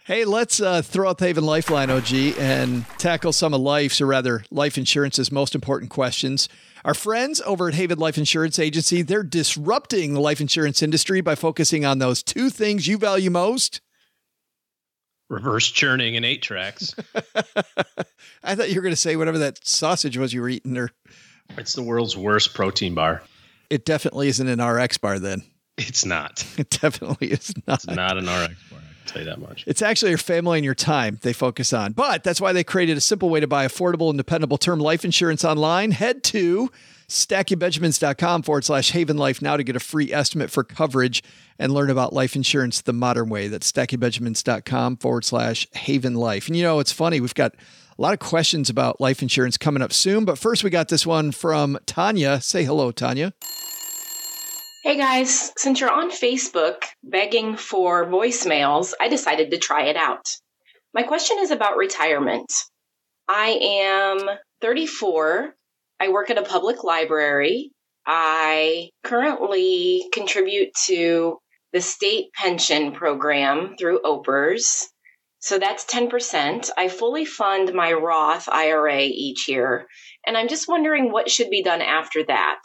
Hey, 0.06 0.24
let's 0.24 0.62
uh, 0.62 0.82
throw 0.82 1.10
out 1.10 1.18
the 1.18 1.26
Haven 1.26 1.45
Lifeline, 1.45 1.89
OG, 1.89 2.14
and 2.39 2.88
tackle 2.97 3.34
some 3.34 3.53
of 3.53 3.60
life's, 3.60 3.99
or 3.99 4.06
rather, 4.06 4.45
life 4.51 4.78
insurance's 4.78 5.34
most 5.34 5.53
important 5.53 5.89
questions. 5.91 6.47
Our 6.86 6.93
friends 6.93 7.41
over 7.41 7.68
at 7.68 7.74
Haven 7.74 7.97
Life 7.97 8.18
Insurance 8.18 8.58
Agency, 8.58 9.01
they're 9.01 9.22
disrupting 9.22 10.14
the 10.14 10.22
life 10.22 10.39
insurance 10.39 10.82
industry 10.82 11.20
by 11.20 11.36
focusing 11.36 11.84
on 11.84 11.99
those 11.99 12.24
two 12.24 12.49
things 12.49 12.88
you 12.88 12.97
value 12.97 13.32
most. 13.32 13.82
Reverse 15.28 15.70
churning 15.70 16.16
and 16.16 16.24
eight 16.24 16.41
tracks. 16.41 16.95
I 18.43 18.56
thought 18.56 18.70
you 18.70 18.76
were 18.76 18.84
going 18.84 18.93
to 18.93 18.95
say 18.95 19.18
whatever 19.18 19.39
that 19.39 19.68
sausage 19.68 20.18
was 20.18 20.34
you 20.34 20.39
were 20.41 20.49
eating 20.49 20.74
there. 20.74 20.91
It's 21.58 21.74
the 21.74 21.84
world's 21.84 22.16
worst 22.16 22.53
protein 22.53 22.93
bar. 22.93 23.24
It 23.70 23.84
definitely 23.84 24.28
isn't 24.28 24.47
an 24.47 24.64
RX 24.64 24.99
bar 24.99 25.20
then. 25.20 25.41
It's 25.78 26.05
not. 26.05 26.45
It 26.57 26.69
definitely 26.69 27.32
is 27.32 27.53
not. 27.67 27.84
It's 27.84 27.88
not 27.88 28.17
an 28.17 28.26
RX 28.26 28.55
bar. 28.69 28.80
I 28.80 28.82
can 28.82 29.05
tell 29.05 29.21
you 29.21 29.26
that 29.30 29.39
much. 29.39 29.63
It's 29.67 29.82
actually 29.82 30.11
your 30.11 30.17
family 30.17 30.57
and 30.57 30.65
your 30.65 30.76
time 30.76 31.19
they 31.21 31.34
focus 31.34 31.73
on. 31.73 31.91
But 31.91 32.23
that's 32.23 32.39
why 32.41 32.53
they 32.53 32.63
created 32.63 32.97
a 32.97 33.01
simple 33.01 33.30
way 33.30 33.39
to 33.39 33.47
buy 33.47 33.65
affordable 33.65 34.09
and 34.09 34.17
dependable 34.17 34.57
term 34.57 34.80
life 34.80 35.03
insurance 35.05 35.43
online. 35.43 35.91
Head 35.91 36.23
to 36.26 36.69
stackyourbenjamins.com 37.07 38.41
forward 38.43 38.63
slash 38.63 38.91
haven 38.91 39.17
life 39.17 39.41
now 39.41 39.57
to 39.57 39.63
get 39.63 39.76
a 39.76 39.80
free 39.80 40.11
estimate 40.11 40.49
for 40.49 40.63
coverage 40.63 41.23
and 41.59 41.73
learn 41.73 41.89
about 41.89 42.13
life 42.13 42.36
insurance 42.36 42.82
the 42.82 42.93
modern 42.93 43.30
way. 43.30 43.47
That's 43.47 43.71
stackyourbenjamins.com 43.71 44.97
forward 44.97 45.26
slash 45.26 45.67
haven 45.73 46.15
life. 46.15 46.47
And 46.47 46.55
you 46.55 46.63
know, 46.63 46.80
it's 46.80 46.91
funny, 46.91 47.19
we've 47.19 47.36
got 47.36 47.53
a 47.97 48.01
lot 48.01 48.13
of 48.13 48.19
questions 48.19 48.69
about 48.69 48.99
life 48.99 49.21
insurance 49.21 49.57
coming 49.57 49.84
up 49.84 49.93
soon. 49.93 50.26
But 50.26 50.38
first, 50.38 50.63
we 50.63 50.69
got 50.69 50.89
this 50.89 51.05
one 51.05 51.32
from 51.32 51.78
Tanaya. 51.86 52.41
Say 52.41 52.63
hello, 52.63 52.91
Tanaya. 52.91 53.34
Hey 54.86 54.97
guys, 54.97 55.51
since 55.57 55.79
you're 55.79 55.91
on 55.91 56.11
Facebook 56.11 56.83
begging 57.03 57.57
for 57.57 58.05
voicemails, 58.05 58.93
I 59.01 59.07
decided 59.07 59.49
to 59.49 59.57
try 59.57 59.86
it 59.86 59.95
out. 59.95 60.27
My 60.93 61.01
question 61.01 61.38
is 61.39 61.49
about 61.49 61.75
retirement. 61.75 62.53
I 63.27 63.47
am 63.47 64.19
34. 64.61 65.55
I 65.99 66.09
work 66.09 66.29
at 66.29 66.38
a 66.38 66.43
public 66.43 66.83
library. 66.83 67.71
I 68.05 68.91
currently 69.03 70.07
contribute 70.13 70.69
to 70.86 71.39
the 71.73 71.81
state 71.81 72.27
pension 72.39 72.91
program 72.91 73.77
through 73.79 74.03
OPERS. 74.05 74.86
So 75.39 75.57
that's 75.57 75.86
10%. 75.86 76.69
I 76.77 76.89
fully 76.89 77.25
fund 77.25 77.73
my 77.73 77.91
Roth 77.91 78.47
IRA 78.47 79.01
each 79.01 79.47
year. 79.47 79.88
And 80.27 80.38
I'm 80.38 80.47
just 80.47 80.67
wondering 80.67 81.11
what 81.11 81.31
should 81.31 81.49
be 81.49 81.63
done 81.63 81.81
after 81.81 82.23
that. 82.25 82.61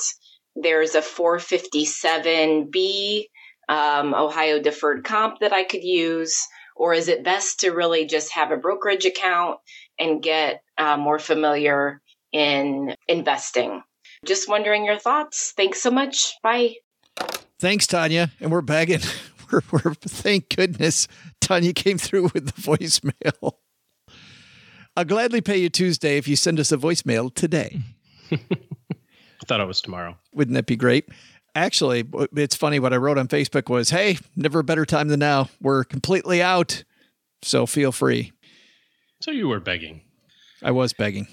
There's 0.56 0.94
a 0.94 1.00
457B 1.00 3.24
um, 3.68 4.14
Ohio 4.14 4.60
deferred 4.60 5.04
comp 5.04 5.40
that 5.40 5.52
I 5.52 5.64
could 5.64 5.84
use. 5.84 6.46
Or 6.74 6.94
is 6.94 7.08
it 7.08 7.24
best 7.24 7.60
to 7.60 7.70
really 7.70 8.06
just 8.06 8.32
have 8.32 8.50
a 8.50 8.56
brokerage 8.56 9.04
account 9.04 9.58
and 9.98 10.22
get 10.22 10.62
uh, 10.78 10.96
more 10.96 11.18
familiar 11.18 12.00
in 12.32 12.94
investing? 13.06 13.82
Just 14.24 14.48
wondering 14.48 14.84
your 14.84 14.98
thoughts. 14.98 15.52
Thanks 15.56 15.82
so 15.82 15.90
much. 15.90 16.34
Bye. 16.42 16.76
Thanks, 17.58 17.86
Tanaya. 17.86 18.30
And 18.40 18.50
we're 18.50 18.62
begging. 18.62 19.00
We're, 19.50 19.62
we're 19.72 19.94
thank 19.94 20.54
goodness 20.54 21.08
Tanaya 21.40 21.74
came 21.74 21.98
through 21.98 22.30
with 22.32 22.54
the 22.54 22.62
voicemail. 22.62 23.54
I'll 24.96 25.04
gladly 25.04 25.40
pay 25.40 25.56
you 25.56 25.68
Tuesday 25.68 26.18
if 26.18 26.28
you 26.28 26.36
send 26.36 26.60
us 26.60 26.70
a 26.70 26.76
voicemail 26.76 27.34
today. 27.34 27.80
I 29.40 29.44
thought 29.46 29.60
it 29.60 29.66
was 29.66 29.80
tomorrow. 29.80 30.16
Wouldn't 30.34 30.54
that 30.54 30.66
be 30.66 30.76
great? 30.76 31.08
Actually, 31.54 32.04
it's 32.36 32.54
funny. 32.54 32.78
What 32.78 32.92
I 32.92 32.96
wrote 32.96 33.18
on 33.18 33.26
Facebook 33.26 33.68
was, 33.68 33.90
"Hey, 33.90 34.18
never 34.36 34.60
a 34.60 34.64
better 34.64 34.86
time 34.86 35.08
than 35.08 35.20
now. 35.20 35.48
We're 35.60 35.84
completely 35.84 36.40
out, 36.42 36.84
so 37.42 37.66
feel 37.66 37.90
free." 37.90 38.32
So 39.20 39.30
you 39.30 39.48
were 39.48 39.60
begging. 39.60 40.02
I 40.62 40.70
was 40.70 40.92
begging. 40.92 41.26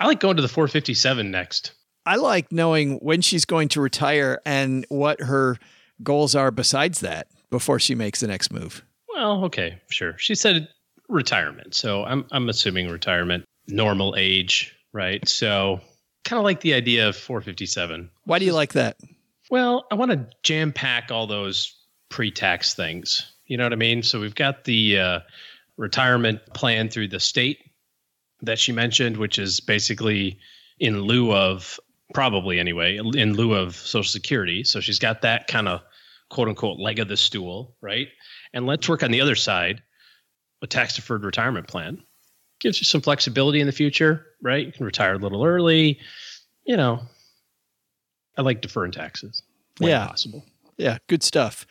I 0.00 0.06
like 0.06 0.20
going 0.20 0.36
to 0.36 0.42
the 0.42 0.48
457 0.48 1.30
next. 1.30 1.72
I 2.04 2.16
like 2.16 2.52
knowing 2.52 2.98
when 2.98 3.20
she's 3.20 3.44
going 3.44 3.68
to 3.68 3.80
retire 3.80 4.40
and 4.44 4.84
what 4.88 5.20
her 5.20 5.58
goals 6.02 6.34
are 6.34 6.50
besides 6.50 7.00
that 7.00 7.28
before 7.50 7.78
she 7.78 7.94
makes 7.94 8.20
the 8.20 8.26
next 8.26 8.52
move. 8.52 8.84
Well, 9.08 9.44
okay, 9.44 9.80
sure. 9.90 10.16
She 10.18 10.34
said 10.34 10.68
retirement. 11.08 11.74
So 11.74 12.04
I'm 12.04 12.26
I'm 12.30 12.48
assuming 12.48 12.88
retirement, 12.88 13.44
normal 13.68 14.14
age, 14.18 14.76
right? 14.92 15.26
So 15.28 15.80
kind 16.26 16.38
of 16.38 16.44
like 16.44 16.60
the 16.60 16.74
idea 16.74 17.08
of 17.08 17.16
457. 17.16 18.10
Why 18.24 18.38
do 18.38 18.44
you 18.44 18.52
like 18.52 18.74
that? 18.74 18.98
Well, 19.50 19.86
I 19.90 19.94
want 19.94 20.10
to 20.10 20.28
jam 20.42 20.72
pack 20.72 21.10
all 21.10 21.26
those 21.26 21.74
pre-tax 22.10 22.74
things. 22.74 23.32
You 23.46 23.56
know 23.56 23.64
what 23.64 23.72
I 23.72 23.76
mean? 23.76 24.02
So 24.02 24.20
we've 24.20 24.34
got 24.34 24.64
the 24.64 24.98
uh, 24.98 25.20
retirement 25.78 26.40
plan 26.52 26.90
through 26.90 27.08
the 27.08 27.20
state 27.20 27.58
that 28.42 28.58
she 28.58 28.72
mentioned, 28.72 29.16
which 29.16 29.38
is 29.38 29.60
basically 29.60 30.38
in 30.78 31.00
lieu 31.00 31.32
of 31.32 31.80
probably 32.14 32.60
anyway 32.60 32.96
in 32.96 33.34
lieu 33.34 33.54
of 33.54 33.74
social 33.74 34.08
security 34.08 34.62
so 34.62 34.80
she's 34.80 34.98
got 34.98 35.22
that 35.22 35.46
kind 35.48 35.68
of 35.68 35.80
quote 36.30 36.48
unquote 36.48 36.78
leg 36.78 36.98
of 36.98 37.08
the 37.08 37.16
stool 37.16 37.74
right 37.80 38.08
and 38.52 38.66
let's 38.66 38.88
work 38.88 39.02
on 39.02 39.10
the 39.10 39.20
other 39.20 39.34
side 39.34 39.82
a 40.62 40.66
tax 40.66 40.94
deferred 40.94 41.24
retirement 41.24 41.66
plan 41.66 42.02
gives 42.60 42.80
you 42.80 42.84
some 42.84 43.00
flexibility 43.00 43.60
in 43.60 43.66
the 43.66 43.72
future 43.72 44.26
right 44.42 44.66
you 44.66 44.72
can 44.72 44.84
retire 44.86 45.14
a 45.14 45.18
little 45.18 45.44
early 45.44 45.98
you 46.64 46.76
know 46.76 47.00
i 48.38 48.42
like 48.42 48.60
deferring 48.60 48.92
taxes 48.92 49.42
when 49.78 49.90
Yeah. 49.90 50.06
possible 50.06 50.44
Yeah, 50.78 50.98
good 51.06 51.22
stuff. 51.22 51.66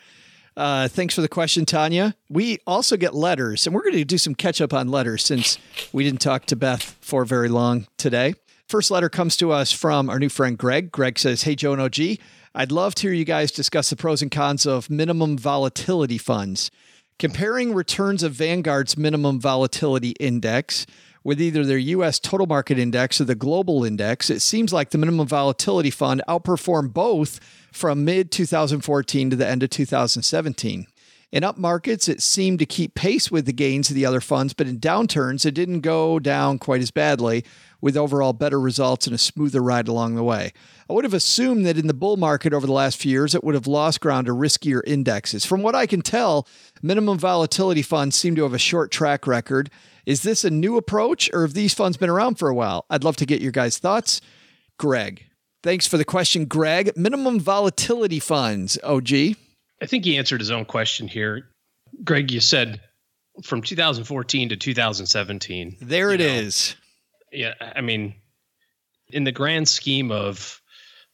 Uh, 0.56 0.88
thanks 0.88 1.14
for 1.14 1.20
the 1.20 1.28
question, 1.28 1.64
Tanaya. 1.66 2.14
We 2.30 2.58
also 2.66 2.96
get 2.96 3.14
letters, 3.14 3.66
and 3.66 3.74
we're 3.74 3.82
going 3.82 3.94
to 3.94 4.04
do 4.04 4.16
some 4.18 4.34
catch 4.34 4.60
up 4.60 4.72
on 4.72 4.88
letters 4.88 5.22
since 5.24 5.58
we 5.92 6.02
didn't 6.02 6.20
talk 6.22 6.46
to 6.46 6.56
Beth 6.56 6.96
for 7.02 7.24
very 7.26 7.48
long 7.48 7.86
today. 7.98 8.34
First 8.66 8.90
letter 8.90 9.08
comes 9.10 9.36
to 9.36 9.52
us 9.52 9.70
from 9.70 10.08
our 10.10 10.18
new 10.18 10.28
friend 10.30 10.56
Greg. 10.58 10.90
Greg 10.90 11.18
says, 11.20 11.42
Hey, 11.42 11.54
Joe 11.54 11.72
and 11.74 11.82
OG, 11.82 12.18
I'd 12.54 12.72
love 12.72 12.94
to 12.96 13.02
hear 13.02 13.12
you 13.12 13.24
guys 13.26 13.52
discuss 13.52 13.90
the 13.90 13.96
pros 13.96 14.22
and 14.22 14.30
cons 14.30 14.66
of 14.66 14.88
minimum 14.90 15.36
volatility 15.38 16.18
funds. 16.18 16.70
Comparing 17.18 17.72
returns 17.72 18.22
of 18.22 18.32
Vanguard's 18.32 18.98
minimum 18.98 19.40
volatility 19.40 20.10
index 20.20 20.84
with 21.24 21.40
either 21.40 21.64
their 21.64 21.78
US 21.78 22.18
total 22.18 22.46
market 22.46 22.78
index 22.78 23.18
or 23.22 23.24
the 23.24 23.34
global 23.34 23.84
index, 23.84 24.28
it 24.28 24.40
seems 24.40 24.70
like 24.70 24.90
the 24.90 24.98
minimum 24.98 25.26
volatility 25.26 25.88
fund 25.88 26.22
outperformed 26.28 26.92
both 26.92 27.40
from 27.72 28.04
mid 28.04 28.30
2014 28.30 29.30
to 29.30 29.36
the 29.36 29.48
end 29.48 29.62
of 29.62 29.70
2017. 29.70 30.86
In 31.36 31.44
up 31.44 31.58
markets, 31.58 32.08
it 32.08 32.22
seemed 32.22 32.60
to 32.60 32.64
keep 32.64 32.94
pace 32.94 33.30
with 33.30 33.44
the 33.44 33.52
gains 33.52 33.90
of 33.90 33.94
the 33.94 34.06
other 34.06 34.22
funds, 34.22 34.54
but 34.54 34.66
in 34.66 34.80
downturns, 34.80 35.44
it 35.44 35.50
didn't 35.50 35.82
go 35.82 36.18
down 36.18 36.58
quite 36.58 36.80
as 36.80 36.90
badly, 36.90 37.44
with 37.78 37.94
overall 37.94 38.32
better 38.32 38.58
results 38.58 39.06
and 39.06 39.14
a 39.14 39.18
smoother 39.18 39.62
ride 39.62 39.86
along 39.86 40.14
the 40.14 40.22
way. 40.22 40.54
I 40.88 40.94
would 40.94 41.04
have 41.04 41.12
assumed 41.12 41.66
that 41.66 41.76
in 41.76 41.88
the 41.88 41.92
bull 41.92 42.16
market 42.16 42.54
over 42.54 42.66
the 42.66 42.72
last 42.72 42.96
few 42.96 43.10
years, 43.10 43.34
it 43.34 43.44
would 43.44 43.54
have 43.54 43.66
lost 43.66 44.00
ground 44.00 44.28
to 44.28 44.32
riskier 44.32 44.80
indexes. 44.86 45.44
From 45.44 45.60
what 45.60 45.74
I 45.74 45.84
can 45.84 46.00
tell, 46.00 46.48
minimum 46.80 47.18
volatility 47.18 47.82
funds 47.82 48.16
seem 48.16 48.34
to 48.36 48.44
have 48.44 48.54
a 48.54 48.58
short 48.58 48.90
track 48.90 49.26
record. 49.26 49.68
Is 50.06 50.22
this 50.22 50.42
a 50.42 50.48
new 50.48 50.78
approach, 50.78 51.28
or 51.34 51.42
have 51.42 51.52
these 51.52 51.74
funds 51.74 51.98
been 51.98 52.08
around 52.08 52.36
for 52.38 52.48
a 52.48 52.54
while? 52.54 52.86
I'd 52.88 53.04
love 53.04 53.16
to 53.16 53.26
get 53.26 53.42
your 53.42 53.52
guys' 53.52 53.76
thoughts. 53.76 54.22
Greg. 54.78 55.26
Thanks 55.62 55.86
for 55.86 55.98
the 55.98 56.04
question, 56.06 56.46
Greg. 56.46 56.96
Minimum 56.96 57.40
volatility 57.40 58.20
funds, 58.20 58.78
OG. 58.82 59.36
I 59.80 59.86
think 59.86 60.04
he 60.04 60.16
answered 60.16 60.40
his 60.40 60.50
own 60.50 60.64
question 60.64 61.08
here. 61.08 61.48
Greg, 62.04 62.30
you 62.30 62.40
said 62.40 62.80
from 63.42 63.62
2014 63.62 64.50
to 64.50 64.56
2017. 64.56 65.76
There 65.80 66.10
it 66.12 66.20
is. 66.20 66.76
Yeah, 67.32 67.54
I 67.60 67.80
mean, 67.80 68.14
in 69.10 69.24
the 69.24 69.32
grand 69.32 69.68
scheme 69.68 70.10
of 70.10 70.60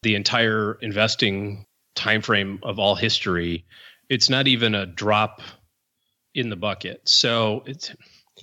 the 0.02 0.14
entire 0.14 0.78
investing 0.80 1.66
timeframe 1.96 2.62
of 2.62 2.78
all 2.78 2.94
history, 2.94 3.64
it's 4.08 4.30
not 4.30 4.46
even 4.46 4.74
a 4.74 4.86
drop 4.86 5.42
in 6.34 6.48
the 6.48 6.56
bucket. 6.56 7.02
So 7.06 7.62
it's 7.66 7.92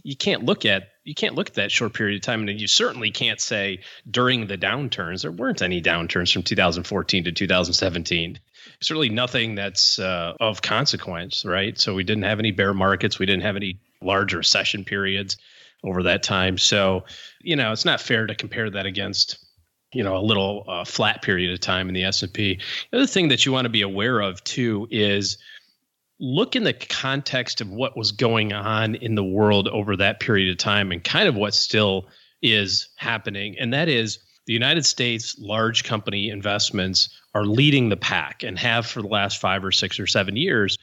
you 0.03 0.15
can't 0.15 0.45
look 0.45 0.65
at 0.65 0.89
you 1.03 1.15
can't 1.15 1.36
look 1.36 1.49
at 1.49 1.55
that 1.55 1.72
short 1.72 1.93
period 1.93 2.17
of 2.17 2.22
time, 2.22 2.47
and 2.47 2.61
you 2.61 2.67
certainly 2.67 3.11
can't 3.11 3.41
say 3.41 3.80
during 4.09 4.47
the 4.47 4.57
downturns 4.57 5.24
there 5.24 5.32
weren't 5.32 5.61
any 5.61 5.82
downturns 5.82 6.32
from 6.32 6.43
2014 6.43 7.24
to 7.24 7.32
2017. 7.32 8.39
Certainly 8.82 9.09
nothing 9.09 9.55
that's 9.55 9.99
uh, 9.99 10.34
of 10.39 10.61
consequence, 10.61 11.43
right? 11.43 11.77
So 11.80 11.93
we 11.93 12.03
didn't 12.03 12.23
have 12.23 12.39
any 12.39 12.51
bear 12.51 12.73
markets, 12.73 13.19
we 13.19 13.25
didn't 13.25 13.43
have 13.43 13.55
any 13.55 13.80
large 14.01 14.34
recession 14.34 14.86
periods 14.86 15.38
over 15.84 16.03
that 16.03 16.23
time. 16.23 16.57
So 16.57 17.03
you 17.41 17.55
know 17.55 17.71
it's 17.71 17.86
not 17.86 18.01
fair 18.01 18.27
to 18.27 18.36
compare 18.36 18.69
that 18.69 18.86
against 18.86 19.38
you 19.93 20.03
know 20.03 20.17
a 20.17 20.21
little 20.21 20.65
uh, 20.67 20.86
flat 20.86 21.21
period 21.21 21.53
of 21.53 21.59
time 21.59 21.88
in 21.88 21.93
the 21.93 22.03
S&P. 22.03 22.59
The 22.91 22.97
other 22.97 23.07
thing 23.07 23.30
that 23.30 23.45
you 23.45 23.51
want 23.51 23.65
to 23.65 23.69
be 23.69 23.82
aware 23.82 24.19
of 24.19 24.43
too 24.43 24.88
is 24.91 25.38
look 26.19 26.55
in 26.55 26.63
the 26.63 26.73
context 26.73 27.61
of 27.61 27.69
what 27.69 27.97
was 27.97 28.11
going 28.11 28.51
on 28.51 28.95
in 28.95 29.15
the 29.15 29.23
world 29.23 29.67
over 29.69 29.95
that 29.95 30.19
period 30.19 30.51
of 30.51 30.57
time 30.57 30.91
and 30.91 31.03
kind 31.03 31.30
of 31.30 31.36
what 31.36 31.53
still 31.53 32.07
is 32.41 32.89
happening 32.97 33.55
and 33.57 33.73
that 33.73 33.88
is 33.88 34.19
the 34.49 34.53
United 34.53 34.83
States 34.83 35.37
large 35.37 35.83
company 35.83 36.31
investments 36.31 37.09
are 37.35 37.45
leading 37.45 37.89
the 37.89 37.95
pack 37.95 38.41
and 38.41 38.57
have 38.57 38.83
for 38.83 39.03
the 39.03 39.07
last 39.07 39.39
5 39.39 39.63
or 39.63 39.71
6 39.71 39.99
or 39.99 40.07
7 40.07 40.35
years 40.35 40.75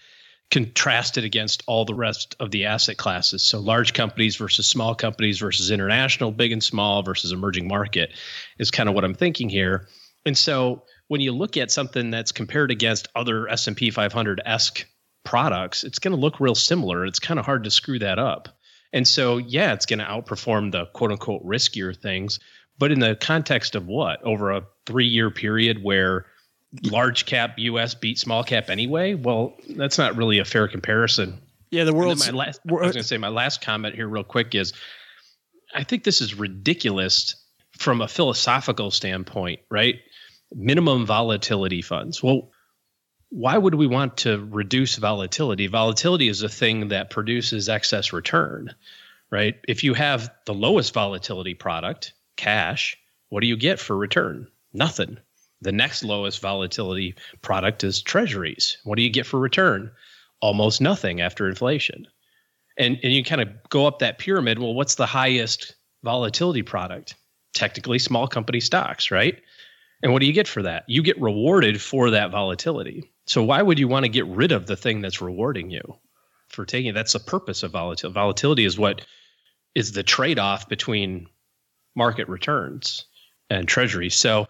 contrasted 0.52 1.24
against 1.24 1.64
all 1.66 1.84
the 1.84 1.92
rest 1.92 2.36
of 2.38 2.52
the 2.52 2.64
asset 2.64 2.96
classes. 2.96 3.42
So 3.42 3.58
large 3.58 3.92
companies 3.92 4.36
versus 4.36 4.68
small 4.68 4.94
companies 4.94 5.40
versus 5.40 5.72
international, 5.72 6.30
big 6.30 6.52
and 6.52 6.62
small 6.62 7.02
versus 7.02 7.32
emerging 7.32 7.66
market 7.66 8.12
is 8.60 8.70
kind 8.70 8.88
of 8.88 8.94
what 8.94 9.02
I'm 9.02 9.14
thinking 9.14 9.48
here. 9.48 9.88
And 10.24 10.38
so 10.38 10.84
when 11.08 11.20
you 11.20 11.32
look 11.32 11.56
at 11.56 11.72
something 11.72 12.12
that's 12.12 12.30
compared 12.30 12.70
against 12.70 13.08
other 13.16 13.48
S&P 13.48 13.90
500-esque 13.90 14.86
products, 15.24 15.82
it's 15.82 15.98
going 15.98 16.14
to 16.14 16.20
look 16.20 16.38
real 16.38 16.54
similar. 16.54 17.04
It's 17.04 17.18
kind 17.18 17.40
of 17.40 17.44
hard 17.44 17.64
to 17.64 17.72
screw 17.72 17.98
that 17.98 18.20
up. 18.20 18.48
And 18.92 19.08
so, 19.08 19.38
yeah, 19.38 19.72
it's 19.72 19.86
going 19.86 19.98
to 19.98 20.04
outperform 20.04 20.70
the 20.70 20.86
quote 20.86 21.10
unquote 21.10 21.44
riskier 21.44 21.96
things. 22.00 22.38
But 22.78 22.92
in 22.92 23.00
the 23.00 23.16
context 23.16 23.74
of 23.74 23.86
what? 23.86 24.22
Over 24.22 24.52
a 24.52 24.66
three 24.84 25.06
year 25.06 25.30
period 25.30 25.82
where 25.82 26.26
large 26.82 27.26
cap 27.26 27.54
US 27.58 27.94
beat 27.94 28.18
small 28.18 28.44
cap 28.44 28.70
anyway? 28.70 29.14
Well, 29.14 29.54
that's 29.70 29.98
not 29.98 30.16
really 30.16 30.38
a 30.38 30.44
fair 30.44 30.68
comparison. 30.68 31.40
Yeah, 31.70 31.84
the 31.84 31.94
world's 31.94 32.30
my 32.30 32.36
last, 32.36 32.60
I 32.68 32.72
was 32.72 32.80
going 32.80 32.92
to 32.94 33.02
say 33.02 33.18
my 33.18 33.28
last 33.28 33.60
comment 33.60 33.94
here, 33.94 34.08
real 34.08 34.24
quick, 34.24 34.54
is 34.54 34.72
I 35.74 35.84
think 35.84 36.04
this 36.04 36.20
is 36.20 36.34
ridiculous 36.34 37.34
from 37.76 38.00
a 38.00 38.08
philosophical 38.08 38.90
standpoint, 38.90 39.60
right? 39.70 39.96
Minimum 40.54 41.06
volatility 41.06 41.82
funds. 41.82 42.22
Well, 42.22 42.50
why 43.30 43.58
would 43.58 43.74
we 43.74 43.86
want 43.86 44.18
to 44.18 44.38
reduce 44.50 44.96
volatility? 44.96 45.66
Volatility 45.66 46.28
is 46.28 46.42
a 46.42 46.48
thing 46.48 46.88
that 46.88 47.10
produces 47.10 47.68
excess 47.68 48.12
return, 48.12 48.74
right? 49.30 49.56
If 49.66 49.82
you 49.82 49.94
have 49.94 50.30
the 50.46 50.54
lowest 50.54 50.94
volatility 50.94 51.54
product, 51.54 52.12
cash, 52.36 52.96
what 53.28 53.40
do 53.40 53.46
you 53.46 53.56
get 53.56 53.80
for 53.80 53.96
return? 53.96 54.46
Nothing. 54.72 55.18
The 55.62 55.72
next 55.72 56.04
lowest 56.04 56.40
volatility 56.40 57.14
product 57.42 57.82
is 57.82 58.02
treasuries. 58.02 58.78
What 58.84 58.96
do 58.96 59.02
you 59.02 59.10
get 59.10 59.26
for 59.26 59.40
return? 59.40 59.90
Almost 60.40 60.80
nothing 60.80 61.20
after 61.20 61.48
inflation. 61.48 62.06
And 62.78 62.98
and 63.02 63.12
you 63.12 63.24
kind 63.24 63.40
of 63.40 63.48
go 63.70 63.86
up 63.86 64.00
that 64.00 64.18
pyramid. 64.18 64.58
Well, 64.58 64.74
what's 64.74 64.96
the 64.96 65.06
highest 65.06 65.74
volatility 66.04 66.62
product? 66.62 67.14
Technically 67.54 67.98
small 67.98 68.28
company 68.28 68.60
stocks, 68.60 69.10
right? 69.10 69.40
And 70.02 70.12
what 70.12 70.20
do 70.20 70.26
you 70.26 70.34
get 70.34 70.46
for 70.46 70.62
that? 70.62 70.84
You 70.86 71.02
get 71.02 71.20
rewarded 71.20 71.80
for 71.80 72.10
that 72.10 72.30
volatility. 72.30 73.10
So 73.24 73.42
why 73.42 73.62
would 73.62 73.78
you 73.78 73.88
want 73.88 74.04
to 74.04 74.10
get 74.10 74.26
rid 74.26 74.52
of 74.52 74.66
the 74.66 74.76
thing 74.76 75.00
that's 75.00 75.22
rewarding 75.22 75.70
you 75.70 75.96
for 76.48 76.66
taking 76.66 76.90
it? 76.90 76.92
That's 76.92 77.14
the 77.14 77.18
purpose 77.18 77.62
of 77.62 77.72
volatility. 77.72 78.12
Volatility 78.12 78.64
is 78.66 78.78
what 78.78 79.06
is 79.74 79.92
the 79.92 80.02
trade-off 80.02 80.68
between 80.68 81.28
market 81.96 82.28
returns 82.28 83.06
and 83.50 83.66
treasuries. 83.66 84.14
So 84.14 84.46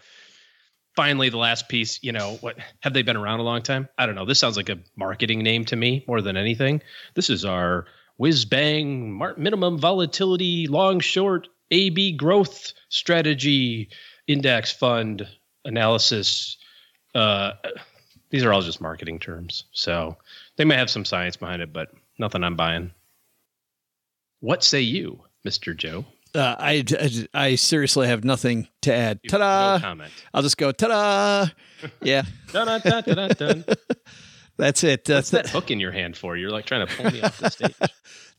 finally 0.97 1.29
the 1.29 1.39
last 1.39 1.69
piece, 1.69 2.03
you 2.03 2.13
know, 2.13 2.39
what 2.41 2.57
have 2.81 2.93
they 2.93 3.03
been 3.03 3.17
around 3.17 3.41
a 3.41 3.45
long 3.45 3.63
time? 3.63 3.89
I 3.99 4.07
don't 4.07 4.15
know. 4.15 4.25
This 4.25 4.39
sounds 4.39 4.57
like 4.57 4.69
a 4.69 4.79
marketing 4.97 5.41
name 5.41 5.65
to 5.67 5.77
me 5.77 6.05
more 6.09 6.21
than 6.21 6.37
anything. 6.37 6.83
This 7.15 7.31
is 7.31 7.45
our 7.45 7.87
whiz 8.17 8.45
bang 8.45 9.19
minimum 9.37 9.79
volatility 9.79 10.67
long 10.67 11.01
short 11.01 11.49
AB 11.71 12.13
growth 12.13 12.73
strategy 12.89 13.89
index 14.27 14.73
fund 14.73 15.27
analysis. 15.65 16.57
Uh, 17.15 17.53
these 18.31 18.45
are 18.45 18.53
all 18.53 18.63
just 18.63 18.81
marketing 18.81 19.19
terms. 19.19 19.65
So 19.73 20.17
they 20.57 20.65
may 20.65 20.77
have 20.77 20.91
some 20.91 21.05
science 21.05 21.37
behind 21.37 21.63
it, 21.63 21.73
but 21.73 21.91
nothing 22.19 22.43
I'm 22.43 22.57
buying. 22.57 22.91
What 24.41 24.65
say 24.65 24.81
you, 24.81 25.21
Mr. 25.47 25.77
Joe? 25.77 26.05
Uh, 26.37 26.55
I, 26.59 26.85
I, 26.91 27.27
I 27.35 27.55
seriously 27.55 28.09
have 28.09 28.25
nothing 28.25 28.69
to 28.83 28.93
add. 28.95 29.21
You 29.23 29.31
Ta-da! 29.31 29.77
no 29.79 29.81
comment. 29.81 30.13
I'll 30.35 30.43
just 30.43 30.57
go 30.59 30.71
ta-da. 30.73 31.47
Yeah, 32.03 32.23
Dun, 32.53 32.67
dun, 32.67 32.81
dun, 32.85 33.03
dun, 33.05 33.17
dun, 33.17 33.31
dun. 33.39 33.65
that's 34.57 34.85
it. 34.85 35.09
Uh, 35.09 35.15
What's 35.15 35.31
that 35.31 35.49
hook 35.49 35.71
in 35.71 35.81
your 35.81 35.93
hand 35.93 36.17
for? 36.17 36.37
You're 36.37 36.51
like 36.51 36.67
trying 36.67 36.87
to 36.87 36.95
pull 36.95 37.11
me 37.11 37.23
off 37.23 37.39
the 37.39 37.51
stage. 37.51 37.75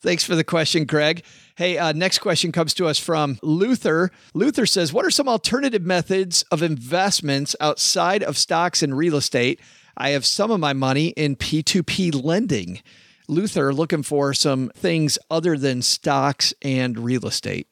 Thanks 0.01 0.23
for 0.23 0.35
the 0.35 0.43
question, 0.43 0.85
Greg. 0.85 1.23
Hey, 1.55 1.79
uh, 1.79 1.91
next 1.91 2.19
question 2.19 2.51
comes 2.51 2.75
to 2.75 2.85
us 2.85 2.99
from 2.99 3.39
Luther. 3.41 4.11
Luther 4.35 4.67
says, 4.67 4.93
What 4.93 5.05
are 5.05 5.11
some 5.11 5.27
alternative 5.27 5.81
methods 5.81 6.43
of 6.51 6.61
investments 6.61 7.55
outside 7.59 8.21
of 8.21 8.37
stocks 8.37 8.83
and 8.83 8.95
real 8.95 9.15
estate? 9.15 9.59
I 9.97 10.09
have 10.11 10.23
some 10.25 10.51
of 10.51 10.59
my 10.59 10.73
money 10.73 11.07
in 11.09 11.35
P2P 11.35 12.23
lending. 12.23 12.81
Luther 13.27 13.73
looking 13.73 14.03
for 14.03 14.33
some 14.35 14.71
things 14.75 15.17
other 15.31 15.57
than 15.57 15.81
stocks 15.81 16.53
and 16.61 16.99
real 16.99 17.25
estate. 17.25 17.67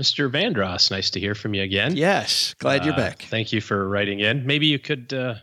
Mr. 0.00 0.30
Vandross, 0.30 0.90
nice 0.90 1.10
to 1.10 1.20
hear 1.20 1.34
from 1.34 1.54
you 1.54 1.62
again. 1.62 1.96
Yes, 1.96 2.54
glad 2.58 2.84
you're 2.84 2.94
Uh, 2.94 2.98
back. 2.98 3.22
Thank 3.22 3.52
you 3.52 3.60
for 3.60 3.88
writing 3.88 4.20
in. 4.20 4.46
Maybe 4.46 4.66
you 4.66 4.78
could 4.78 5.12
uh, 5.12 5.36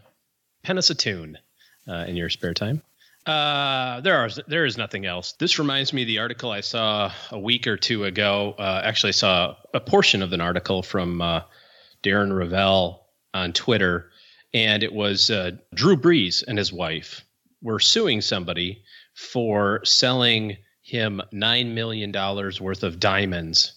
pen 0.63 0.77
us 0.77 0.89
a 0.91 0.95
tune 0.95 1.37
uh, 1.87 2.05
in 2.07 2.15
your 2.15 2.29
spare 2.29 2.53
time. 2.53 2.81
Uh, 3.25 4.01
there 4.01 4.17
are 4.17 4.29
there 4.47 4.65
is 4.65 4.77
nothing 4.77 5.05
else. 5.05 5.31
This 5.39 5.57
reminds 5.57 5.93
me 5.93 6.01
of 6.01 6.07
the 6.07 6.19
article 6.19 6.51
I 6.51 6.59
saw 6.61 7.11
a 7.31 7.39
week 7.39 7.67
or 7.67 7.77
two 7.77 8.03
ago. 8.03 8.53
Uh, 8.59 8.81
actually, 8.83 9.09
I 9.09 9.11
saw 9.13 9.55
a 9.73 9.79
portion 9.79 10.21
of 10.21 10.33
an 10.33 10.41
article 10.41 10.83
from 10.83 11.21
uh, 11.21 11.41
Darren 12.03 12.31
Rovell 12.31 12.99
on 13.33 13.53
Twitter, 13.53 14.11
and 14.53 14.83
it 14.83 14.93
was 14.93 15.31
uh, 15.31 15.51
Drew 15.73 15.95
Brees 15.97 16.43
and 16.47 16.57
his 16.57 16.71
wife 16.73 17.23
were 17.61 17.79
suing 17.79 18.19
somebody 18.21 18.83
for 19.15 19.83
selling 19.85 20.57
him 20.81 21.21
$9 21.33 21.73
million 21.73 22.11
worth 22.59 22.83
of 22.83 22.99
diamonds 22.99 23.73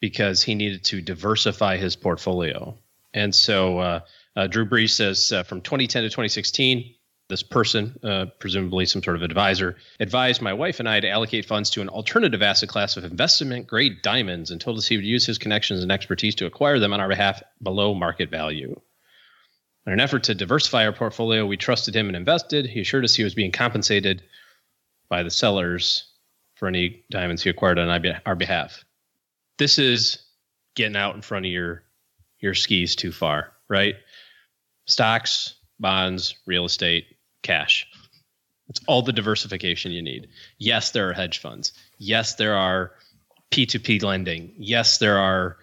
because 0.00 0.42
he 0.42 0.54
needed 0.54 0.84
to 0.84 1.00
diversify 1.00 1.76
his 1.76 1.96
portfolio. 1.96 2.76
And 3.14 3.34
so 3.34 3.78
uh, 3.78 4.00
uh, 4.36 4.46
Drew 4.46 4.66
Brees 4.66 4.90
says 4.90 5.32
uh, 5.32 5.42
from 5.42 5.60
2010 5.60 6.02
to 6.04 6.08
2016, 6.08 6.94
this 7.28 7.42
person, 7.42 7.98
uh, 8.02 8.26
presumably 8.38 8.86
some 8.86 9.02
sort 9.02 9.16
of 9.16 9.22
advisor, 9.22 9.76
advised 10.00 10.40
my 10.40 10.54
wife 10.54 10.80
and 10.80 10.88
I 10.88 11.00
to 11.00 11.10
allocate 11.10 11.44
funds 11.44 11.70
to 11.70 11.82
an 11.82 11.90
alternative 11.90 12.42
asset 12.42 12.70
class 12.70 12.96
of 12.96 13.04
investment 13.04 13.66
grade 13.66 14.00
diamonds 14.02 14.50
and 14.50 14.60
told 14.60 14.78
us 14.78 14.86
he 14.86 14.96
would 14.96 15.04
use 15.04 15.26
his 15.26 15.36
connections 15.36 15.82
and 15.82 15.92
expertise 15.92 16.34
to 16.36 16.46
acquire 16.46 16.78
them 16.78 16.92
on 16.92 17.00
our 17.00 17.08
behalf 17.08 17.42
below 17.62 17.94
market 17.94 18.30
value. 18.30 18.80
In 19.86 19.92
an 19.92 20.00
effort 20.00 20.24
to 20.24 20.34
diversify 20.34 20.86
our 20.86 20.92
portfolio, 20.92 21.46
we 21.46 21.56
trusted 21.56 21.94
him 21.94 22.08
and 22.08 22.16
invested. 22.16 22.66
He 22.66 22.80
assured 22.80 23.04
us 23.04 23.14
he 23.14 23.24
was 23.24 23.34
being 23.34 23.52
compensated 23.52 24.22
by 25.08 25.22
the 25.22 25.30
sellers 25.30 26.10
for 26.56 26.68
any 26.68 27.04
diamonds 27.10 27.42
he 27.42 27.50
acquired 27.50 27.78
on 27.78 28.20
our 28.26 28.36
behalf. 28.36 28.84
This 29.58 29.78
is 29.78 30.18
getting 30.74 30.96
out 30.96 31.14
in 31.14 31.22
front 31.22 31.46
of 31.46 31.52
your 31.52 31.82
your 32.40 32.54
skis 32.54 32.94
too 32.94 33.12
far, 33.12 33.52
right? 33.68 33.96
Stocks, 34.86 35.56
bonds, 35.80 36.36
real 36.46 36.64
estate, 36.64 37.16
cash. 37.42 37.86
It's 38.68 38.80
all 38.86 39.02
the 39.02 39.12
diversification 39.12 39.92
you 39.92 40.02
need. 40.02 40.28
Yes, 40.58 40.90
there 40.92 41.08
are 41.08 41.12
hedge 41.12 41.38
funds. 41.38 41.72
Yes, 41.98 42.34
there 42.34 42.54
are 42.54 42.92
P2P 43.50 44.02
lending. 44.02 44.54
Yes, 44.58 44.98
there 44.98 45.18
are, 45.18 45.56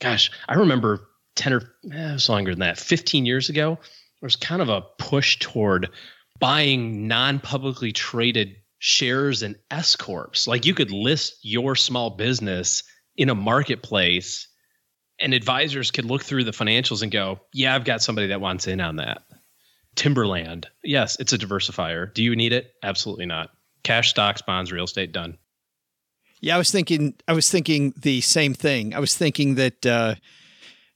gosh, 0.00 0.30
I 0.48 0.54
remember 0.54 1.08
10 1.36 1.52
or 1.52 1.60
eh, 1.92 2.10
it 2.10 2.12
was 2.12 2.28
longer 2.28 2.52
than 2.52 2.60
that, 2.60 2.78
15 2.78 3.24
years 3.24 3.48
ago, 3.48 3.78
there 3.80 4.26
was 4.26 4.36
kind 4.36 4.62
of 4.62 4.68
a 4.68 4.82
push 4.98 5.38
toward 5.38 5.88
buying 6.38 7.08
non 7.08 7.40
publicly 7.40 7.92
traded 7.92 8.56
shares 8.78 9.42
in 9.42 9.56
S 9.70 9.96
Corps. 9.96 10.46
Like 10.46 10.66
you 10.66 10.74
could 10.74 10.90
list 10.90 11.38
your 11.42 11.74
small 11.74 12.10
business 12.10 12.82
in 13.16 13.28
a 13.28 13.34
marketplace 13.34 14.48
and 15.20 15.34
advisors 15.34 15.90
could 15.90 16.04
look 16.04 16.22
through 16.22 16.44
the 16.44 16.50
financials 16.50 17.02
and 17.02 17.12
go, 17.12 17.40
yeah, 17.52 17.74
I've 17.74 17.84
got 17.84 18.02
somebody 18.02 18.28
that 18.28 18.40
wants 18.40 18.66
in 18.66 18.80
on 18.80 18.96
that. 18.96 19.22
Timberland. 19.94 20.66
Yes, 20.82 21.18
it's 21.20 21.32
a 21.32 21.38
diversifier. 21.38 22.12
Do 22.12 22.22
you 22.22 22.34
need 22.34 22.52
it? 22.52 22.72
Absolutely 22.82 23.26
not. 23.26 23.50
Cash, 23.82 24.10
stocks, 24.10 24.42
bonds, 24.42 24.72
real 24.72 24.84
estate, 24.84 25.12
done. 25.12 25.38
Yeah, 26.40 26.56
I 26.56 26.58
was 26.58 26.70
thinking. 26.70 27.14
I 27.28 27.34
was 27.34 27.50
thinking 27.50 27.94
the 27.96 28.20
same 28.20 28.54
thing. 28.54 28.94
I 28.94 28.98
was 28.98 29.16
thinking 29.16 29.54
that 29.56 29.86
uh, 29.86 30.14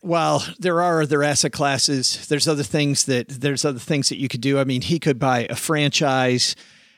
while 0.01 0.45
there 0.59 0.83
are 0.83 1.03
other 1.03 1.23
asset 1.23 1.53
classes, 1.53 2.27
there's 2.29 2.49
other 2.49 2.63
things 2.63 3.05
that 3.05 3.29
there's 3.29 3.65
other 3.65 3.79
things 3.79 4.09
that 4.09 4.19
you 4.19 4.29
could 4.29 4.41
do. 4.41 4.59
I 4.59 4.65
mean, 4.65 4.83
he 4.83 4.99
could 4.99 5.19
buy 5.19 5.47
a 5.49 5.55
franchise 5.55 6.57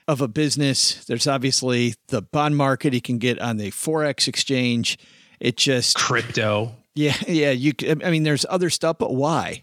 of 0.08 0.22
a 0.22 0.26
business. 0.26 1.04
There's 1.04 1.26
obviously 1.26 1.94
the 2.08 2.22
bond 2.22 2.56
market 2.56 2.94
he 2.94 3.00
can 3.00 3.18
get 3.18 3.38
on 3.38 3.58
the 3.58 3.70
forex 3.70 4.26
exchange. 4.26 4.98
It 5.38 5.56
just 5.56 5.94
crypto. 5.96 6.74
Yeah, 6.94 7.14
yeah. 7.28 7.50
You. 7.50 7.74
I 8.02 8.10
mean, 8.10 8.24
there's 8.24 8.46
other 8.48 8.70
stuff, 8.70 8.96
but 8.98 9.14
why? 9.14 9.62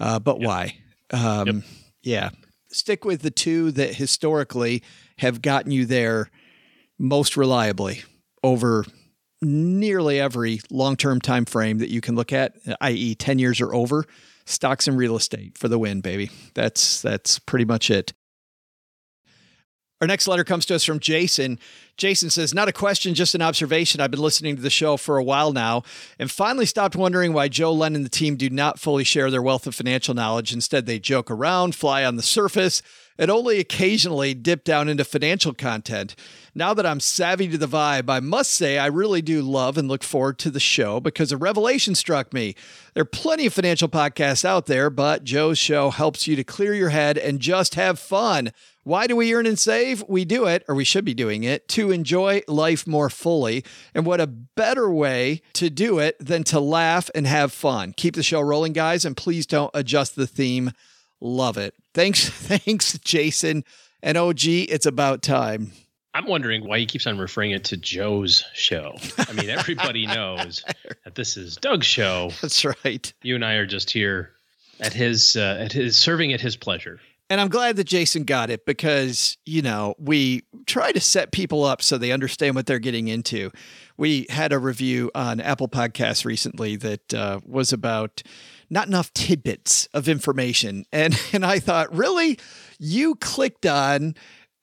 Uh, 0.00 0.18
but 0.18 0.40
yep. 0.40 0.48
why? 0.48 0.76
Um, 1.12 1.46
yep. 1.46 1.64
Yeah. 2.02 2.30
Stick 2.70 3.04
with 3.04 3.22
the 3.22 3.30
two 3.30 3.70
that 3.72 3.94
historically 3.94 4.82
have 5.18 5.40
gotten 5.40 5.70
you 5.70 5.86
there 5.86 6.30
most 6.98 7.36
reliably 7.36 8.02
over 8.42 8.84
nearly 9.40 10.18
every 10.18 10.60
long-term 10.70 11.20
time 11.20 11.44
frame 11.44 11.78
that 11.78 11.90
you 11.90 12.00
can 12.00 12.16
look 12.16 12.32
at, 12.32 12.54
i.e., 12.80 13.14
10 13.14 13.38
years 13.38 13.60
or 13.60 13.74
over. 13.74 14.04
Stocks 14.46 14.88
and 14.88 14.96
real 14.96 15.16
estate 15.16 15.56
for 15.56 15.68
the 15.68 15.78
win, 15.78 16.00
baby. 16.00 16.30
That's 16.54 17.00
that's 17.00 17.38
pretty 17.38 17.64
much 17.64 17.90
it. 17.90 18.12
Our 20.04 20.08
next 20.08 20.28
letter 20.28 20.44
comes 20.44 20.66
to 20.66 20.74
us 20.74 20.84
from 20.84 21.00
Jason. 21.00 21.58
Jason 21.96 22.28
says, 22.28 22.52
Not 22.52 22.68
a 22.68 22.74
question, 22.74 23.14
just 23.14 23.34
an 23.34 23.40
observation. 23.40 24.02
I've 24.02 24.10
been 24.10 24.20
listening 24.20 24.54
to 24.54 24.60
the 24.60 24.68
show 24.68 24.98
for 24.98 25.16
a 25.16 25.24
while 25.24 25.50
now 25.50 25.82
and 26.18 26.30
finally 26.30 26.66
stopped 26.66 26.94
wondering 26.94 27.32
why 27.32 27.48
Joe 27.48 27.72
Len 27.72 27.96
and 27.96 28.04
the 28.04 28.10
team 28.10 28.36
do 28.36 28.50
not 28.50 28.78
fully 28.78 29.02
share 29.02 29.30
their 29.30 29.40
wealth 29.40 29.66
of 29.66 29.74
financial 29.74 30.12
knowledge. 30.12 30.52
Instead, 30.52 30.84
they 30.84 30.98
joke 30.98 31.30
around, 31.30 31.74
fly 31.74 32.04
on 32.04 32.16
the 32.16 32.22
surface, 32.22 32.82
and 33.18 33.30
only 33.30 33.58
occasionally 33.58 34.34
dip 34.34 34.64
down 34.64 34.88
into 34.88 35.04
financial 35.04 35.54
content. 35.54 36.16
Now 36.54 36.74
that 36.74 36.86
I'm 36.86 37.00
savvy 37.00 37.48
to 37.48 37.58
the 37.58 37.66
vibe, 37.66 38.08
I 38.08 38.20
must 38.20 38.52
say 38.52 38.78
I 38.78 38.86
really 38.86 39.22
do 39.22 39.42
love 39.42 39.76
and 39.76 39.88
look 39.88 40.04
forward 40.04 40.38
to 40.40 40.50
the 40.50 40.60
show 40.60 41.00
because 41.00 41.32
a 41.32 41.36
revelation 41.36 41.94
struck 41.94 42.32
me. 42.32 42.54
There 42.94 43.02
are 43.02 43.06
plenty 43.06 43.46
of 43.46 43.54
financial 43.54 43.88
podcasts 43.88 44.44
out 44.44 44.66
there, 44.66 44.88
but 44.90 45.24
Joe's 45.24 45.58
show 45.58 45.90
helps 45.90 46.26
you 46.26 46.36
to 46.36 46.44
clear 46.44 46.74
your 46.74 46.90
head 46.90 47.18
and 47.18 47.40
just 47.40 47.74
have 47.74 47.98
fun. 47.98 48.52
Why 48.84 49.06
do 49.06 49.16
we 49.16 49.34
earn 49.34 49.46
and 49.46 49.58
save? 49.58 50.04
We 50.06 50.24
do 50.24 50.46
it, 50.46 50.62
or 50.68 50.74
we 50.74 50.84
should 50.84 51.04
be 51.04 51.14
doing 51.14 51.42
it, 51.42 51.66
to 51.68 51.90
enjoy 51.90 52.42
life 52.46 52.86
more 52.86 53.10
fully. 53.10 53.64
And 53.94 54.04
what 54.04 54.20
a 54.20 54.26
better 54.26 54.90
way 54.90 55.40
to 55.54 55.70
do 55.70 55.98
it 55.98 56.16
than 56.20 56.44
to 56.44 56.60
laugh 56.60 57.10
and 57.14 57.26
have 57.26 57.52
fun. 57.52 57.94
Keep 57.96 58.14
the 58.14 58.22
show 58.22 58.42
rolling, 58.42 58.74
guys, 58.74 59.04
and 59.04 59.16
please 59.16 59.46
don't 59.46 59.70
adjust 59.74 60.16
the 60.16 60.26
theme. 60.26 60.70
Love 61.20 61.56
it. 61.56 61.74
Thanks, 61.94 62.28
thanks, 62.28 62.98
Jason. 62.98 63.64
And 64.02 64.18
OG, 64.18 64.44
it's 64.44 64.86
about 64.86 65.22
time. 65.22 65.72
I'm 66.12 66.26
wondering 66.26 66.66
why 66.66 66.78
he 66.78 66.86
keeps 66.86 67.06
on 67.06 67.18
referring 67.18 67.52
it 67.52 67.64
to 67.64 67.76
Joe's 67.76 68.44
show. 68.52 68.96
I 69.18 69.32
mean, 69.32 69.50
everybody 69.50 70.06
knows 70.08 70.62
that 71.04 71.14
this 71.14 71.36
is 71.36 71.56
Doug's 71.56 71.86
show. 71.86 72.30
That's 72.40 72.64
right. 72.64 73.12
You 73.22 73.34
and 73.34 73.44
I 73.44 73.54
are 73.54 73.66
just 73.66 73.90
here 73.90 74.30
at 74.78 74.92
his 74.92 75.36
uh, 75.36 75.56
at 75.58 75.72
his 75.72 75.96
serving 75.96 76.32
at 76.32 76.40
his 76.40 76.56
pleasure. 76.56 77.00
And 77.30 77.40
I'm 77.40 77.48
glad 77.48 77.76
that 77.76 77.84
Jason 77.84 78.24
got 78.24 78.50
it 78.50 78.66
because, 78.66 79.38
you 79.46 79.62
know, 79.62 79.94
we 79.98 80.42
try 80.66 80.92
to 80.92 81.00
set 81.00 81.32
people 81.32 81.64
up 81.64 81.80
so 81.80 81.96
they 81.96 82.12
understand 82.12 82.54
what 82.54 82.66
they're 82.66 82.78
getting 82.78 83.08
into. 83.08 83.50
We 83.96 84.26
had 84.28 84.52
a 84.52 84.58
review 84.58 85.10
on 85.14 85.40
Apple 85.40 85.68
Podcasts 85.68 86.26
recently 86.26 86.76
that 86.76 87.14
uh, 87.14 87.40
was 87.46 87.72
about 87.72 88.22
not 88.74 88.88
enough 88.88 89.12
tidbits 89.14 89.86
of 89.94 90.08
information. 90.08 90.84
And, 90.92 91.18
and 91.32 91.44
I 91.44 91.58
thought, 91.58 91.94
really? 91.94 92.38
You 92.78 93.14
clicked 93.16 93.66
on 93.66 94.14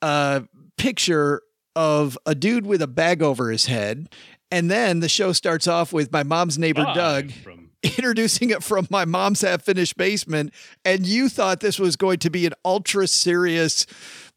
a 0.01 0.43
picture 0.77 1.41
of 1.75 2.17
a 2.25 2.35
dude 2.35 2.65
with 2.65 2.81
a 2.81 2.87
bag 2.87 3.21
over 3.21 3.49
his 3.51 3.65
head. 3.65 4.09
And 4.51 4.69
then 4.69 4.99
the 4.99 5.09
show 5.09 5.31
starts 5.31 5.67
off 5.67 5.93
with 5.93 6.11
my 6.11 6.23
mom's 6.23 6.57
neighbor, 6.57 6.83
ah, 6.85 6.93
Doug. 6.93 7.31
From 7.31 7.71
introducing 7.83 8.49
it 8.49 8.63
from 8.63 8.87
my 8.89 9.05
mom's 9.05 9.41
half 9.41 9.63
finished 9.63 9.97
basement, 9.97 10.53
and 10.85 11.05
you 11.05 11.29
thought 11.29 11.59
this 11.59 11.79
was 11.79 11.95
going 11.95 12.19
to 12.19 12.29
be 12.29 12.45
an 12.45 12.53
ultra 12.63 13.07
serious, 13.07 13.85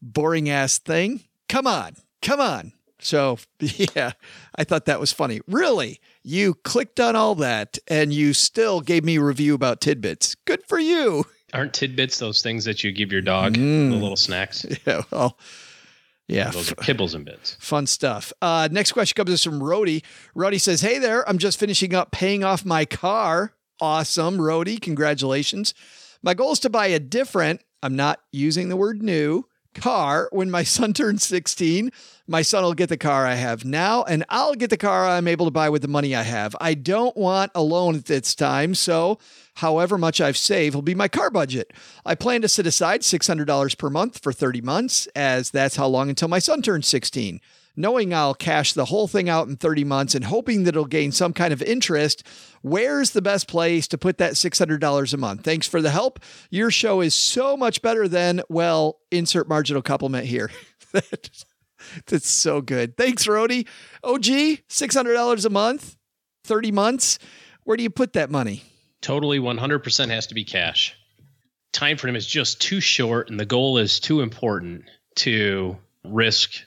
boring 0.01 0.49
ass 0.49 0.79
thing? 0.79 1.21
Come 1.47 1.67
on, 1.67 1.95
come 2.21 2.39
on. 2.39 2.73
So, 2.99 3.37
yeah, 3.59 4.13
I 4.55 4.63
thought 4.63 4.85
that 4.85 4.99
was 4.99 5.11
funny. 5.11 5.41
Really? 5.47 5.99
You 6.27 6.55
clicked 6.55 6.99
on 6.99 7.15
all 7.15 7.35
that 7.35 7.77
and 7.87 8.11
you 8.11 8.33
still 8.33 8.81
gave 8.81 9.03
me 9.05 9.17
a 9.17 9.21
review 9.21 9.53
about 9.53 9.79
tidbits. 9.79 10.33
Good 10.45 10.63
for 10.63 10.79
you. 10.79 11.23
Aren't 11.53 11.75
tidbits 11.75 12.17
those 12.17 12.41
things 12.41 12.65
that 12.65 12.83
you 12.83 12.91
give 12.91 13.11
your 13.11 13.21
dog, 13.21 13.53
mm. 13.53 13.91
the 13.91 13.95
little 13.95 14.15
snacks? 14.15 14.65
Yeah, 14.87 15.03
well, 15.11 15.37
yeah. 16.27 16.49
Those 16.49 16.71
are 16.71 16.75
kibbles 16.75 17.13
and 17.13 17.25
bits. 17.25 17.57
Fun 17.59 17.85
stuff. 17.85 18.33
Uh, 18.41 18.67
next 18.71 18.93
question 18.93 19.23
comes 19.23 19.43
from 19.43 19.61
Rody. 19.61 20.03
Rody 20.33 20.57
says, 20.57 20.81
Hey 20.81 20.97
there, 20.97 21.27
I'm 21.29 21.37
just 21.37 21.59
finishing 21.59 21.93
up 21.93 22.09
paying 22.09 22.43
off 22.43 22.65
my 22.65 22.85
car. 22.85 23.53
Awesome, 23.79 24.41
Rody. 24.41 24.77
Congratulations. 24.77 25.75
My 26.23 26.33
goal 26.33 26.53
is 26.53 26.59
to 26.61 26.71
buy 26.71 26.87
a 26.87 26.99
different, 26.99 27.61
I'm 27.83 27.95
not 27.95 28.19
using 28.31 28.69
the 28.69 28.75
word 28.75 29.03
new, 29.03 29.45
car 29.75 30.29
when 30.31 30.49
my 30.49 30.63
son 30.63 30.93
turns 30.95 31.23
16. 31.25 31.91
My 32.27 32.41
son 32.41 32.63
will 32.63 32.73
get 32.73 32.89
the 32.89 32.97
car 32.97 33.27
I 33.27 33.35
have 33.35 33.63
now, 33.63 34.03
and 34.03 34.25
I'll 34.29 34.55
get 34.55 34.71
the 34.71 34.77
car 34.77 35.05
I'm 35.05 35.27
able 35.27 35.45
to 35.45 35.51
buy 35.51 35.69
with 35.69 35.83
the 35.83 35.87
money 35.87 36.15
I 36.15 36.23
have. 36.23 36.55
I 36.59 36.73
don't 36.73 37.15
want 37.15 37.51
a 37.53 37.61
loan 37.61 37.95
at 37.95 38.05
this 38.05 38.33
time, 38.33 38.73
so 38.73 39.19
however 39.55 39.97
much 39.97 40.19
I've 40.19 40.37
saved 40.37 40.73
will 40.73 40.81
be 40.81 40.95
my 40.95 41.07
car 41.07 41.29
budget. 41.29 41.71
I 42.03 42.15
plan 42.15 42.41
to 42.41 42.47
set 42.47 42.65
aside 42.65 43.01
$600 43.01 43.77
per 43.77 43.89
month 43.91 44.23
for 44.23 44.33
30 44.33 44.61
months, 44.61 45.05
as 45.15 45.51
that's 45.51 45.75
how 45.75 45.87
long 45.87 46.09
until 46.09 46.29
my 46.29 46.39
son 46.39 46.63
turns 46.63 46.87
16 46.87 47.39
knowing 47.75 48.13
I'll 48.13 48.33
cash 48.33 48.73
the 48.73 48.85
whole 48.85 49.07
thing 49.07 49.29
out 49.29 49.47
in 49.47 49.57
30 49.57 49.83
months 49.83 50.15
and 50.15 50.25
hoping 50.25 50.63
that 50.63 50.69
it'll 50.69 50.85
gain 50.85 51.11
some 51.11 51.33
kind 51.33 51.53
of 51.53 51.61
interest, 51.61 52.23
where's 52.61 53.11
the 53.11 53.21
best 53.21 53.47
place 53.47 53.87
to 53.89 53.97
put 53.97 54.17
that 54.17 54.33
$600 54.33 55.13
a 55.13 55.17
month? 55.17 55.43
Thanks 55.43 55.67
for 55.67 55.81
the 55.81 55.91
help. 55.91 56.19
Your 56.49 56.71
show 56.71 57.01
is 57.01 57.13
so 57.13 57.57
much 57.57 57.81
better 57.81 58.07
than, 58.07 58.41
well, 58.49 58.99
insert 59.11 59.47
marginal 59.47 59.81
compliment 59.81 60.25
here. 60.25 60.51
That's 62.07 62.29
so 62.29 62.61
good. 62.61 62.97
Thanks, 62.97 63.27
Rody. 63.27 63.67
OG, 64.03 64.23
$600 64.23 65.45
a 65.45 65.49
month, 65.49 65.95
30 66.45 66.71
months. 66.71 67.19
Where 67.63 67.77
do 67.77 67.83
you 67.83 67.89
put 67.89 68.13
that 68.13 68.29
money? 68.29 68.63
Totally 69.01 69.39
100% 69.39 70.09
has 70.09 70.27
to 70.27 70.35
be 70.35 70.43
cash. 70.43 70.95
Time 71.73 71.97
frame 71.97 72.15
is 72.15 72.25
just 72.25 72.61
too 72.61 72.79
short 72.79 73.29
and 73.29 73.39
the 73.39 73.45
goal 73.45 73.77
is 73.77 73.99
too 73.99 74.21
important 74.21 74.85
to 75.15 75.77
risk 76.03 76.64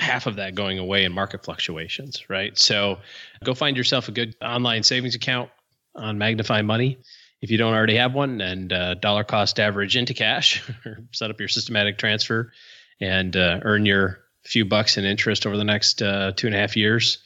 half 0.00 0.26
of 0.26 0.36
that 0.36 0.54
going 0.54 0.78
away 0.78 1.04
in 1.04 1.12
market 1.12 1.44
fluctuations, 1.44 2.28
right? 2.28 2.58
So 2.58 2.98
go 3.44 3.54
find 3.54 3.76
yourself 3.76 4.08
a 4.08 4.12
good 4.12 4.34
online 4.42 4.82
savings 4.82 5.14
account. 5.14 5.50
on 5.94 6.18
Magnify 6.18 6.62
Money 6.62 6.98
if 7.40 7.50
you 7.50 7.58
don't 7.58 7.74
already 7.74 7.96
have 7.96 8.14
one, 8.14 8.40
and 8.40 8.72
uh, 8.72 8.94
dollar 8.94 9.24
cost 9.24 9.58
average 9.58 9.96
into 9.96 10.14
cash, 10.14 10.62
or 10.86 10.98
set 11.12 11.30
up 11.30 11.40
your 11.40 11.48
systematic 11.48 11.98
transfer 11.98 12.52
and 13.00 13.36
uh, 13.36 13.60
earn 13.62 13.86
your 13.86 14.20
few 14.44 14.64
bucks 14.64 14.96
in 14.96 15.04
interest 15.04 15.46
over 15.46 15.56
the 15.56 15.64
next 15.64 16.02
uh, 16.02 16.32
two 16.36 16.46
and 16.46 16.56
a 16.56 16.58
half 16.58 16.76
years, 16.76 17.18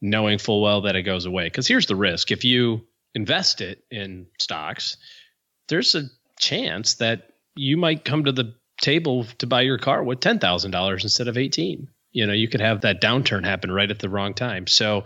knowing 0.00 0.38
full 0.38 0.60
well 0.60 0.82
that 0.82 0.96
it 0.96 1.02
goes 1.02 1.26
away. 1.26 1.44
Because 1.44 1.68
here's 1.68 1.86
the 1.86 1.96
risk: 1.96 2.30
if 2.30 2.44
you 2.44 2.86
invest 3.14 3.60
it 3.60 3.84
in 3.90 4.26
stocks, 4.38 4.96
there's 5.68 5.94
a 5.94 6.08
chance 6.38 6.94
that 6.94 7.30
you 7.54 7.76
might 7.76 8.04
come 8.04 8.24
to 8.24 8.32
the 8.32 8.54
table 8.80 9.24
to 9.38 9.46
buy 9.46 9.60
your 9.60 9.78
car 9.78 10.02
with 10.02 10.20
ten 10.20 10.38
thousand 10.40 10.72
dollars 10.72 11.04
instead 11.04 11.28
of 11.28 11.38
eighteen. 11.38 11.88
You 12.12 12.26
know, 12.26 12.32
you 12.32 12.48
could 12.48 12.60
have 12.60 12.82
that 12.82 13.00
downturn 13.00 13.44
happen 13.44 13.70
right 13.70 13.90
at 13.90 13.98
the 13.98 14.08
wrong 14.08 14.34
time. 14.34 14.66
So 14.66 15.04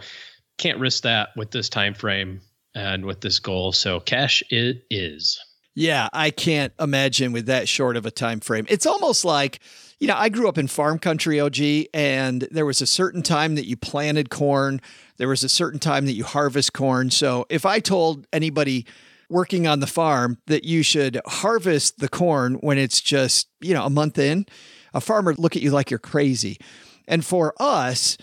can't 0.59 0.79
risk 0.79 1.03
that 1.03 1.31
with 1.37 1.51
this 1.51 1.69
time 1.69 1.95
frame 1.95 2.41
and 2.75 3.05
with 3.05 3.21
this 3.21 3.39
goal. 3.39 3.73
So 3.73 4.01
cash 4.01 4.43
it 4.51 4.85
is. 4.91 5.39
Yeah, 5.75 6.09
I 6.13 6.31
can't 6.31 6.73
imagine 6.79 7.33
with 7.33 7.47
that 7.47 7.69
short 7.69 7.97
of 7.97 8.07
a 8.07 8.11
time 8.11 8.41
frame. 8.41 8.65
It's 8.69 8.87
almost 8.87 9.25
like, 9.25 9.59
you 9.99 10.07
know, 10.07 10.15
I 10.17 10.29
grew 10.29 10.49
up 10.49 10.57
in 10.57 10.69
farm 10.69 11.01
country, 11.01 11.41
OG, 11.41 11.89
and 11.93 12.43
there 12.51 12.67
was 12.67 12.81
a 12.81 12.87
certain 12.87 13.23
time 13.23 13.57
that 13.57 13.67
you 13.67 13.77
planted 13.77 14.31
corn, 14.31 14.81
there 15.17 15.29
was 15.29 15.43
a 15.43 15.49
certain 15.49 15.81
time 15.81 16.07
that 16.07 16.13
you 16.13 16.25
harvest 16.25 16.73
corn. 16.73 17.11
So 17.11 17.47
if 17.49 17.67
I 17.67 17.81
told 17.81 18.27
anybody 18.33 18.87
working 19.29 19.67
on 19.67 19.81
the 19.81 19.87
farm 19.87 20.39
that 20.47 20.65
you 20.65 20.83
should 20.83 21.21
harvest 21.27 21.99
the 21.99 22.09
corn 22.09 22.55
when 22.55 22.79
it's 22.79 23.01
just, 23.01 23.49
you 23.61 23.75
know, 23.75 23.85
a 23.85 23.91
month 23.91 24.19
in, 24.19 24.47
a 24.93 25.01
farmer 25.01 25.35
look 25.35 25.57
at 25.57 25.63
you 25.63 25.71
like 25.71 25.91
you're 25.91 25.99
crazy. 25.99 26.59
And 27.07 27.25
for 27.25 27.55
us, 27.61 28.17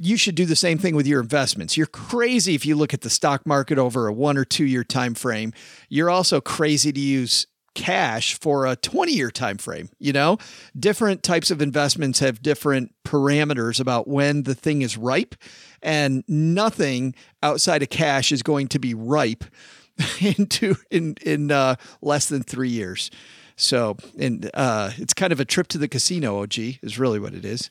you 0.00 0.16
should 0.16 0.34
do 0.34 0.46
the 0.46 0.56
same 0.56 0.78
thing 0.78 0.96
with 0.96 1.06
your 1.06 1.20
investments. 1.20 1.76
You're 1.76 1.86
crazy 1.86 2.54
if 2.54 2.64
you 2.64 2.74
look 2.74 2.94
at 2.94 3.02
the 3.02 3.10
stock 3.10 3.46
market 3.46 3.78
over 3.78 4.08
a 4.08 4.12
1 4.12 4.38
or 4.38 4.44
2 4.44 4.64
year 4.64 4.82
time 4.82 5.14
frame. 5.14 5.52
You're 5.88 6.10
also 6.10 6.40
crazy 6.40 6.90
to 6.92 7.00
use 7.00 7.46
cash 7.74 8.38
for 8.38 8.66
a 8.66 8.76
20 8.76 9.12
year 9.12 9.30
time 9.30 9.58
frame, 9.58 9.90
you 9.98 10.12
know? 10.12 10.38
Different 10.78 11.22
types 11.22 11.50
of 11.50 11.60
investments 11.60 12.18
have 12.20 12.42
different 12.42 12.94
parameters 13.04 13.78
about 13.78 14.08
when 14.08 14.44
the 14.44 14.54
thing 14.54 14.82
is 14.82 14.96
ripe 14.96 15.34
and 15.82 16.24
nothing 16.26 17.14
outside 17.42 17.82
of 17.82 17.90
cash 17.90 18.32
is 18.32 18.42
going 18.42 18.68
to 18.68 18.78
be 18.78 18.94
ripe 18.94 19.44
into 20.20 20.76
in 20.90 21.16
in 21.22 21.50
uh, 21.52 21.76
less 22.00 22.26
than 22.26 22.42
3 22.42 22.70
years. 22.70 23.10
So, 23.56 23.98
and 24.18 24.50
uh, 24.54 24.92
it's 24.96 25.12
kind 25.12 25.34
of 25.34 25.40
a 25.40 25.44
trip 25.44 25.68
to 25.68 25.78
the 25.78 25.88
casino, 25.88 26.40
OG, 26.40 26.58
is 26.82 26.98
really 26.98 27.20
what 27.20 27.34
it 27.34 27.44
is. 27.44 27.70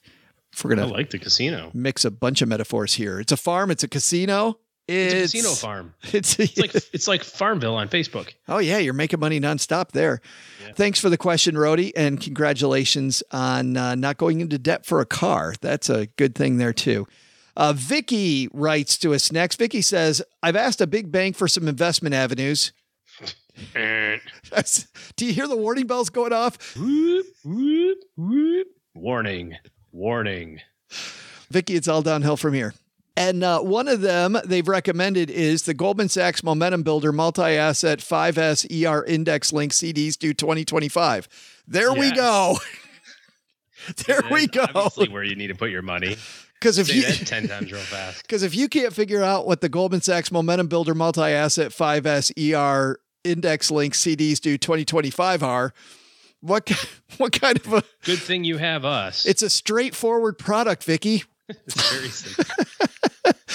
If 0.54 0.64
we're 0.64 0.76
gonna 0.76 0.88
I 0.88 0.92
like 0.92 1.10
the 1.12 1.20
casino. 1.20 1.72
mix 1.74 2.06
a 2.06 2.12
bunch 2.12 2.42
of 2.42 2.48
metaphors 2.50 2.96
here. 2.96 3.20
It's 3.20 3.32
a 3.32 3.38
farm. 3.38 3.72
It's 3.72 3.84
a 3.84 3.88
casino. 3.88 4.60
It's, 4.88 5.14
It's, 5.14 5.34
a 5.36 5.38
casino 5.38 5.54
farm. 5.54 5.94
It's, 6.12 6.40
It's 6.40 6.58
like 6.58 6.76
it's 6.76 7.08
like 7.08 7.24
Farmville 7.24 7.76
on 7.76 7.90
Facebook. 7.90 8.34
oh 8.48 8.58
yeah, 8.58 8.80
you're 8.80 8.94
making 8.94 9.20
money 9.20 9.40
nonstop 9.40 9.92
there. 9.92 10.20
Thanks 10.76 11.00
for 11.00 11.10
the 11.10 11.18
question, 11.18 11.58
Rody, 11.58 11.96
and 11.96 12.20
congratulations 12.20 13.22
on 13.32 13.78
uh, 13.78 13.96
not 13.96 14.18
going 14.18 14.42
into 14.42 14.58
debt 14.58 14.86
for 14.86 15.00
a 15.00 15.06
car. 15.06 15.54
That's 15.62 15.90
a 15.90 16.08
good 16.08 16.34
thing 16.36 16.58
there 16.58 16.74
too. 16.74 17.08
Uh, 17.56 17.74
Vicky 17.76 18.48
writes 18.54 18.98
to 19.00 19.14
us 19.14 19.32
next. 19.32 19.58
Vicky 19.58 19.82
says, 19.82 20.22
"I've 20.42 20.56
asked 20.56 20.82
a 20.82 20.88
big 20.88 21.12
bank 21.12 21.36
for 21.36 21.48
some 21.48 21.68
investment 21.68 22.16
avenues." 22.16 22.72
Do 23.74 25.26
you 25.26 25.34
hear 25.34 25.48
the 25.48 25.58
warning 25.58 25.86
bells 25.86 26.10
going 26.10 26.32
off? 26.34 26.58
Warning, 28.96 29.58
warning. 29.92 30.62
Vicky, 31.50 31.76
it's 31.76 31.88
all 31.88 32.02
downhill 32.02 32.38
from 32.38 32.54
here. 32.54 32.74
And 33.20 33.44
uh, 33.44 33.60
one 33.60 33.90
of 33.90 34.00
them 34.00 34.38
they've 34.46 34.68
recommended 34.68 35.30
is 35.30 35.64
the 35.64 35.74
Goldman 35.74 36.08
Sachs 36.08 36.42
Momentum 36.42 36.84
Builder 36.84 37.12
Multi 37.12 37.42
Asset 37.42 38.00
5S 38.00 38.66
ER 38.86 39.04
Index 39.04 39.52
Link 39.52 39.74
CDs 39.74 40.18
due 40.18 40.34
2025. 40.34 41.28
There 41.68 41.94
we 41.94 42.12
go. 42.12 42.56
there 44.08 44.22
we 44.32 44.48
go. 44.48 44.64
Obviously, 44.74 45.10
where 45.10 45.24
you 45.24 45.36
need 45.36 45.48
to 45.48 45.56
put 45.56 45.70
your 45.70 45.82
money. 45.82 46.16
Because 46.54 46.78
if 46.78 46.88
Say 46.88 46.96
you 46.96 47.02
that 47.04 47.28
ten 47.28 47.48
times 47.48 47.72
real 47.72 47.82
fast. 47.82 48.22
because 48.28 48.44
if 48.44 48.56
you 48.56 48.70
can't 48.70 48.94
figure 48.94 49.24
out 49.24 49.46
what 49.46 49.60
the 49.62 49.70
Goldman 49.70 50.02
Sachs 50.02 50.32
Momentum 50.32 50.68
Builder 50.68 50.96
Multi 50.96 51.22
Asset 51.22 51.72
5S 51.72 52.32
ER 52.54 53.00
Index 53.24 53.70
Link 53.70 53.94
CDs 53.94 54.40
due 54.40 54.58
2025 54.58 55.44
are, 55.44 55.74
what 56.42 56.70
what 57.18 57.40
kind 57.40 57.58
of 57.58 57.74
a? 57.74 57.84
Good 58.04 58.20
thing 58.20 58.44
you 58.44 58.58
have 58.58 58.86
us. 58.86 59.26
It's 59.26 59.42
a 59.42 59.50
straightforward 59.50 60.38
product, 60.38 60.84
Vicky. 60.84 61.24
It's 61.66 61.90
very 61.92 62.10
simple. 62.10 62.46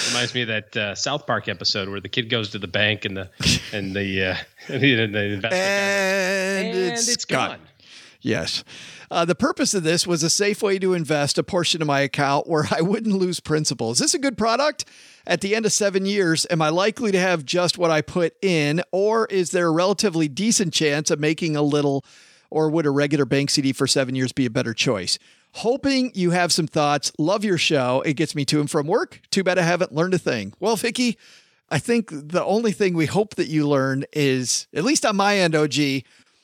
Reminds 0.09 0.35
me 0.35 0.41
of 0.41 0.49
that 0.49 0.75
uh, 0.75 0.95
South 0.95 1.25
Park 1.25 1.47
episode 1.47 1.87
where 1.87 2.01
the 2.01 2.09
kid 2.09 2.29
goes 2.29 2.49
to 2.49 2.59
the 2.59 2.67
bank 2.67 3.05
and 3.05 3.15
the 3.15 3.29
and 3.71 3.95
the 3.95 4.21
uh, 4.31 4.35
and 4.67 4.81
the, 4.81 5.01
and 5.01 5.15
the 5.15 5.23
investment 5.23 5.53
And, 5.53 6.67
and 6.67 6.77
it's, 6.77 7.07
it's 7.07 7.23
gone. 7.23 7.51
gone. 7.51 7.59
Yes. 8.19 8.63
Uh, 9.11 9.23
the 9.23 9.35
purpose 9.35 9.73
of 9.73 9.83
this 9.83 10.05
was 10.07 10.23
a 10.23 10.29
safe 10.29 10.61
way 10.61 10.79
to 10.79 10.93
invest 10.93 11.37
a 11.37 11.43
portion 11.43 11.81
of 11.81 11.87
my 11.87 12.01
account 12.01 12.47
where 12.47 12.65
I 12.71 12.81
wouldn't 12.81 13.15
lose 13.15 13.39
principal. 13.39 13.91
Is 13.91 13.99
this 13.99 14.13
a 14.13 14.19
good 14.19 14.37
product? 14.37 14.83
At 15.27 15.41
the 15.41 15.55
end 15.55 15.65
of 15.65 15.71
seven 15.71 16.05
years, 16.05 16.45
am 16.49 16.61
I 16.61 16.69
likely 16.69 17.11
to 17.11 17.19
have 17.19 17.45
just 17.45 17.77
what 17.77 17.91
I 17.91 18.01
put 18.01 18.33
in, 18.43 18.81
or 18.91 19.25
is 19.27 19.51
there 19.51 19.67
a 19.67 19.71
relatively 19.71 20.27
decent 20.27 20.73
chance 20.73 21.11
of 21.11 21.19
making 21.19 21.55
a 21.55 21.61
little, 21.61 22.03
or 22.55 22.69
would 22.69 22.85
a 22.85 22.89
regular 22.89 23.25
bank 23.25 23.49
CD 23.49 23.73
for 23.73 23.85
seven 23.85 24.15
years 24.15 24.31
be 24.31 24.45
a 24.45 24.49
better 24.49 24.73
choice? 24.73 25.19
Hoping 25.55 26.09
you 26.15 26.31
have 26.31 26.53
some 26.53 26.67
thoughts. 26.67 27.11
Love 27.19 27.43
your 27.43 27.57
show. 27.57 28.01
It 28.05 28.13
gets 28.13 28.33
me 28.33 28.45
to 28.45 28.61
and 28.61 28.71
from 28.71 28.87
work. 28.87 29.19
Too 29.29 29.43
bad 29.43 29.59
I 29.59 29.63
haven't 29.63 29.93
learned 29.93 30.13
a 30.13 30.17
thing. 30.17 30.53
Well, 30.61 30.77
Vicky, 30.77 31.17
I 31.69 31.79
think 31.79 32.09
the 32.11 32.45
only 32.45 32.71
thing 32.71 32.93
we 32.93 33.07
hope 33.07 33.35
that 33.35 33.47
you 33.47 33.67
learn 33.67 34.05
is, 34.13 34.67
at 34.73 34.85
least 34.85 35.05
on 35.05 35.17
my 35.17 35.37
end, 35.37 35.53
OG, 35.53 36.03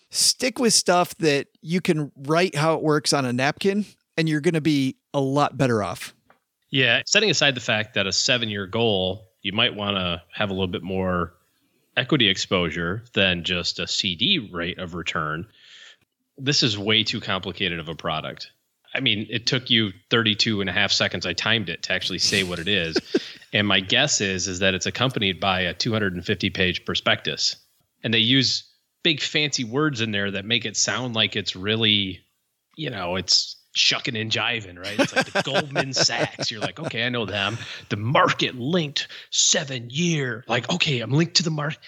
stick 0.10 0.60
with 0.60 0.74
stuff 0.74 1.16
that 1.20 1.48
you 1.62 1.80
can 1.80 2.12
write 2.18 2.56
how 2.56 2.76
it 2.76 2.82
works 2.84 3.14
on 3.14 3.24
a 3.24 3.32
napkin, 3.32 3.86
and 4.18 4.28
you're 4.28 4.42
going 4.42 4.54
to 4.54 4.60
be 4.60 4.98
a 5.14 5.22
lot 5.22 5.58
better 5.58 5.82
off. 5.82 6.14
Yeah, 6.72 7.04
setting 7.06 7.30
aside 7.30 7.56
the 7.56 7.62
fact 7.62 7.94
that 7.94 8.06
a 8.06 8.12
seven-year 8.12 8.68
goal, 8.68 9.30
you 9.44 9.54
might 9.54 9.76
want 9.76 9.96
to 9.96 10.22
have 10.34 10.50
a 10.50 10.54
little 10.54 10.68
bit 10.68 10.84
more 10.84 11.34
equity 11.96 12.28
exposure 12.28 13.04
than 13.14 13.44
just 13.46 13.80
a 13.80 13.88
CD 13.88 14.50
rate 14.52 14.78
of 14.78 14.94
return. 14.94 15.48
This 16.44 16.64
is 16.64 16.78
way 16.78 17.04
too 17.04 17.22
complicated 17.22 17.80
of 17.80 17.88
a 17.88 17.96
product. 17.96 18.52
I 18.94 19.00
mean, 19.00 19.28
it 19.30 19.46
took 19.46 19.70
you 19.70 19.92
32 20.10 20.60
and 20.62 20.70
a 20.70 20.74
half 20.74 20.92
seconds. 20.92 21.26
I 21.26 21.34
timed 21.34 21.70
it 21.70 21.84
to 21.84 21.94
actually 21.94 22.20
say 22.20 22.44
what 22.44 22.60
it 22.60 22.68
is. 22.68 22.98
and 23.54 23.68
my 23.68 23.80
guess 23.80 24.22
is 24.22 24.48
is 24.48 24.60
that 24.60 24.74
it's 24.74 24.86
accompanied 24.86 25.40
by 25.40 25.62
a 25.62 25.74
250 25.74 26.50
page 26.50 26.84
prospectus. 26.84 27.56
And 28.04 28.14
they 28.14 28.20
use 28.20 28.70
big 29.04 29.22
fancy 29.22 29.64
words 29.64 30.02
in 30.02 30.12
there 30.12 30.32
that 30.32 30.46
make 30.46 30.66
it 30.66 30.76
sound 30.76 31.16
like 31.16 31.36
it's 31.36 31.56
really, 31.56 32.20
you 32.76 32.90
know, 32.90 33.16
it's 33.16 33.56
shucking 33.74 34.18
and 34.18 34.32
jiving, 34.32 34.78
right? 34.78 35.00
It's 35.00 35.16
like 35.16 35.32
the 35.32 35.42
Goldman 35.46 35.94
Sachs. 35.94 36.52
You're 36.52 36.62
like, 36.62 36.80
okay, 36.80 37.06
I 37.06 37.10
know 37.10 37.26
them. 37.26 37.58
The 37.90 37.98
market 37.98 38.56
linked 38.56 39.08
seven 39.30 39.90
year. 39.90 40.44
Like, 40.48 40.72
okay, 40.74 41.00
I'm 41.00 41.12
linked 41.12 41.36
to 41.36 41.44
the 41.44 41.52
market. 41.52 41.80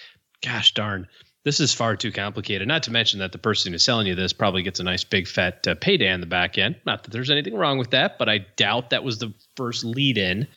Gosh 0.42 0.72
darn. 0.74 1.08
This 1.44 1.60
is 1.60 1.74
far 1.74 1.94
too 1.94 2.10
complicated. 2.10 2.66
Not 2.66 2.84
to 2.84 2.90
mention 2.90 3.20
that 3.20 3.32
the 3.32 3.38
person 3.38 3.72
who's 3.72 3.84
selling 3.84 4.06
you 4.06 4.14
this 4.14 4.32
probably 4.32 4.62
gets 4.62 4.80
a 4.80 4.84
nice 4.84 5.04
big 5.04 5.28
fat 5.28 5.66
uh, 5.68 5.74
payday 5.74 6.10
on 6.10 6.20
the 6.20 6.26
back 6.26 6.56
end. 6.56 6.76
Not 6.86 7.04
that 7.04 7.10
there's 7.10 7.30
anything 7.30 7.54
wrong 7.54 7.76
with 7.76 7.90
that, 7.90 8.18
but 8.18 8.30
I 8.30 8.38
doubt 8.56 8.90
that 8.90 9.04
was 9.04 9.18
the 9.18 9.32
first 9.54 9.84
lead 9.84 10.16
in. 10.16 10.48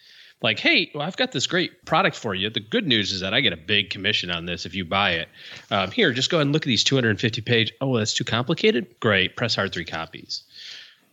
Like, 0.42 0.60
hey, 0.60 0.92
well, 0.94 1.06
I've 1.06 1.18
got 1.18 1.32
this 1.32 1.48
great 1.48 1.84
product 1.84 2.16
for 2.16 2.34
you. 2.34 2.50
The 2.50 2.60
good 2.62 2.88
news 2.88 3.12
is 3.12 3.22
that 3.22 3.34
I 3.34 3.42
get 3.42 3.54
a 3.54 3.58
big 3.58 3.90
commission 3.90 4.30
on 4.30 4.46
this 4.46 4.66
if 4.66 4.76
you 4.76 4.86
buy 4.86 5.14
it. 5.14 5.30
Um, 5.72 5.92
here, 5.92 6.14
just 6.14 6.30
go 6.30 6.38
ahead 6.38 6.46
and 6.46 6.54
look 6.54 6.64
at 6.64 6.68
these 6.68 6.84
250 6.84 7.42
page. 7.42 7.74
Oh, 7.82 7.98
that's 7.98 8.14
too 8.14 8.24
complicated? 8.24 9.00
Great. 9.00 9.36
Press 9.36 9.56
hard 9.56 9.74
three 9.74 9.84
copies. 9.84 10.44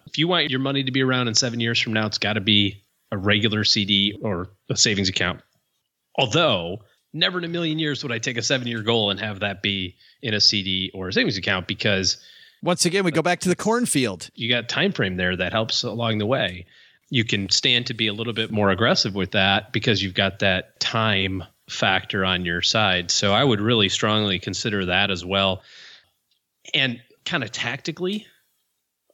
If 0.07 0.19
you 0.19 0.29
want 0.29 0.51
your 0.51 0.61
money 0.61 0.85
to 0.85 0.93
be 0.93 1.03
around 1.03 1.29
in 1.29 1.35
seven 1.35 1.59
years 1.59 1.81
from 1.81 1.95
now, 1.95 2.07
it's 2.07 2.19
got 2.19 2.35
to 2.35 2.41
be 2.41 2.85
a 3.11 3.17
regular 3.17 3.65
CD 3.65 4.17
or 4.23 4.51
a 4.71 4.77
savings 4.77 5.09
account. 5.09 5.41
Although, 6.17 6.83
never 7.15 7.39
in 7.39 7.45
a 7.45 7.49
million 7.49 7.79
years 7.79 8.03
would 8.03 8.13
I 8.13 8.19
take 8.19 8.37
a 8.37 8.43
seven 8.43 8.67
year 8.67 8.83
goal 8.83 9.11
and 9.11 9.19
have 9.21 9.41
that 9.41 9.63
be 9.63 9.97
in 10.21 10.35
a 10.35 10.41
CD 10.41 10.91
or 10.93 11.09
a 11.09 11.13
savings 11.13 11.39
account 11.39 11.67
because 11.67 12.19
Once 12.63 12.85
again, 12.85 13.05
we 13.05 13.11
go 13.13 13.23
back 13.23 13.41
to 13.41 13.49
the 13.49 13.57
cornfield. 13.57 14.29
you 14.35 14.49
got 14.49 14.69
time 14.69 14.93
frame 14.93 15.17
there 15.17 15.37
that 15.37 15.53
helps 15.53 15.83
along 15.85 16.19
the 16.19 16.27
way. 16.27 16.67
You 17.11 17.25
can 17.25 17.49
stand 17.49 17.87
to 17.87 17.95
be 17.95 18.09
a 18.09 18.13
little 18.13 18.33
bit 18.33 18.51
more 18.51 18.71
aggressive 18.71 19.15
with 19.15 19.33
that 19.33 19.73
because 19.73 20.03
you've 20.03 20.15
got 20.15 20.41
that 20.41 20.81
time 20.81 21.45
factor 21.71 22.25
on 22.25 22.45
your 22.45 22.61
side. 22.61 23.11
So 23.11 23.33
I 23.33 23.45
would 23.45 23.61
really 23.61 23.89
strongly 23.89 24.39
consider 24.39 24.87
that 24.87 25.11
as 25.11 25.25
well. 25.25 25.63
And 26.73 27.01
kind 27.25 27.45
of 27.45 27.53
tactically, 27.53 28.27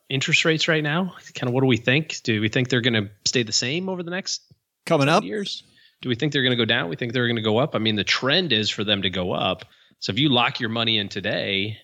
interest 0.09 0.45
rates 0.45 0.67
right 0.69 0.83
now, 0.83 1.15
kind 1.35 1.49
of 1.49 1.53
what 1.55 1.61
do 1.61 1.67
we 1.67 1.77
think? 1.77 2.21
Do 2.23 2.41
we 2.41 2.49
think 2.49 2.69
they're 2.69 2.81
going 2.81 2.95
to 3.05 3.11
stay 3.25 3.43
the 3.43 3.53
same 3.53 3.89
over 3.89 4.03
the 4.03 4.11
next 4.11 4.43
Coming 4.87 5.09
up, 5.09 5.23
years? 5.23 5.63
Do 6.03 6.09
we 6.09 6.15
think 6.15 6.33
they're 6.33 6.43
going 6.43 6.57
to 6.57 6.63
go 6.63 6.65
down? 6.65 6.89
We 6.89 6.97
think 6.97 7.13
they're 7.13 7.27
going 7.27 7.37
to 7.37 7.43
go 7.43 7.59
up. 7.59 7.75
I 7.75 7.79
mean, 7.79 7.97
the 7.97 8.05
trend 8.05 8.53
is 8.53 8.71
for 8.71 8.85
them 8.85 9.03
to 9.03 9.11
go 9.11 9.33
up. 9.33 9.65
So 9.99 10.13
if 10.13 10.19
you 10.19 10.31
lock 10.31 10.61
your 10.61 10.71
money 10.71 10.99
in 10.99 11.09
today 11.09 11.79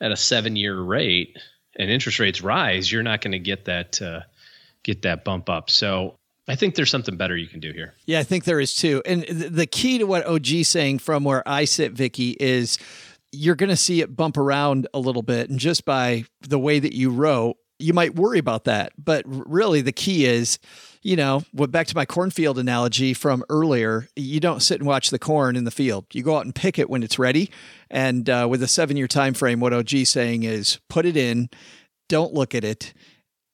at 0.00 0.12
a 0.12 0.16
seven-year 0.16 0.78
rate 0.80 1.36
and 1.76 1.90
interest 1.90 2.18
rates 2.20 2.40
rise, 2.40 2.90
you're 2.90 3.02
not 3.02 3.20
going 3.20 3.32
to 3.32 3.38
get 3.38 3.64
that 3.64 4.00
uh, 4.00 4.20
get 4.84 5.02
that 5.02 5.24
bump 5.24 5.48
up. 5.48 5.68
So 5.70 6.16
I 6.48 6.54
think 6.54 6.76
there's 6.76 6.90
something 6.90 7.16
better 7.16 7.36
you 7.36 7.48
can 7.48 7.60
do 7.60 7.72
here. 7.72 7.94
Yeah, 8.06 8.20
I 8.20 8.22
think 8.22 8.44
there 8.44 8.60
is 8.60 8.74
too. 8.74 9.02
And 9.04 9.24
the 9.24 9.66
key 9.66 9.98
to 9.98 10.04
what 10.04 10.24
OG's 10.26 10.68
saying 10.68 11.00
from 11.00 11.24
where 11.24 11.46
I 11.46 11.64
sit, 11.64 11.92
Vicky, 11.92 12.36
is 12.38 12.78
you're 13.32 13.56
going 13.56 13.70
to 13.70 13.76
see 13.76 14.00
it 14.00 14.14
bump 14.14 14.36
around 14.36 14.86
a 14.94 15.00
little 15.00 15.22
bit. 15.22 15.50
And 15.50 15.58
just 15.58 15.84
by 15.84 16.24
the 16.40 16.58
way 16.58 16.78
that 16.78 16.94
you 16.94 17.10
row, 17.10 17.54
you 17.78 17.92
might 17.92 18.14
worry 18.14 18.38
about 18.38 18.64
that. 18.64 18.92
But 18.96 19.24
really, 19.26 19.80
the 19.80 19.92
key 19.92 20.24
is, 20.24 20.58
you 21.06 21.14
know, 21.14 21.44
back 21.54 21.86
to 21.86 21.94
my 21.94 22.04
cornfield 22.04 22.58
analogy 22.58 23.14
from 23.14 23.44
earlier, 23.48 24.08
you 24.16 24.40
don't 24.40 24.58
sit 24.58 24.80
and 24.80 24.88
watch 24.88 25.10
the 25.10 25.20
corn 25.20 25.54
in 25.54 25.62
the 25.62 25.70
field. 25.70 26.04
You 26.12 26.24
go 26.24 26.36
out 26.36 26.44
and 26.44 26.52
pick 26.52 26.80
it 26.80 26.90
when 26.90 27.04
it's 27.04 27.16
ready. 27.16 27.48
And 27.88 28.28
uh, 28.28 28.48
with 28.50 28.60
a 28.60 28.66
seven 28.66 28.96
year 28.96 29.06
time 29.06 29.32
frame, 29.32 29.60
what 29.60 29.72
OG's 29.72 30.08
saying 30.08 30.42
is 30.42 30.80
put 30.88 31.06
it 31.06 31.16
in, 31.16 31.48
don't 32.08 32.34
look 32.34 32.56
at 32.56 32.64
it. 32.64 32.92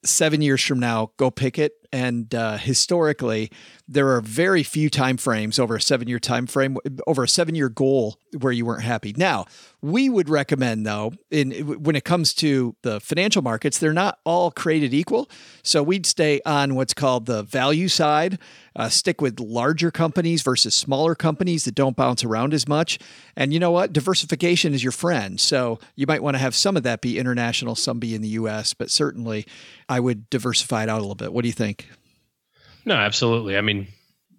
Seven 0.02 0.40
years 0.40 0.64
from 0.64 0.80
now, 0.80 1.12
go 1.18 1.30
pick 1.30 1.58
it 1.58 1.74
and 1.92 2.34
uh, 2.34 2.56
historically 2.56 3.52
there 3.88 4.08
are 4.10 4.20
very 4.20 4.62
few 4.62 4.88
time 4.88 5.16
frames 5.16 5.58
over 5.58 5.76
a 5.76 5.80
seven 5.80 6.08
year 6.08 6.18
time 6.18 6.46
frame 6.46 6.76
over 7.06 7.22
a 7.22 7.28
seven 7.28 7.54
year 7.54 7.68
goal 7.68 8.16
where 8.38 8.52
you 8.52 8.64
weren't 8.64 8.82
happy. 8.82 9.14
Now 9.16 9.46
we 9.80 10.08
would 10.08 10.28
recommend 10.28 10.86
though 10.86 11.12
in 11.30 11.82
when 11.82 11.96
it 11.96 12.04
comes 12.04 12.34
to 12.34 12.76
the 12.82 13.00
financial 13.00 13.42
markets 13.42 13.78
they're 13.78 13.92
not 13.92 14.18
all 14.24 14.50
created 14.50 14.94
equal. 14.94 15.28
So 15.62 15.82
we'd 15.82 16.06
stay 16.06 16.40
on 16.46 16.74
what's 16.74 16.94
called 16.94 17.26
the 17.26 17.42
value 17.42 17.88
side 17.88 18.38
uh, 18.74 18.88
stick 18.88 19.20
with 19.20 19.38
larger 19.38 19.90
companies 19.90 20.42
versus 20.42 20.74
smaller 20.74 21.14
companies 21.14 21.64
that 21.64 21.74
don't 21.74 21.94
bounce 21.94 22.24
around 22.24 22.54
as 22.54 22.66
much. 22.66 22.98
And 23.36 23.52
you 23.52 23.60
know 23.60 23.70
what? 23.70 23.92
Diversification 23.92 24.72
is 24.72 24.82
your 24.82 24.92
friend. 24.92 25.38
So 25.38 25.78
you 25.94 26.06
might 26.06 26.22
want 26.22 26.36
to 26.36 26.38
have 26.38 26.54
some 26.54 26.76
of 26.76 26.82
that 26.84 27.02
be 27.02 27.18
international 27.18 27.74
some 27.74 27.98
be 27.98 28.14
in 28.14 28.22
the 28.22 28.28
us 28.28 28.74
but 28.74 28.90
certainly 28.90 29.46
i 29.88 30.00
would 30.00 30.28
diversify 30.30 30.82
it 30.84 30.88
out 30.88 30.98
a 30.98 31.02
little 31.02 31.14
bit. 31.14 31.32
What 31.32 31.42
do 31.42 31.48
you 31.48 31.52
think 31.52 31.88
no, 32.84 32.94
absolutely. 32.94 33.56
I 33.56 33.60
mean, 33.60 33.88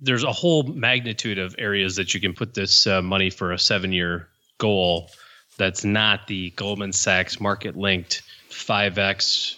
there's 0.01 0.23
a 0.23 0.31
whole 0.31 0.63
magnitude 0.63 1.37
of 1.37 1.55
areas 1.57 1.95
that 1.95 2.13
you 2.13 2.19
can 2.19 2.33
put 2.33 2.53
this 2.53 2.85
uh, 2.85 3.01
money 3.01 3.29
for 3.29 3.51
a 3.51 3.59
seven 3.59 3.91
year 3.91 4.27
goal 4.57 5.09
that's 5.57 5.83
not 5.83 6.27
the 6.27 6.49
Goldman 6.51 6.93
Sachs 6.93 7.39
market 7.39 7.75
linked 7.75 8.23
5x 8.49 9.57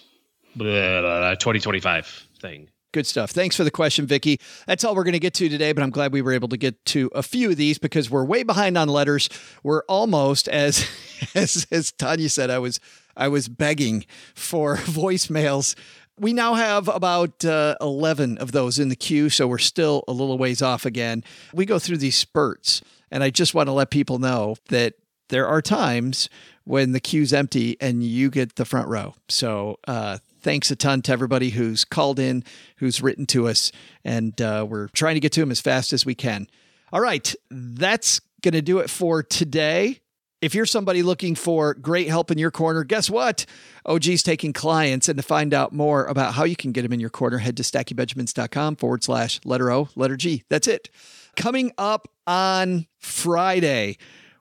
blah, 0.54 1.00
blah, 1.00 1.00
blah, 1.00 1.34
2025 1.34 2.26
thing. 2.40 2.68
Good 2.92 3.06
stuff. 3.06 3.30
Thanks 3.30 3.56
for 3.56 3.64
the 3.64 3.70
question, 3.70 4.06
Vicky. 4.06 4.40
That's 4.66 4.82
all 4.82 4.94
we're 4.94 5.04
going 5.04 5.12
to 5.12 5.18
get 5.18 5.34
to 5.34 5.48
today, 5.50 5.72
but 5.72 5.82
I'm 5.82 5.90
glad 5.90 6.12
we 6.12 6.22
were 6.22 6.32
able 6.32 6.48
to 6.48 6.56
get 6.56 6.82
to 6.86 7.10
a 7.14 7.22
few 7.22 7.50
of 7.50 7.56
these 7.56 7.78
because 7.78 8.10
we're 8.10 8.24
way 8.24 8.42
behind 8.42 8.78
on 8.78 8.88
letters. 8.88 9.28
We're 9.62 9.82
almost 9.82 10.48
as 10.48 10.88
as 11.34 11.66
as 11.70 11.92
Tanaya 11.92 12.30
said, 12.30 12.48
I 12.48 12.58
was 12.58 12.80
I 13.14 13.28
was 13.28 13.48
begging 13.48 14.06
for 14.34 14.76
voicemails 14.76 15.74
we 16.18 16.32
now 16.32 16.54
have 16.54 16.88
about 16.88 17.44
uh, 17.44 17.76
11 17.80 18.38
of 18.38 18.52
those 18.52 18.78
in 18.78 18.88
the 18.88 18.96
queue, 18.96 19.28
so 19.28 19.46
we're 19.46 19.58
still 19.58 20.04
a 20.08 20.12
little 20.12 20.38
ways 20.38 20.62
off 20.62 20.86
again. 20.86 21.22
We 21.52 21.66
go 21.66 21.78
through 21.78 21.98
these 21.98 22.16
spurts, 22.16 22.82
and 23.10 23.22
I 23.22 23.30
just 23.30 23.54
want 23.54 23.68
to 23.68 23.72
let 23.72 23.90
people 23.90 24.18
know 24.18 24.56
that 24.68 24.94
there 25.28 25.46
are 25.46 25.60
times 25.60 26.28
when 26.64 26.92
the 26.92 27.00
queue's 27.00 27.32
empty 27.32 27.76
and 27.80 28.02
you 28.02 28.30
get 28.30 28.56
the 28.56 28.64
front 28.64 28.88
row. 28.88 29.14
So, 29.28 29.78
uh, 29.86 30.18
thanks 30.40 30.70
a 30.70 30.76
ton 30.76 31.02
to 31.02 31.12
everybody 31.12 31.50
who's 31.50 31.84
called 31.84 32.18
in, 32.18 32.44
who's 32.76 33.02
written 33.02 33.26
to 33.26 33.48
us, 33.48 33.72
and 34.04 34.40
uh, 34.40 34.64
we're 34.68 34.88
trying 34.88 35.14
to 35.14 35.20
get 35.20 35.32
to 35.32 35.40
them 35.40 35.50
as 35.50 35.60
fast 35.60 35.92
as 35.92 36.06
we 36.06 36.14
can. 36.14 36.46
All 36.92 37.00
right, 37.00 37.34
that's 37.50 38.20
going 38.42 38.54
to 38.54 38.62
do 38.62 38.78
it 38.78 38.88
for 38.88 39.22
today. 39.22 40.00
If 40.46 40.54
you're 40.54 40.64
somebody 40.64 41.02
looking 41.02 41.34
for 41.34 41.74
great 41.74 42.06
help 42.06 42.30
in 42.30 42.38
your 42.38 42.52
corner, 42.52 42.84
guess 42.84 43.10
what? 43.10 43.46
OG's 43.84 44.22
taking 44.22 44.52
clients. 44.52 45.08
And 45.08 45.16
to 45.16 45.22
find 45.24 45.52
out 45.52 45.72
more 45.72 46.04
about 46.04 46.34
how 46.34 46.44
you 46.44 46.54
can 46.54 46.70
get 46.70 46.82
them 46.82 46.92
in 46.92 47.00
your 47.00 47.10
corner, 47.10 47.38
head 47.38 47.56
to 47.56 47.64
stackingbenjamins.com 47.64 48.76
forward 48.76 49.02
slash 49.02 49.40
letter 49.44 49.72
O, 49.72 49.88
letter 49.96 50.16
G. 50.16 50.44
That's 50.48 50.68
it. 50.68 50.88
Coming 51.34 51.72
up 51.76 52.06
on 52.28 52.86
Friday, 53.00 53.96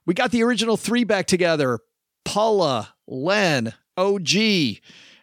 we 0.05 0.13
got 0.13 0.29
the 0.29 0.43
original 0.43 0.77
three 0.77 1.05
back 1.05 1.25
together 1.25 1.79
Paula, 2.23 2.93
Len, 3.07 3.73
OG. 3.97 4.29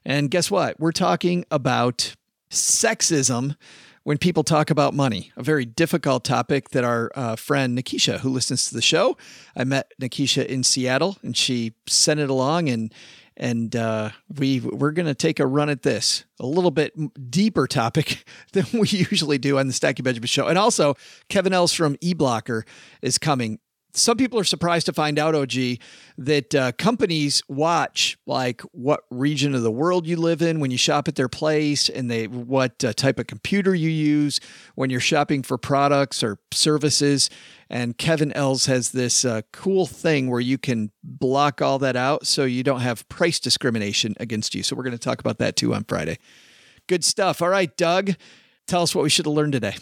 And 0.04 0.32
guess 0.32 0.50
what? 0.50 0.80
We're 0.80 0.90
talking 0.90 1.44
about 1.48 2.16
sexism 2.50 3.54
when 4.04 4.18
people 4.18 4.42
talk 4.42 4.70
about 4.70 4.94
money, 4.94 5.32
a 5.36 5.42
very 5.42 5.64
difficult 5.64 6.24
topic 6.24 6.70
that 6.70 6.84
our 6.84 7.10
uh, 7.14 7.36
friend 7.36 7.78
Nikisha, 7.78 8.20
who 8.20 8.30
listens 8.30 8.68
to 8.68 8.74
the 8.74 8.82
show, 8.82 9.16
I 9.56 9.64
met 9.64 9.92
Nikisha 10.00 10.44
in 10.46 10.64
Seattle, 10.64 11.18
and 11.22 11.36
she 11.36 11.74
sent 11.88 12.20
it 12.20 12.30
along, 12.30 12.68
and 12.68 12.92
and 13.36 13.74
uh, 13.74 14.10
we 14.36 14.60
we're 14.60 14.90
going 14.90 15.06
to 15.06 15.14
take 15.14 15.40
a 15.40 15.46
run 15.46 15.70
at 15.70 15.82
this, 15.82 16.24
a 16.40 16.46
little 16.46 16.70
bit 16.70 16.92
deeper 17.30 17.66
topic 17.66 18.24
than 18.52 18.66
we 18.72 18.88
usually 18.88 19.38
do 19.38 19.58
on 19.58 19.66
the 19.66 19.72
Stacking 19.72 20.04
Benjamin 20.04 20.26
show, 20.26 20.48
and 20.48 20.58
also 20.58 20.94
Kevin 21.28 21.52
Ells 21.52 21.72
from 21.72 21.96
eBlocker 21.96 22.62
is 23.00 23.18
coming 23.18 23.58
some 23.94 24.16
people 24.16 24.38
are 24.38 24.44
surprised 24.44 24.86
to 24.86 24.92
find 24.92 25.18
out, 25.18 25.34
OG, 25.34 25.52
that 26.16 26.54
uh, 26.54 26.72
companies 26.72 27.42
watch 27.48 28.16
like 28.26 28.62
what 28.72 29.00
region 29.10 29.54
of 29.54 29.62
the 29.62 29.70
world 29.70 30.06
you 30.06 30.16
live 30.16 30.40
in 30.40 30.60
when 30.60 30.70
you 30.70 30.78
shop 30.78 31.08
at 31.08 31.14
their 31.14 31.28
place, 31.28 31.88
and 31.88 32.10
they 32.10 32.26
what 32.26 32.82
uh, 32.84 32.92
type 32.94 33.18
of 33.18 33.26
computer 33.26 33.74
you 33.74 33.90
use 33.90 34.40
when 34.74 34.88
you're 34.88 35.00
shopping 35.00 35.42
for 35.42 35.58
products 35.58 36.22
or 36.22 36.38
services. 36.52 37.28
And 37.68 37.96
Kevin 37.96 38.32
Els 38.32 38.66
has 38.66 38.92
this 38.92 39.24
uh, 39.24 39.42
cool 39.52 39.86
thing 39.86 40.30
where 40.30 40.40
you 40.40 40.58
can 40.58 40.90
block 41.02 41.60
all 41.60 41.78
that 41.80 41.96
out, 41.96 42.26
so 42.26 42.44
you 42.44 42.62
don't 42.62 42.80
have 42.80 43.06
price 43.08 43.38
discrimination 43.38 44.14
against 44.18 44.54
you. 44.54 44.62
So 44.62 44.74
we're 44.74 44.84
going 44.84 44.92
to 44.92 44.98
talk 44.98 45.20
about 45.20 45.38
that 45.38 45.56
too 45.56 45.74
on 45.74 45.84
Friday. 45.84 46.18
Good 46.88 47.04
stuff. 47.04 47.42
All 47.42 47.48
right, 47.48 47.74
Doug, 47.76 48.12
tell 48.66 48.82
us 48.82 48.94
what 48.94 49.04
we 49.04 49.10
should 49.10 49.26
have 49.26 49.34
learned 49.34 49.52
today. 49.52 49.76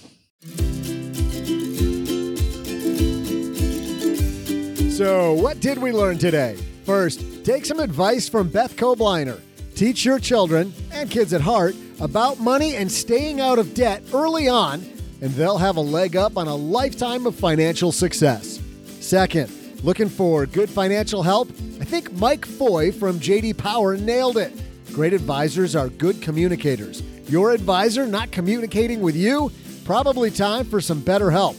So, 5.01 5.33
what 5.33 5.61
did 5.61 5.79
we 5.79 5.93
learn 5.93 6.19
today? 6.19 6.59
First, 6.85 7.43
take 7.43 7.65
some 7.65 7.81
advice 7.81 8.29
from 8.29 8.51
Beth 8.51 8.77
Kobliner. 8.77 9.41
Teach 9.75 10.05
your 10.05 10.19
children 10.19 10.75
and 10.93 11.11
kids 11.11 11.33
at 11.33 11.41
heart 11.41 11.75
about 12.01 12.39
money 12.39 12.77
and 12.77 12.93
staying 12.93 13.41
out 13.41 13.59
of 13.59 13.73
debt 13.73 14.03
early 14.13 14.47
on, 14.47 14.85
and 15.23 15.31
they'll 15.31 15.57
have 15.57 15.79
a 15.79 15.81
leg 15.81 16.17
up 16.17 16.37
on 16.37 16.49
a 16.49 16.55
lifetime 16.55 17.25
of 17.25 17.35
financial 17.35 17.93
success. 17.93 18.61
Second, 19.01 19.51
looking 19.83 20.11
for 20.11 20.45
good 20.45 20.69
financial 20.69 21.23
help? 21.23 21.49
I 21.81 21.87
think 21.87 22.13
Mike 22.13 22.45
Foy 22.45 22.93
from 22.93 23.19
JD 23.21 23.57
Power 23.57 23.97
nailed 23.97 24.37
it. 24.37 24.53
Great 24.93 25.15
advisors 25.15 25.75
are 25.75 25.89
good 25.89 26.21
communicators. 26.21 27.03
Your 27.27 27.53
advisor 27.53 28.05
not 28.05 28.33
communicating 28.33 29.01
with 29.01 29.17
you? 29.17 29.51
Probably 29.87 30.31
time 30.31 30.67
for 30.67 30.83
some 30.83 31.01
better 31.01 31.31
help. 31.31 31.57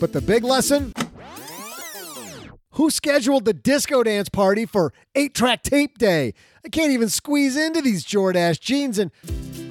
But 0.00 0.14
the 0.14 0.22
big 0.22 0.44
lesson? 0.44 0.94
Who 2.80 2.88
scheduled 2.88 3.44
the 3.44 3.52
disco 3.52 4.02
dance 4.02 4.30
party 4.30 4.64
for 4.64 4.94
8 5.14 5.34
track 5.34 5.62
tape 5.62 5.98
day? 5.98 6.32
I 6.64 6.70
can't 6.70 6.92
even 6.92 7.10
squeeze 7.10 7.54
into 7.54 7.82
these 7.82 8.06
Jordache 8.06 8.58
jeans. 8.58 8.98
And 8.98 9.10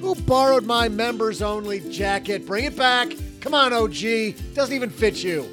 who 0.00 0.14
borrowed 0.14 0.64
my 0.64 0.88
members 0.88 1.42
only 1.42 1.80
jacket? 1.90 2.46
Bring 2.46 2.66
it 2.66 2.76
back. 2.76 3.12
Come 3.40 3.52
on, 3.52 3.72
OG. 3.72 4.54
Doesn't 4.54 4.72
even 4.72 4.90
fit 4.90 5.24
you. 5.24 5.44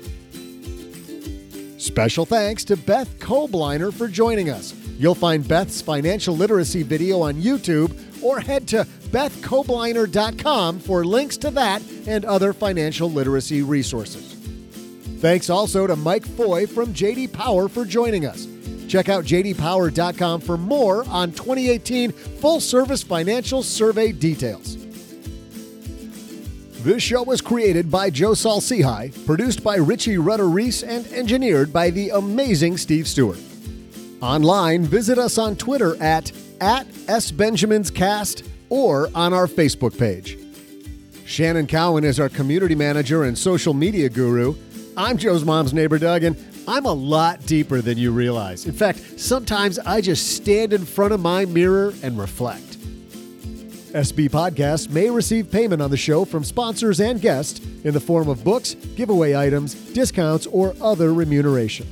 Special 1.79 2.27
thanks 2.27 2.63
to 2.65 2.77
Beth 2.77 3.17
Kobliner 3.17 3.91
for 3.91 4.07
joining 4.07 4.51
us. 4.51 4.75
You'll 4.99 5.15
find 5.15 5.47
Beth's 5.47 5.81
financial 5.81 6.37
literacy 6.37 6.83
video 6.83 7.23
on 7.23 7.41
YouTube 7.41 8.23
or 8.23 8.39
head 8.39 8.67
to 8.67 8.85
bethkobliner.com 9.09 10.79
for 10.79 11.03
links 11.03 11.37
to 11.37 11.49
that 11.49 11.81
and 12.05 12.23
other 12.23 12.53
financial 12.53 13.09
literacy 13.09 13.63
resources. 13.63 14.36
Thanks 15.19 15.49
also 15.49 15.87
to 15.87 15.95
Mike 15.95 16.25
Foy 16.25 16.67
from 16.67 16.93
JD 16.93 17.33
Power 17.33 17.67
for 17.67 17.85
joining 17.85 18.25
us. 18.25 18.47
Check 18.87 19.09
out 19.09 19.25
jdpower.com 19.25 20.41
for 20.41 20.57
more 20.57 21.03
on 21.09 21.31
2018 21.31 22.11
full 22.11 22.59
service 22.59 23.03
financial 23.03 23.63
survey 23.63 24.11
details. 24.11 24.77
This 26.83 27.03
show 27.03 27.23
was 27.23 27.41
created 27.41 27.91
by 27.91 28.09
Joe 28.11 28.33
Saul-Sehy, 28.33 29.25
produced 29.25 29.63
by 29.63 29.75
Richie 29.75 30.19
Rudder 30.19 30.47
Reese, 30.47 30.83
and 30.83 31.05
engineered 31.07 31.73
by 31.73 31.89
the 31.89 32.11
amazing 32.11 32.77
Steve 32.77 33.07
Stewart. 33.07 33.39
Online, 34.21 34.85
visit 34.85 35.17
us 35.17 35.37
on 35.37 35.55
Twitter 35.55 36.01
at, 36.01 36.31
at 36.61 36.87
SBenjaminsCast 36.87 38.47
or 38.69 39.09
on 39.15 39.33
our 39.33 39.47
Facebook 39.47 39.97
page. 39.97 40.37
Shannon 41.25 41.67
Cowan 41.67 42.03
is 42.05 42.19
our 42.19 42.29
community 42.29 42.75
manager 42.75 43.23
and 43.23 43.37
social 43.37 43.73
media 43.73 44.07
guru. 44.07 44.55
I'm 44.97 45.17
Joe's 45.17 45.45
mom's 45.45 45.75
neighbor, 45.75 45.99
Doug, 45.99 46.23
and 46.23 46.35
I'm 46.67 46.85
a 46.85 46.93
lot 46.93 47.45
deeper 47.45 47.81
than 47.81 47.99
you 47.99 48.11
realize. 48.11 48.65
In 48.65 48.73
fact, 48.73 49.19
sometimes 49.19 49.77
I 49.77 50.01
just 50.01 50.35
stand 50.35 50.73
in 50.73 50.85
front 50.85 51.13
of 51.13 51.19
my 51.19 51.45
mirror 51.45 51.93
and 52.01 52.17
reflect. 52.17 52.79
SB 53.93 54.29
Podcasts 54.29 54.89
may 54.89 55.11
receive 55.11 55.51
payment 55.51 55.83
on 55.83 55.91
the 55.91 55.97
show 55.97 56.25
from 56.25 56.43
sponsors 56.43 56.99
and 56.99 57.21
guests 57.21 57.61
in 57.83 57.93
the 57.93 57.99
form 57.99 58.27
of 58.27 58.43
books, 58.43 58.73
giveaway 58.73 59.35
items, 59.35 59.75
discounts, 59.93 60.47
or 60.47 60.73
other 60.81 61.13
remuneration. 61.13 61.87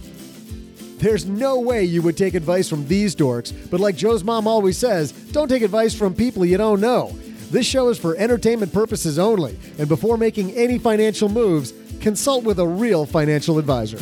There's 0.97 1.27
no 1.27 1.59
way 1.59 1.83
you 1.83 2.01
would 2.01 2.17
take 2.17 2.33
advice 2.33 2.67
from 2.67 2.87
these 2.87 3.15
dorks, 3.15 3.53
but 3.69 3.79
like 3.79 3.95
Joe's 3.95 4.23
mom 4.23 4.47
always 4.47 4.79
says, 4.79 5.11
don't 5.11 5.47
take 5.47 5.61
advice 5.61 5.93
from 5.93 6.15
people 6.15 6.43
you 6.43 6.57
don't 6.57 6.81
know. 6.81 7.15
This 7.51 7.67
show 7.67 7.89
is 7.89 7.99
for 7.99 8.15
entertainment 8.17 8.73
purposes 8.73 9.19
only, 9.19 9.59
and 9.77 9.87
before 9.87 10.17
making 10.17 10.51
any 10.51 10.79
financial 10.79 11.29
moves, 11.29 11.71
consult 12.05 12.43
with 12.43 12.59
a 12.59 12.67
real 12.67 13.03
financial 13.03 13.57
advisor. 13.57 13.97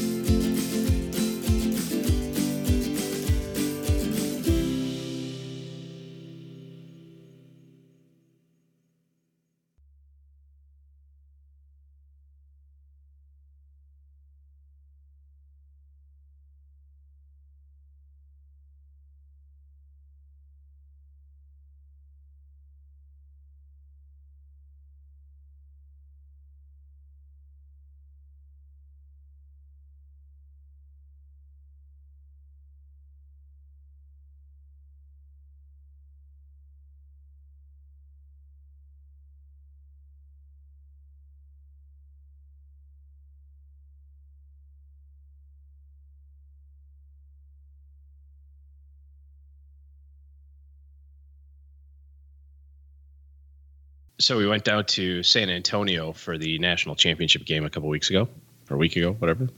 So 54.19 54.37
we 54.37 54.47
went 54.47 54.63
down 54.63 54.85
to 54.85 55.23
San 55.23 55.49
Antonio 55.49 56.13
for 56.13 56.37
the 56.37 56.59
national 56.59 56.95
championship 56.95 57.45
game 57.45 57.65
a 57.65 57.69
couple 57.69 57.89
weeks 57.89 58.09
ago, 58.09 58.27
or 58.69 58.75
a 58.75 58.77
week 58.77 58.95
ago, 58.95 59.13
whatever. 59.13 59.49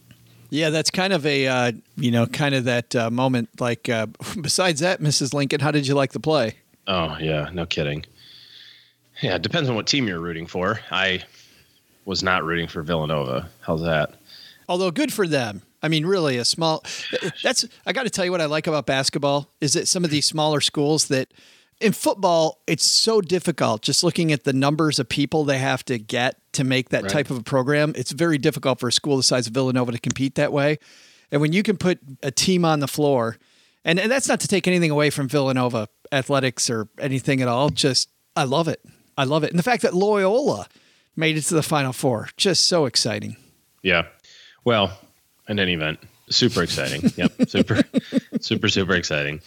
Yeah, 0.50 0.70
that's 0.70 0.90
kind 0.90 1.12
of 1.12 1.26
a 1.26 1.48
uh, 1.48 1.72
you 1.98 2.12
know 2.12 2.26
kind 2.26 2.56
of 2.56 2.66
that 2.66 2.96
uh, 2.96 3.12
moment. 3.12 3.50
Like 3.60 3.90
uh, 3.90 4.08
besides 4.42 4.80
that, 4.80 5.02
Mrs. 5.02 5.34
Lincoln, 5.34 5.60
how 5.60 5.72
did 5.72 5.88
you 5.88 5.96
like 5.96 6.14
the 6.14 6.20
play? 6.20 6.56
Oh 6.88 7.18
yeah, 7.20 7.50
no 7.52 7.66
kidding. 7.66 8.06
Yeah, 9.22 9.36
it 9.36 9.42
depends 9.42 9.70
on 9.70 9.76
what 9.76 9.88
team 9.88 10.08
you're 10.08 10.20
rooting 10.20 10.46
for. 10.46 10.80
I 10.92 11.24
was 12.06 12.22
not 12.22 12.44
rooting 12.44 12.68
for 12.68 12.84
Villanova. 12.84 13.50
How's 13.62 13.82
that? 13.82 14.16
Although 14.68 14.92
good 14.92 15.12
for 15.14 15.28
them. 15.28 15.62
I 15.82 15.88
mean, 15.88 16.06
really, 16.06 16.38
a 16.38 16.46
small. 16.46 16.84
That's 17.44 17.66
I 17.86 17.94
got 17.94 18.04
to 18.04 18.10
tell 18.10 18.26
you 18.26 18.32
what 18.32 18.42
I 18.42 18.46
like 18.46 18.68
about 18.68 18.86
basketball 18.86 19.52
is 19.62 19.74
that 19.74 19.88
some 19.88 20.04
of 20.04 20.10
these 20.10 20.26
smaller 20.26 20.62
schools 20.62 21.08
that 21.10 21.32
in 21.82 21.92
football, 21.92 22.62
it's 22.68 22.86
so 22.86 23.22
difficult 23.22 23.82
just 23.82 24.04
looking 24.04 24.32
at 24.32 24.44
the 24.46 24.54
numbers 24.54 24.98
of 25.00 25.10
people 25.10 25.44
they 25.44 25.58
have 25.58 25.84
to 25.86 25.98
get 26.00 26.38
to 26.54 26.64
make 26.64 26.90
that 26.90 27.04
Right. 27.04 27.12
type 27.12 27.30
of 27.30 27.38
a 27.38 27.44
program. 27.44 27.94
It's 27.96 28.12
very 28.12 28.38
difficult 28.38 28.80
for 28.80 28.88
a 28.88 28.92
school 28.92 29.18
the 29.18 29.24
size 29.24 29.48
of 29.48 29.54
Villanova 29.54 29.92
to 29.92 30.00
compete 30.00 30.36
that 30.36 30.54
way. 30.54 30.80
And 31.32 31.42
when 31.42 31.52
you 31.54 31.64
can 31.64 31.76
put 31.78 32.00
a 32.24 32.32
team 32.32 32.64
on 32.64 32.80
the 32.80 32.88
floor, 32.88 33.38
and, 33.84 34.00
and 34.00 34.10
that's 34.12 34.28
not 34.28 34.40
to 34.42 34.48
take 34.48 34.68
anything 34.68 34.90
away 34.92 35.10
from 35.10 35.28
Villanova 35.28 35.88
athletics 36.12 36.70
or 36.70 36.88
anything 37.00 37.42
at 37.42 37.48
all, 37.48 37.70
just 37.70 38.10
I 38.36 38.44
love 38.46 38.68
it. 38.68 38.80
I 39.18 39.24
love 39.26 39.44
it. 39.44 39.50
And 39.50 39.60
the 39.60 39.64
fact 39.64 39.82
that 39.84 39.94
Loyola 39.94 40.68
made 41.16 41.38
it 41.38 41.42
to 41.44 41.54
the 41.56 41.64
Final 41.64 41.94
Four, 41.94 42.30
just 42.38 42.66
so 42.68 42.86
exciting. 42.86 43.36
Yeah. 43.82 44.08
Well, 44.64 44.98
in 45.48 45.60
any 45.60 45.74
event, 45.74 46.00
super 46.30 46.64
exciting. 46.64 47.12
yep. 47.16 47.32
Super, 47.48 47.82
super, 48.42 48.68
super 48.70 48.94
exciting. 48.96 49.42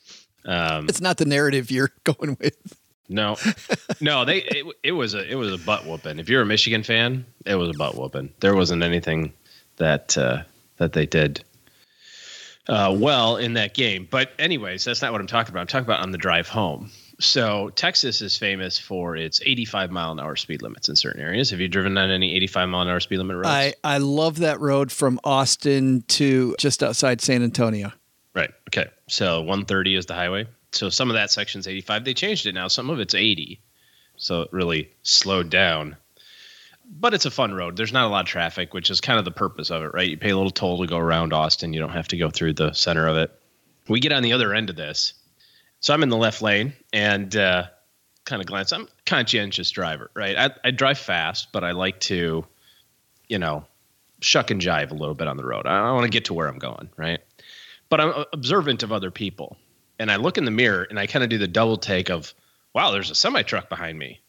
Um, 0.44 0.88
It's 0.88 1.00
not 1.00 1.16
the 1.18 1.24
narrative 1.24 1.70
you're 1.70 1.92
going 2.04 2.36
with. 2.40 2.56
no, 3.08 3.36
no, 4.00 4.24
they, 4.24 4.38
it, 4.42 4.66
it 4.82 4.92
was 4.92 5.14
a, 5.14 5.26
it 5.30 5.34
was 5.34 5.52
a 5.52 5.58
butt 5.64 5.86
whooping. 5.86 6.18
If 6.18 6.28
you're 6.28 6.42
a 6.42 6.46
Michigan 6.46 6.82
fan, 6.82 7.24
it 7.46 7.54
was 7.54 7.70
a 7.70 7.74
butt 7.78 7.94
whooping. 7.96 8.32
There 8.40 8.54
wasn't 8.54 8.82
anything 8.82 9.32
that, 9.76 10.16
uh, 10.18 10.42
that 10.76 10.92
they 10.92 11.06
did, 11.06 11.42
uh, 12.68 12.94
well 12.98 13.36
in 13.38 13.54
that 13.54 13.72
game. 13.74 14.06
But 14.10 14.32
anyways, 14.38 14.84
that's 14.84 15.00
not 15.00 15.12
what 15.12 15.20
I'm 15.22 15.26
talking 15.26 15.52
about. 15.52 15.60
I'm 15.62 15.66
talking 15.66 15.86
about 15.86 16.00
on 16.00 16.10
the 16.12 16.18
drive 16.18 16.48
home. 16.48 16.90
So 17.20 17.70
Texas 17.70 18.20
is 18.20 18.36
famous 18.36 18.78
for 18.78 19.16
its 19.16 19.40
85 19.44 19.90
mile 19.90 20.12
an 20.12 20.20
hour 20.20 20.36
speed 20.36 20.62
limits 20.62 20.88
in 20.88 20.94
certain 20.94 21.20
areas. 21.20 21.50
Have 21.50 21.58
you 21.60 21.66
driven 21.66 21.98
on 21.98 22.10
any 22.10 22.34
85 22.36 22.68
mile 22.68 22.82
an 22.82 22.88
hour 22.88 23.00
speed 23.00 23.18
limit 23.18 23.36
roads? 23.36 23.48
I, 23.48 23.74
I 23.82 23.98
love 23.98 24.38
that 24.38 24.60
road 24.60 24.92
from 24.92 25.18
Austin 25.24 26.04
to 26.08 26.54
just 26.60 26.82
outside 26.82 27.20
San 27.20 27.42
Antonio. 27.42 27.90
Right. 28.34 28.50
Okay. 28.68 28.88
So 29.08 29.40
130 29.40 29.96
is 29.96 30.06
the 30.06 30.14
highway. 30.14 30.46
So 30.72 30.90
some 30.90 31.10
of 31.10 31.14
that 31.14 31.30
section's 31.30 31.66
85. 31.66 32.04
They 32.04 32.14
changed 32.14 32.46
it 32.46 32.54
now. 32.54 32.68
Some 32.68 32.90
of 32.90 33.00
it's 33.00 33.14
80. 33.14 33.60
So 34.16 34.42
it 34.42 34.48
really 34.52 34.90
slowed 35.02 35.50
down. 35.50 35.96
But 36.90 37.14
it's 37.14 37.26
a 37.26 37.30
fun 37.30 37.54
road. 37.54 37.76
There's 37.76 37.92
not 37.92 38.06
a 38.06 38.08
lot 38.08 38.20
of 38.20 38.26
traffic, 38.26 38.72
which 38.72 38.90
is 38.90 39.00
kind 39.00 39.18
of 39.18 39.24
the 39.24 39.30
purpose 39.30 39.70
of 39.70 39.82
it, 39.82 39.92
right? 39.92 40.08
You 40.08 40.16
pay 40.16 40.30
a 40.30 40.36
little 40.36 40.50
toll 40.50 40.80
to 40.80 40.86
go 40.86 40.96
around 40.96 41.32
Austin. 41.32 41.72
You 41.72 41.80
don't 41.80 41.90
have 41.90 42.08
to 42.08 42.16
go 42.16 42.30
through 42.30 42.54
the 42.54 42.72
center 42.72 43.06
of 43.06 43.16
it. 43.16 43.30
We 43.88 44.00
get 44.00 44.12
on 44.12 44.22
the 44.22 44.32
other 44.32 44.54
end 44.54 44.70
of 44.70 44.76
this. 44.76 45.14
So 45.80 45.94
I'm 45.94 46.02
in 46.02 46.08
the 46.08 46.16
left 46.16 46.42
lane 46.42 46.72
and 46.92 47.34
uh, 47.36 47.66
kind 48.24 48.40
of 48.40 48.46
glance. 48.46 48.72
I'm 48.72 48.82
a 48.82 48.88
conscientious 49.06 49.70
driver, 49.70 50.10
right? 50.14 50.36
I, 50.36 50.68
I 50.68 50.70
drive 50.70 50.98
fast, 50.98 51.48
but 51.52 51.62
I 51.62 51.72
like 51.72 52.00
to, 52.00 52.44
you 53.28 53.38
know, 53.38 53.64
shuck 54.20 54.50
and 54.50 54.60
jive 54.60 54.90
a 54.90 54.94
little 54.94 55.14
bit 55.14 55.28
on 55.28 55.36
the 55.36 55.44
road. 55.44 55.66
I, 55.66 55.88
I 55.88 55.92
want 55.92 56.04
to 56.04 56.10
get 56.10 56.26
to 56.26 56.34
where 56.34 56.48
I'm 56.48 56.58
going, 56.58 56.88
right? 56.96 57.20
But 57.88 58.00
I'm 58.00 58.10
uh, 58.10 58.24
observant 58.32 58.82
of 58.82 58.92
other 58.92 59.10
people. 59.10 59.56
And 59.98 60.10
I 60.10 60.16
look 60.16 60.38
in 60.38 60.44
the 60.44 60.50
mirror 60.50 60.86
and 60.88 60.98
I 60.98 61.06
kind 61.06 61.22
of 61.22 61.30
do 61.30 61.38
the 61.38 61.48
double 61.48 61.76
take 61.76 62.08
of, 62.08 62.32
wow, 62.74 62.90
there's 62.90 63.10
a 63.10 63.14
semi 63.14 63.42
truck 63.42 63.68
behind 63.68 63.98
me. 63.98 64.20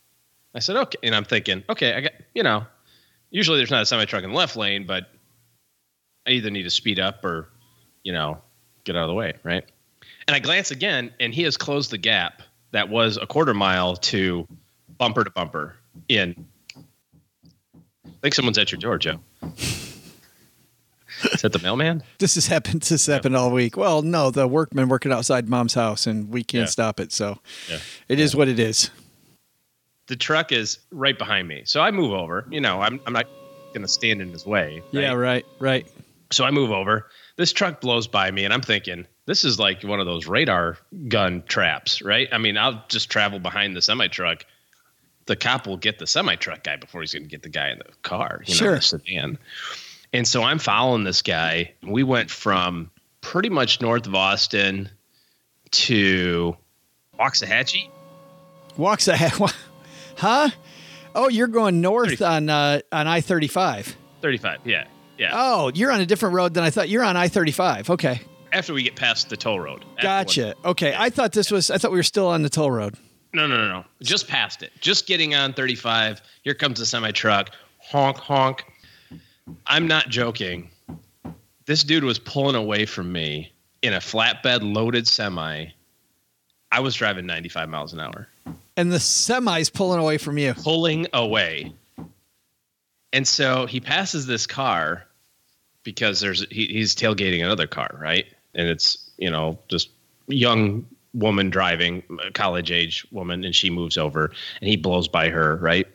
I 0.56 0.60
said, 0.60 0.76
okay. 0.76 0.98
And 1.04 1.16
I'm 1.16 1.26
thinking, 1.26 1.64
okay, 1.70 1.94
I 1.94 2.02
got, 2.02 2.12
you 2.34 2.44
know, 2.44 2.66
usually 3.30 3.58
there's 3.58 3.72
not 3.72 3.84
a 3.84 3.86
semi 3.86 4.06
truck 4.06 4.24
in 4.24 4.32
the 4.32 4.36
left 4.36 4.56
lane, 4.56 4.86
but 4.86 5.10
I 6.26 6.32
either 6.32 6.50
need 6.50 6.64
to 6.64 6.70
speed 6.70 7.00
up 7.00 7.24
or, 7.24 7.50
you 8.04 8.14
know, 8.14 8.42
get 8.84 8.96
out 8.96 9.04
of 9.04 9.10
the 9.10 9.14
way. 9.14 9.34
Right. 9.44 9.64
And 10.28 10.36
I 10.36 10.40
glance 10.40 10.72
again 10.72 11.12
and 11.20 11.34
he 11.34 11.44
has 11.44 11.58
closed 11.58 11.92
the 11.92 11.98
gap 11.98 12.42
that 12.72 12.90
was 12.90 13.18
a 13.18 13.26
quarter 13.26 13.54
mile 13.54 13.96
to 13.96 14.48
bumper 14.98 15.24
to 15.24 15.30
bumper 15.30 15.76
in. 16.08 16.46
I 16.76 18.22
think 18.22 18.36
someone's 18.36 18.58
at 18.58 18.72
your 18.72 18.80
door, 18.80 18.98
Joe. 18.98 19.20
Is 21.34 21.42
that 21.42 21.52
the 21.54 21.60
mailman? 21.60 22.04
This 22.20 22.36
has 22.36 22.48
happened. 22.48 22.82
This 22.82 22.90
has 22.90 23.06
happened 23.06 23.36
all 23.36 23.52
week. 23.52 23.76
Well, 23.78 24.02
no, 24.02 24.32
the 24.32 24.48
workmen 24.48 24.90
working 24.90 25.12
outside 25.12 25.50
mom's 25.50 25.74
house, 25.74 26.08
and 26.08 26.30
we 26.30 26.44
can't 26.44 26.62
Yeah. 26.64 26.72
stop 26.72 27.00
it. 27.00 27.12
So 27.12 27.40
Yeah. 27.70 27.80
it 28.08 28.20
is 28.20 28.36
what 28.36 28.48
it 28.48 28.60
is. 28.60 28.90
the 30.08 30.16
truck 30.16 30.52
is 30.52 30.80
right 30.92 31.18
behind 31.20 31.48
me. 31.48 31.62
So 31.66 31.82
I 31.82 31.92
move 31.92 32.12
over. 32.14 32.44
You 32.50 32.60
know, 32.62 32.82
I'm, 32.82 33.00
I'm 33.06 33.14
not 33.14 33.28
going 33.74 33.84
to 33.84 33.88
stand 33.88 34.22
in 34.24 34.32
his 34.32 34.44
way. 34.44 34.82
Yeah, 34.92 35.14
right, 35.14 35.46
right. 35.60 35.86
So 36.32 36.46
I 36.46 36.50
move 36.52 36.72
over. 36.72 37.06
This 37.36 37.54
truck 37.54 37.80
blows 37.80 38.08
by 38.08 38.32
me, 38.32 38.44
and 38.44 38.52
I'm 38.52 38.62
thinking, 38.62 39.06
this 39.28 39.44
is 39.46 39.60
like 39.60 39.84
one 39.84 40.00
of 40.00 40.08
those 40.08 40.26
radar 40.26 40.78
gun 41.10 41.44
traps, 41.48 42.02
right? 42.02 42.28
I 42.32 42.40
mean, 42.40 42.58
I'll 42.58 42.84
just 42.90 43.12
travel 43.12 43.38
behind 43.38 43.76
the 43.76 43.84
semi 43.84 44.08
truck. 44.08 44.46
The 45.28 45.36
cop 45.36 45.68
will 45.68 45.78
get 45.78 46.00
the 46.00 46.08
semi 46.08 46.36
truck 46.36 46.64
guy 46.64 46.78
before 46.78 47.02
he's 47.02 47.14
going 47.14 47.24
to 47.26 47.30
get 47.30 47.44
the 47.44 47.50
guy 47.50 47.70
in 47.70 47.78
the 47.78 47.86
car, 48.02 48.42
you 48.48 48.56
know, 48.56 48.58
Sure. 48.58 48.76
the 48.78 48.82
sedan. 48.82 49.38
And 50.14 50.28
so 50.28 50.44
I'm 50.44 50.60
following 50.60 51.04
this 51.04 51.22
guy. 51.22 51.74
We 51.84 52.04
went 52.04 52.32
from 52.32 52.92
pretty 53.22 53.50
much 53.50 53.82
north 53.82 54.08
of 54.08 54.16
Austin 54.16 54.90
to 55.72 56.58
Waxahachie. 57.20 57.90
Waxahachie, 58.78 59.54
huh? 60.18 60.50
Oh, 61.16 61.28
you're 61.30 61.48
going 61.48 61.82
north 61.82 62.22
on 62.22 62.50
uh, 62.50 62.82
on 62.92 63.08
I 63.08 63.22
thirty 63.22 63.48
five. 63.48 63.96
35. 64.22 64.60
Yeah. 64.66 64.86
Yeah. 65.18 65.32
Oh, 65.34 65.72
you're 65.74 65.92
on 65.92 66.02
a 66.02 66.06
different 66.06 66.36
road 66.36 66.54
than 66.54 66.64
I 66.64 66.70
thought. 66.70 66.90
You're 66.90 67.04
on 67.04 67.18
I 67.18 67.28
thirty 67.28 67.52
five. 67.52 67.90
Okay, 67.90 68.22
After 68.52 68.74
we 68.74 68.84
get 68.84 68.96
past 68.96 69.30
the 69.30 69.38
toll 69.38 69.60
road. 69.60 69.84
Gotcha. 70.02 70.56
Okay, 70.64 70.96
I 70.98 71.10
thought 71.10 71.34
this 71.34 71.52
was. 71.52 71.70
I 71.70 71.78
thought 71.78 71.92
we 71.92 71.98
were 71.98 72.04
still 72.04 72.28
on 72.28 72.42
the 72.42 72.50
toll 72.50 72.72
road. 72.72 72.96
No, 73.34 73.46
no, 73.48 73.58
no, 73.58 73.68
no. 73.68 73.86
Just 74.02 74.28
past 74.28 74.64
it. 74.64 74.72
Just 74.80 75.06
getting 75.06 75.36
on 75.36 75.54
35. 75.54 76.22
Here 76.44 76.56
comes 76.56 76.80
the 76.80 76.86
semi 76.86 77.12
truck. 77.12 77.52
Honk, 77.80 78.18
honk. 78.18 78.64
I'm 79.66 79.88
not 79.88 80.10
joking. 80.10 80.70
This 81.66 81.84
dude 81.84 82.04
was 82.04 82.20
pulling 82.20 82.56
away 82.56 82.86
from 82.86 83.12
me 83.12 83.52
in 83.82 83.94
a 83.94 84.00
flatbed 84.00 84.60
loaded 84.62 85.08
semi. 85.08 85.68
I 86.72 86.80
was 86.80 86.96
driving 86.96 87.26
95 87.26 87.70
miles 87.70 87.94
an 87.94 88.00
hour. 88.00 88.28
And 88.78 88.92
the 88.92 89.00
semi's 89.00 89.70
pulling 89.70 90.00
away 90.00 90.18
from 90.18 90.38
you. 90.38 90.54
Pulling 90.54 91.08
away. 91.14 91.74
And 93.12 93.28
so 93.28 93.66
he 93.66 93.80
passes 93.80 94.28
this 94.28 94.46
car 94.46 95.06
because 95.84 96.20
there's 96.20 96.48
he, 96.50 96.68
he's 96.68 96.96
tailgating 96.96 97.44
another 97.44 97.68
car, 97.68 97.90
right? 98.00 98.26
And 98.54 98.68
it's, 98.68 99.10
you 99.18 99.32
know, 99.32 99.58
just 99.68 99.90
young 100.28 100.86
woman 101.14 101.50
driving, 101.50 102.04
a 102.24 102.32
college 102.32 102.72
age 102.72 103.06
woman, 103.12 103.44
and 103.44 103.56
she 103.56 103.70
moves 103.70 103.98
over 103.98 104.32
and 104.62 104.70
he 104.70 104.78
blows 104.78 105.08
by 105.08 105.30
her, 105.30 105.56
right? 105.58 105.88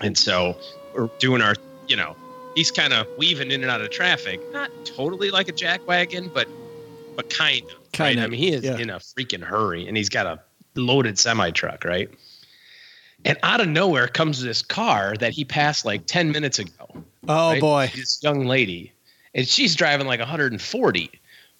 And 0.00 0.16
so 0.16 0.56
we're 0.94 1.08
doing 1.18 1.42
our, 1.42 1.56
you 1.88 1.96
know, 1.96 2.16
he's 2.54 2.70
kind 2.70 2.92
of 2.92 3.06
weaving 3.16 3.50
in 3.50 3.62
and 3.62 3.70
out 3.70 3.80
of 3.80 3.90
traffic, 3.90 4.40
not 4.52 4.70
totally 4.84 5.30
like 5.30 5.48
a 5.48 5.52
jackwagon, 5.52 6.32
but 6.32 6.48
but 7.16 7.30
kind 7.30 7.62
of. 7.62 7.92
Kind 7.92 8.16
right? 8.16 8.24
of, 8.24 8.24
I 8.24 8.26
mean, 8.28 8.40
he 8.40 8.52
is 8.52 8.64
yeah. 8.64 8.76
in 8.76 8.90
a 8.90 8.96
freaking 8.96 9.42
hurry 9.42 9.86
and 9.86 9.96
he's 9.96 10.08
got 10.08 10.26
a 10.26 10.40
loaded 10.74 11.18
semi 11.18 11.50
truck, 11.50 11.84
right? 11.84 12.10
And 13.24 13.38
out 13.42 13.60
of 13.60 13.68
nowhere 13.68 14.08
comes 14.08 14.42
this 14.42 14.62
car 14.62 15.14
that 15.20 15.32
he 15.32 15.44
passed 15.44 15.84
like 15.84 16.06
10 16.06 16.32
minutes 16.32 16.58
ago. 16.58 17.04
Oh 17.28 17.52
right? 17.52 17.60
boy. 17.60 17.90
This 17.94 18.22
young 18.22 18.46
lady. 18.46 18.92
And 19.34 19.46
she's 19.46 19.74
driving 19.74 20.06
like 20.06 20.20
140. 20.20 21.10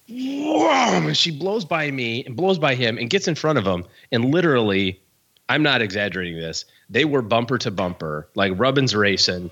Whoa, 0.07 0.69
and 0.69 1.17
she 1.17 1.31
blows 1.31 1.65
by 1.65 1.91
me 1.91 2.25
and 2.25 2.37
blows 2.37 2.59
by 2.59 2.75
him 2.75 2.99
and 2.99 3.09
gets 3.09 3.27
in 3.27 3.35
front 3.35 3.59
of 3.59 3.67
him. 3.67 3.85
And 4.13 4.27
literally, 4.27 5.01
I'm 5.49 5.63
not 5.63 5.81
exaggerating 5.81 6.37
this. 6.37 6.67
They 6.91 7.07
were 7.07 7.23
bumper 7.23 7.57
to 7.59 7.71
bumper, 7.71 8.29
like 8.35 8.53
Rubbins 8.57 8.95
racing, 8.95 9.51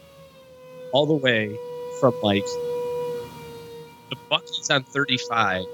all 0.92 1.06
the 1.06 1.14
way 1.14 1.56
from 2.00 2.14
like 2.22 2.44
the 4.10 4.16
Buc-ee's 4.30 4.70
on 4.70 4.84
35 4.84 5.64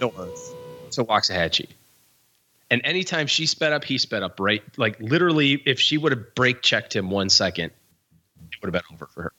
north 0.00 0.54
to 0.92 1.04
Waxahachie. 1.04 1.68
And 2.70 2.80
anytime 2.84 3.26
she 3.26 3.46
sped 3.46 3.72
up, 3.72 3.84
he 3.84 3.98
sped 3.98 4.22
up 4.22 4.40
right. 4.40 4.62
Like 4.76 4.98
literally, 5.00 5.52
if 5.52 5.78
she 5.78 5.96
would 5.96 6.12
have 6.12 6.34
brake 6.34 6.62
checked 6.62 6.94
him 6.94 7.10
one 7.10 7.30
second, 7.30 7.66
it 8.50 8.60
would 8.60 8.74
have 8.74 8.82
been 8.82 8.94
over 8.96 9.06
for 9.06 9.22
her. 9.22 9.32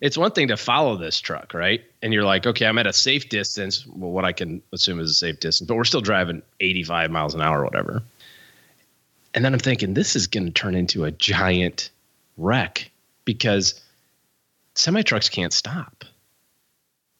It's 0.00 0.18
one 0.18 0.32
thing 0.32 0.48
to 0.48 0.56
follow 0.56 0.96
this 0.96 1.18
truck, 1.18 1.54
right? 1.54 1.82
And 2.02 2.12
you're 2.12 2.24
like, 2.24 2.46
okay, 2.46 2.66
I'm 2.66 2.76
at 2.76 2.86
a 2.86 2.92
safe 2.92 3.30
distance. 3.30 3.86
Well, 3.86 4.10
what 4.10 4.26
I 4.26 4.32
can 4.32 4.60
assume 4.72 5.00
is 5.00 5.10
a 5.10 5.14
safe 5.14 5.40
distance, 5.40 5.66
but 5.66 5.76
we're 5.76 5.84
still 5.84 6.02
driving 6.02 6.42
85 6.60 7.10
miles 7.10 7.34
an 7.34 7.40
hour 7.40 7.60
or 7.60 7.64
whatever. 7.64 8.02
And 9.32 9.44
then 9.44 9.54
I'm 9.54 9.60
thinking, 9.60 9.94
this 9.94 10.14
is 10.14 10.26
going 10.26 10.44
to 10.46 10.52
turn 10.52 10.74
into 10.74 11.04
a 11.04 11.10
giant 11.10 11.90
wreck 12.36 12.90
because 13.24 13.80
semi 14.74 15.02
trucks 15.02 15.28
can't 15.28 15.52
stop. 15.52 16.04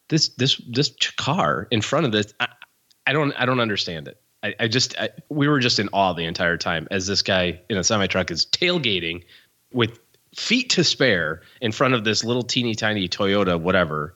This 0.08 0.28
this 0.30 0.60
this 0.68 0.94
car 1.16 1.66
in 1.70 1.80
front 1.80 2.06
of 2.06 2.12
this, 2.12 2.34
I, 2.38 2.48
I 3.06 3.12
don't 3.12 3.32
I 3.32 3.46
don't 3.46 3.60
understand 3.60 4.08
it. 4.08 4.20
I, 4.42 4.54
I 4.60 4.68
just 4.68 4.98
I, 4.98 5.10
we 5.28 5.48
were 5.48 5.60
just 5.60 5.78
in 5.78 5.88
awe 5.92 6.12
the 6.12 6.24
entire 6.24 6.56
time 6.58 6.86
as 6.90 7.06
this 7.06 7.22
guy 7.22 7.60
in 7.70 7.78
a 7.78 7.84
semi 7.84 8.06
truck 8.06 8.30
is 8.30 8.46
tailgating 8.46 9.24
with 9.72 9.98
feet 10.36 10.70
to 10.70 10.84
spare 10.84 11.42
in 11.60 11.72
front 11.72 11.94
of 11.94 12.04
this 12.04 12.24
little 12.24 12.42
teeny 12.42 12.74
tiny 12.74 13.08
Toyota 13.08 13.60
whatever. 13.60 14.14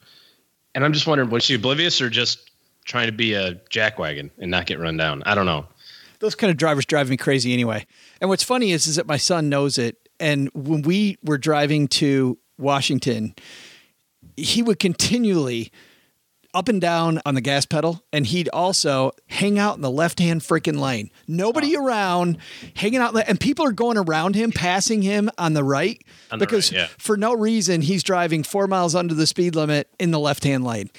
And 0.75 0.85
I'm 0.85 0.93
just 0.93 1.07
wondering, 1.07 1.31
was 1.31 1.45
she 1.45 1.55
oblivious 1.55 2.01
or 2.01 2.11
just 2.11 2.51
trying 2.85 3.07
to 3.07 3.13
be 3.13 3.35
a 3.35 3.55
jackwagon 3.71 4.31
and 4.39 4.51
not 4.51 4.67
get 4.67 4.79
run 4.79 4.97
down? 4.97 5.23
I 5.25 5.35
don't 5.35 5.47
know. 5.47 5.67
Those 6.21 6.35
kind 6.35 6.51
of 6.51 6.57
drivers 6.57 6.85
drive 6.85 7.09
me 7.09 7.17
crazy 7.17 7.53
anyway. 7.53 7.87
And 8.21 8.29
what's 8.29 8.43
funny 8.43 8.73
is, 8.73 8.87
is 8.87 8.97
that 8.97 9.07
my 9.07 9.17
son 9.17 9.49
knows 9.49 9.79
it. 9.79 10.09
And 10.21 10.51
when 10.53 10.83
we 10.83 11.17
were 11.23 11.39
driving 11.39 11.89
to 11.89 12.39
Washington, 12.59 13.35
he 14.37 14.63
would 14.63 14.79
continually 14.79 15.71
up 16.55 16.69
and 16.69 16.81
down 16.81 17.21
on 17.27 17.35
the 17.35 17.41
gas 17.41 17.67
pedal, 17.67 18.03
and 18.13 18.27
he'd 18.27 18.49
also 18.49 19.13
hang 19.27 19.59
out 19.59 19.77
in 19.77 19.83
the 19.83 19.91
left 19.91 20.19
hand 20.19 20.41
freaking 20.41 20.79
lane. 20.81 21.11
Nobody 21.27 21.77
Oh. 21.77 21.85
around, 21.85 22.39
hanging 22.75 23.01
out, 23.01 23.15
and 23.29 23.39
people 23.39 23.67
are 23.67 23.73
going 23.73 23.99
around 23.99 24.35
him, 24.35 24.51
passing 24.51 25.03
him 25.03 25.31
on 25.37 25.53
the 25.53 25.63
right 25.63 26.03
On 26.31 26.39
the 26.39 26.47
because 26.47 26.73
right, 26.73 26.81
yeah. 26.81 26.89
for 26.99 27.17
no 27.17 27.35
reason 27.35 27.83
he's 27.83 28.03
driving 28.03 28.43
four 28.43 28.67
miles 28.67 28.95
under 28.95 29.15
the 29.15 29.27
speed 29.27 29.55
limit 29.55 29.89
in 30.01 30.11
the 30.11 30.19
left 30.19 30.43
hand 30.43 30.65
lane. 30.65 30.91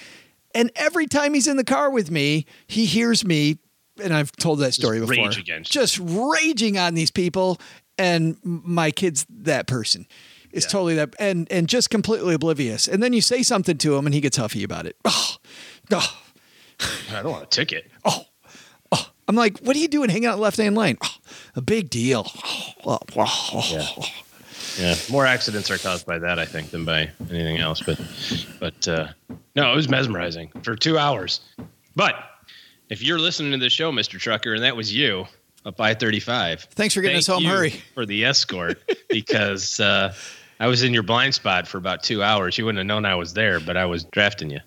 And 0.53 0.71
every 0.75 1.07
time 1.07 1.33
he's 1.33 1.47
in 1.47 1.57
the 1.57 1.63
car 1.63 1.89
with 1.89 2.11
me, 2.11 2.45
he 2.67 2.85
hears 2.85 3.25
me, 3.25 3.57
and 4.01 4.13
I've 4.13 4.31
told 4.33 4.59
that 4.59 4.73
story 4.75 4.99
before. 4.99 5.15
rage 5.15 5.69
just 5.69 5.99
raging 5.99 6.77
on 6.77 6.93
these 6.93 7.11
people, 7.11 7.59
and 7.97 8.37
my 8.43 8.91
kid's 8.91 9.25
that 9.29 9.65
person. 9.67 10.07
Is 10.51 10.65
totally 10.65 10.95
that, 10.95 11.15
and 11.19 11.51
and 11.51 11.69
just 11.69 11.89
completely 11.89 12.33
oblivious. 12.33 12.87
And 12.87 13.03
then 13.03 13.13
you 13.13 13.21
say 13.21 13.43
something 13.43 13.77
to 13.77 13.95
him, 13.95 14.05
and 14.05 14.15
he 14.15 14.21
gets 14.21 14.37
huffy 14.37 14.63
about 14.63 14.85
it. 14.85 14.95
Oh, 15.05 15.35
oh. 15.91 16.15
I 17.13 17.21
don't 17.21 17.31
want 17.31 17.43
a 17.43 17.47
ticket. 17.47 17.91
Oh 18.03 18.25
I'm 19.29 19.35
like, 19.35 19.59
what 19.59 19.75
are 19.75 19.79
you 19.79 19.87
doing 19.87 20.09
hanging 20.09 20.25
out 20.25 20.33
in 20.33 20.39
the 20.39 20.43
left 20.43 20.57
hand 20.57 20.75
lane? 20.75 20.97
Oh, 21.03 21.15
a 21.55 21.61
big 21.61 21.91
deal. 21.91 22.25
Oh, 22.83 22.97
oh, 23.15 23.67
Yeah. 23.71 24.05
Yeah, 24.79 24.95
more 25.11 25.25
accidents 25.25 25.69
are 25.69 25.77
caused 25.77 26.05
by 26.05 26.17
that, 26.19 26.39
I 26.39 26.45
think, 26.45 26.71
than 26.71 26.85
by 26.85 27.09
anything 27.29 27.57
else. 27.57 27.81
But, 27.81 27.99
but 28.59 28.87
uh, 28.87 29.09
no, 29.55 29.71
it 29.71 29.75
was 29.75 29.89
mesmerizing 29.89 30.51
for 30.63 30.75
two 30.75 30.97
hours. 30.97 31.41
But 31.95 32.15
if 32.89 33.03
you're 33.03 33.19
listening 33.19 33.51
to 33.51 33.57
the 33.57 33.69
show, 33.69 33.91
Mister 33.91 34.17
Trucker, 34.17 34.53
and 34.53 34.63
that 34.63 34.75
was 34.75 34.95
you 34.95 35.25
up 35.65 35.79
I 35.81 35.93
thirty 35.93 36.19
five, 36.19 36.61
Thanks 36.71 36.93
for 36.93 37.01
getting 37.01 37.17
us 37.17 37.27
home. 37.27 37.43
Hurry. 37.43 37.71
for 37.93 38.05
the 38.05 38.25
escort 38.25 38.81
because 39.09 39.79
uh, 39.79 40.15
I 40.59 40.67
was 40.67 40.83
in 40.83 40.93
your 40.93 41.03
blind 41.03 41.35
spot 41.35 41.67
for 41.67 41.77
about 41.77 42.03
two 42.03 42.21
hours. 42.21 42.57
You 42.57 42.65
wouldn't 42.65 42.79
have 42.79 42.87
known 42.87 43.05
I 43.05 43.15
was 43.15 43.33
there, 43.33 43.59
but 43.59 43.77
I 43.77 43.85
was 43.85 44.03
drafting 44.03 44.49
you. 44.49 44.59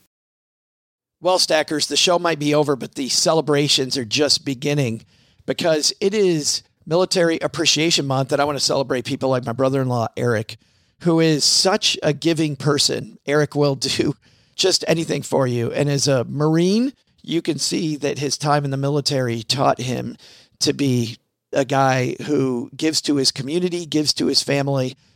Well, 1.20 1.38
Stackers, 1.38 1.86
the 1.86 1.96
show 1.96 2.18
might 2.18 2.38
be 2.38 2.54
over, 2.54 2.74
but 2.76 2.94
the 2.94 3.08
celebrations 3.08 3.96
are 3.96 4.04
just 4.04 4.44
beginning 4.44 5.04
because 5.46 5.92
it 6.00 6.14
is 6.14 6.62
Military 6.86 7.38
Appreciation 7.38 8.06
Month, 8.06 8.32
and 8.32 8.40
I 8.40 8.44
want 8.44 8.58
to 8.58 8.64
celebrate 8.64 9.04
people 9.04 9.28
like 9.28 9.46
my 9.46 9.52
brother 9.52 9.80
in 9.80 9.88
law, 9.88 10.08
Eric, 10.16 10.56
who 11.02 11.20
is 11.20 11.44
such 11.44 11.96
a 12.02 12.12
giving 12.12 12.56
person. 12.56 13.18
Eric 13.26 13.54
will 13.54 13.76
do 13.76 14.14
just 14.56 14.84
anything 14.88 15.22
for 15.22 15.46
you. 15.46 15.70
And 15.72 15.88
as 15.88 16.08
a 16.08 16.24
Marine, 16.24 16.92
you 17.22 17.40
can 17.42 17.58
see 17.58 17.96
that 17.96 18.18
his 18.18 18.36
time 18.36 18.64
in 18.64 18.70
the 18.70 18.76
military 18.76 19.42
taught 19.42 19.78
him 19.78 20.16
to 20.60 20.72
be 20.72 21.18
a 21.52 21.64
guy 21.64 22.16
who 22.26 22.70
gives 22.74 23.00
to 23.02 23.16
his 23.16 23.30
community, 23.30 23.86
gives 23.86 24.12
to 24.14 24.26
his 24.26 24.42
family, 24.42 24.96